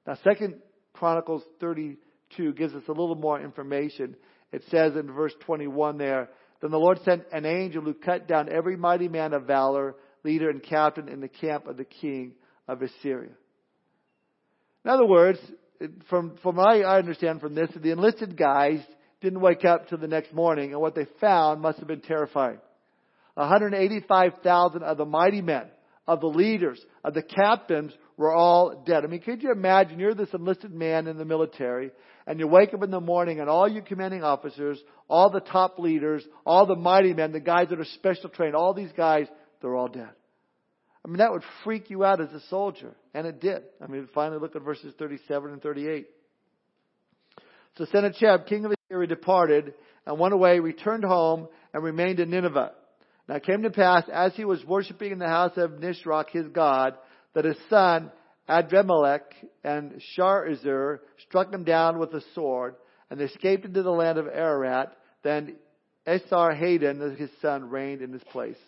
Now, 0.06 0.16
Second 0.24 0.56
Chronicles 0.92 1.42
32 1.60 2.52
gives 2.54 2.74
us 2.74 2.82
a 2.88 2.92
little 2.92 3.14
more 3.14 3.40
information. 3.40 4.16
It 4.52 4.62
says 4.70 4.96
in 4.96 5.12
verse 5.12 5.34
21 5.40 5.98
there, 5.98 6.28
Then 6.60 6.70
the 6.70 6.78
Lord 6.78 7.00
sent 7.04 7.24
an 7.32 7.46
angel 7.46 7.82
who 7.82 7.94
cut 7.94 8.26
down 8.26 8.48
every 8.50 8.76
mighty 8.76 9.08
man 9.08 9.32
of 9.32 9.46
valor, 9.46 9.94
leader 10.24 10.50
and 10.50 10.62
captain 10.62 11.08
in 11.08 11.20
the 11.20 11.28
camp 11.28 11.66
of 11.66 11.76
the 11.76 11.84
king 11.84 12.32
of 12.68 12.82
Assyria. 12.82 13.32
In 14.84 14.90
other 14.90 15.06
words, 15.06 15.38
from, 16.08 16.36
from 16.42 16.56
what 16.56 16.68
I 16.68 16.98
understand 16.98 17.40
from 17.40 17.54
this, 17.54 17.70
the 17.74 17.90
enlisted 17.90 18.36
guys 18.36 18.80
didn't 19.20 19.40
wake 19.40 19.64
up 19.64 19.88
till 19.88 19.98
the 19.98 20.08
next 20.08 20.32
morning, 20.32 20.72
and 20.72 20.80
what 20.80 20.94
they 20.94 21.06
found 21.20 21.60
must 21.60 21.78
have 21.78 21.88
been 21.88 22.00
terrifying. 22.00 22.58
185,000 23.34 24.82
of 24.82 24.96
the 24.96 25.04
mighty 25.04 25.40
men, 25.40 25.64
of 26.06 26.20
the 26.20 26.26
leaders, 26.26 26.84
of 27.04 27.14
the 27.14 27.22
captains 27.22 27.92
were 28.16 28.32
all 28.32 28.82
dead. 28.86 29.04
I 29.04 29.06
mean, 29.06 29.20
could 29.20 29.42
you 29.42 29.52
imagine 29.52 29.98
you're 29.98 30.14
this 30.14 30.34
enlisted 30.34 30.72
man 30.72 31.06
in 31.06 31.16
the 31.16 31.24
military, 31.24 31.90
and 32.26 32.38
you 32.38 32.46
wake 32.46 32.74
up 32.74 32.82
in 32.82 32.90
the 32.90 33.00
morning 33.00 33.40
and 33.40 33.48
all 33.48 33.68
your 33.68 33.82
commanding 33.82 34.22
officers, 34.22 34.78
all 35.08 35.30
the 35.30 35.40
top 35.40 35.78
leaders, 35.78 36.24
all 36.44 36.66
the 36.66 36.76
mighty 36.76 37.14
men, 37.14 37.32
the 37.32 37.40
guys 37.40 37.68
that 37.70 37.80
are 37.80 37.84
special 37.84 38.28
trained, 38.28 38.54
all 38.54 38.74
these 38.74 38.92
guys, 38.96 39.26
they're 39.60 39.74
all 39.74 39.88
dead. 39.88 40.10
I 41.04 41.08
mean, 41.08 41.18
that 41.18 41.32
would 41.32 41.42
freak 41.64 41.90
you 41.90 42.04
out 42.04 42.20
as 42.20 42.30
a 42.32 42.40
soldier. 42.48 42.94
And 43.14 43.26
it 43.26 43.40
did. 43.40 43.62
I 43.80 43.86
mean, 43.86 44.08
finally 44.14 44.38
look 44.40 44.54
at 44.54 44.62
verses 44.62 44.92
37 44.98 45.52
and 45.52 45.62
38. 45.62 46.06
So 47.78 47.86
Sennacherib, 47.86 48.46
king 48.46 48.64
of 48.64 48.72
Assyria, 48.72 49.06
departed 49.06 49.74
and 50.06 50.18
went 50.18 50.34
away, 50.34 50.60
returned 50.60 51.04
home, 51.04 51.48
and 51.72 51.82
remained 51.82 52.20
in 52.20 52.30
Nineveh. 52.30 52.72
Now 53.30 53.36
it 53.36 53.44
came 53.44 53.62
to 53.62 53.70
pass, 53.70 54.02
as 54.12 54.34
he 54.34 54.44
was 54.44 54.64
worshiping 54.64 55.12
in 55.12 55.20
the 55.20 55.28
house 55.28 55.56
of 55.56 55.78
Nisroch, 55.78 56.30
his 56.30 56.48
god, 56.48 56.94
that 57.34 57.44
his 57.44 57.56
son, 57.68 58.10
Adrammelech 58.48 59.20
and 59.62 60.02
Sharezer 60.18 60.98
struck 61.28 61.54
him 61.54 61.62
down 61.62 62.00
with 62.00 62.12
a 62.12 62.22
sword, 62.34 62.74
and 63.08 63.20
escaped 63.20 63.64
into 63.64 63.84
the 63.84 63.90
land 63.92 64.18
of 64.18 64.26
Ararat. 64.26 64.96
Then 65.22 65.54
Esarhaddon, 66.08 67.16
his 67.16 67.30
son, 67.40 67.70
reigned 67.70 68.02
in 68.02 68.12
his 68.12 68.24
place. 68.32 68.58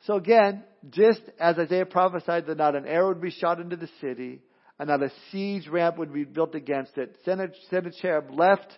So 0.00 0.16
again, 0.16 0.64
just 0.90 1.22
as 1.38 1.56
Isaiah 1.56 1.86
prophesied 1.86 2.46
that 2.46 2.58
not 2.58 2.74
an 2.74 2.84
arrow 2.84 3.10
would 3.10 3.22
be 3.22 3.30
shot 3.30 3.60
into 3.60 3.76
the 3.76 3.88
city, 4.00 4.40
and 4.76 4.88
not 4.88 5.04
a 5.04 5.12
siege 5.30 5.68
ramp 5.68 5.98
would 5.98 6.12
be 6.12 6.24
built 6.24 6.56
against 6.56 6.98
it. 6.98 7.16
Sennacherib 7.24 8.32
left 8.32 8.72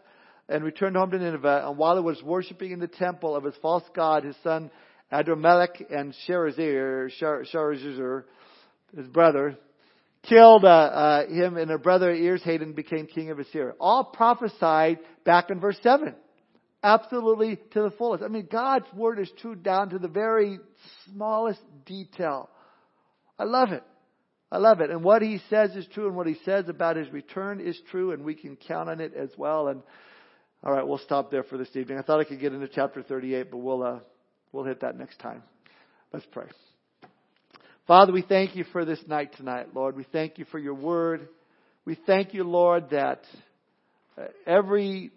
and 0.50 0.64
returned 0.64 0.96
home 0.96 1.10
to 1.12 1.18
Nineveh, 1.18 1.68
and 1.68 1.78
while 1.78 1.96
he 1.96 2.02
was 2.02 2.22
worshiping 2.22 2.72
in 2.72 2.80
the 2.80 2.88
temple 2.88 3.36
of 3.36 3.44
his 3.44 3.54
false 3.62 3.84
god, 3.94 4.24
his 4.24 4.36
son 4.42 4.70
Adrammelech 5.12 5.82
and 5.90 6.14
Sharezer, 6.28 8.24
his 8.96 9.06
brother, 9.08 9.56
killed 10.28 10.64
uh, 10.64 10.68
uh, 10.68 11.26
him, 11.26 11.56
and 11.56 11.68
their 11.68 11.78
brother 11.78 12.12
Esarhaddon 12.12 12.74
became 12.74 13.06
king 13.06 13.30
of 13.30 13.38
Assyria. 13.38 13.74
All 13.80 14.04
prophesied 14.04 14.98
back 15.24 15.50
in 15.50 15.60
verse 15.60 15.78
7. 15.82 16.14
Absolutely 16.82 17.56
to 17.72 17.82
the 17.82 17.90
fullest. 17.90 18.22
I 18.22 18.28
mean, 18.28 18.48
God's 18.50 18.86
word 18.94 19.18
is 19.18 19.30
true 19.40 19.54
down 19.54 19.90
to 19.90 19.98
the 19.98 20.08
very 20.08 20.58
smallest 21.06 21.60
detail. 21.84 22.48
I 23.38 23.44
love 23.44 23.72
it. 23.72 23.82
I 24.52 24.58
love 24.58 24.80
it. 24.80 24.90
And 24.90 25.04
what 25.04 25.22
he 25.22 25.40
says 25.50 25.76
is 25.76 25.86
true, 25.92 26.06
and 26.06 26.16
what 26.16 26.26
he 26.26 26.36
says 26.44 26.68
about 26.68 26.96
his 26.96 27.10
return 27.12 27.60
is 27.60 27.78
true, 27.90 28.12
and 28.12 28.24
we 28.24 28.34
can 28.34 28.56
count 28.56 28.88
on 28.88 29.00
it 29.00 29.12
as 29.14 29.30
well. 29.36 29.68
And 29.68 29.82
all 30.62 30.72
right, 30.72 30.86
we'll 30.86 30.98
stop 30.98 31.30
there 31.30 31.42
for 31.42 31.56
this 31.56 31.74
evening. 31.74 31.98
I 31.98 32.02
thought 32.02 32.20
I 32.20 32.24
could 32.24 32.40
get 32.40 32.52
into 32.52 32.68
chapter 32.68 33.02
38, 33.02 33.50
but 33.50 33.58
we'll 33.58 33.82
uh, 33.82 33.98
we'll 34.52 34.64
hit 34.64 34.80
that 34.80 34.98
next 34.98 35.18
time. 35.18 35.42
Let's 36.12 36.26
pray. 36.30 36.46
Father, 37.86 38.12
we 38.12 38.22
thank 38.22 38.54
you 38.54 38.64
for 38.64 38.84
this 38.84 39.00
night 39.06 39.34
tonight, 39.36 39.68
Lord. 39.74 39.96
We 39.96 40.04
thank 40.12 40.38
you 40.38 40.44
for 40.44 40.58
your 40.58 40.74
word. 40.74 41.28
We 41.84 41.96
thank 42.06 42.34
you, 42.34 42.44
Lord, 42.44 42.90
that 42.90 43.22
uh, 44.18 44.26
every 44.46 45.10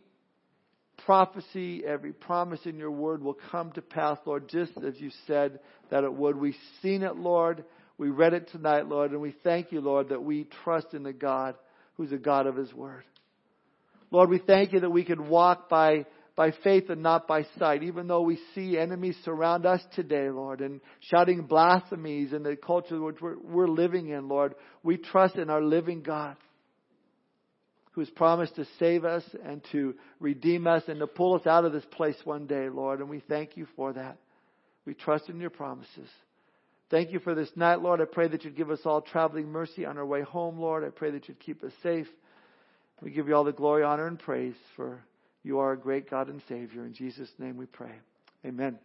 prophecy, 1.06 1.84
every 1.86 2.14
promise 2.14 2.62
in 2.66 2.78
your 2.78 2.92
word 2.92 3.22
will 3.22 3.38
come 3.52 3.72
to 3.74 3.82
pass, 3.82 4.18
Lord, 4.26 4.48
just 4.48 4.72
as 4.78 4.94
you 4.98 5.12
said 5.28 5.60
that 5.92 6.06
it 6.06 6.14
would. 6.14 6.38
We've 6.38 6.56
seen 6.82 7.04
it, 7.04 7.18
Lord. 7.18 7.66
We 7.98 8.10
read 8.10 8.34
it 8.34 8.50
tonight, 8.52 8.88
Lord, 8.88 9.12
and 9.12 9.20
we 9.22 9.36
thank 9.44 9.72
you, 9.72 9.82
Lord, 9.82 10.10
that 10.10 10.24
we 10.24 10.48
trust 10.64 10.94
in 10.94 11.04
the 11.04 11.14
God 11.14 11.56
who's 11.96 12.12
a 12.12 12.18
God 12.18 12.48
of 12.48 12.56
His 12.56 12.74
Word. 12.74 13.04
Lord, 14.14 14.30
we 14.30 14.38
thank 14.38 14.74
you 14.74 14.80
that 14.82 14.92
we 14.92 15.04
can 15.04 15.28
walk 15.28 15.70
by, 15.70 16.06
by 16.36 16.52
faith 16.64 16.92
and 16.92 17.02
not 17.02 17.28
by 17.28 17.48
sight, 17.58 17.82
even 17.82 18.06
though 18.08 18.22
we 18.22 18.40
see 18.54 18.78
enemies 18.78 19.18
surround 19.26 19.66
us 19.66 19.82
today, 19.96 20.30
Lord, 20.30 20.62
and 20.62 20.82
shouting 21.00 21.48
blasphemies 21.48 22.32
in 22.32 22.44
the 22.44 22.56
culture 22.56 23.02
which 23.02 23.20
we're, 23.20 23.40
we're 23.40 23.68
living 23.68 24.10
in, 24.10 24.30
Lord. 24.30 24.54
We 24.84 24.98
trust 24.98 25.38
in 25.38 25.50
our 25.50 25.64
living 25.64 26.04
God 26.04 26.38
who 27.94 28.02
has 28.02 28.10
promised 28.12 28.56
to 28.58 28.68
save 28.78 29.04
us 29.04 29.24
and 29.44 29.66
to 29.72 29.96
redeem 30.20 30.68
us 30.68 30.84
and 30.88 31.00
to 31.00 31.08
pull 31.08 31.34
us 31.34 31.48
out 31.48 31.66
of 31.66 31.74
this 31.74 31.86
place 31.90 32.18
one 32.24 32.46
day, 32.46 32.70
Lord, 32.70 33.00
and 33.00 33.10
we 33.10 33.24
thank 33.28 33.58
you 33.58 33.66
for 33.76 33.94
that. 33.94 34.18
We 34.86 34.94
trust 34.94 35.28
in 35.28 35.40
your 35.40 35.50
promises. 35.50 36.10
Thank 36.92 37.12
you 37.12 37.20
for 37.20 37.34
this 37.34 37.50
night, 37.56 37.82
Lord. 37.82 38.00
I 38.00 38.06
pray 38.06 38.28
that 38.28 38.44
you'd 38.44 38.58
give 38.58 38.70
us 38.70 38.82
all 38.86 39.02
traveling 39.02 39.48
mercy 39.48 39.88
on 39.88 39.98
our 39.98 40.06
way 40.06 40.22
home, 40.22 40.60
Lord. 40.60 40.84
I 40.84 40.90
pray 40.90 41.10
that 41.10 41.28
you'd 41.28 41.40
keep 41.40 41.64
us 41.64 41.72
safe. 41.82 42.08
We 43.04 43.12
give 43.12 43.28
you 43.28 43.36
all 43.36 43.44
the 43.44 43.52
glory, 43.52 43.84
honor, 43.84 44.08
and 44.08 44.18
praise 44.18 44.56
for 44.78 45.04
you 45.44 45.60
are 45.60 45.74
a 45.74 45.78
great 45.78 46.10
God 46.10 46.30
and 46.30 46.42
Savior. 46.48 46.86
In 46.86 46.94
Jesus' 46.94 47.34
name 47.38 47.58
we 47.58 47.66
pray. 47.66 47.92
Amen. 48.46 48.80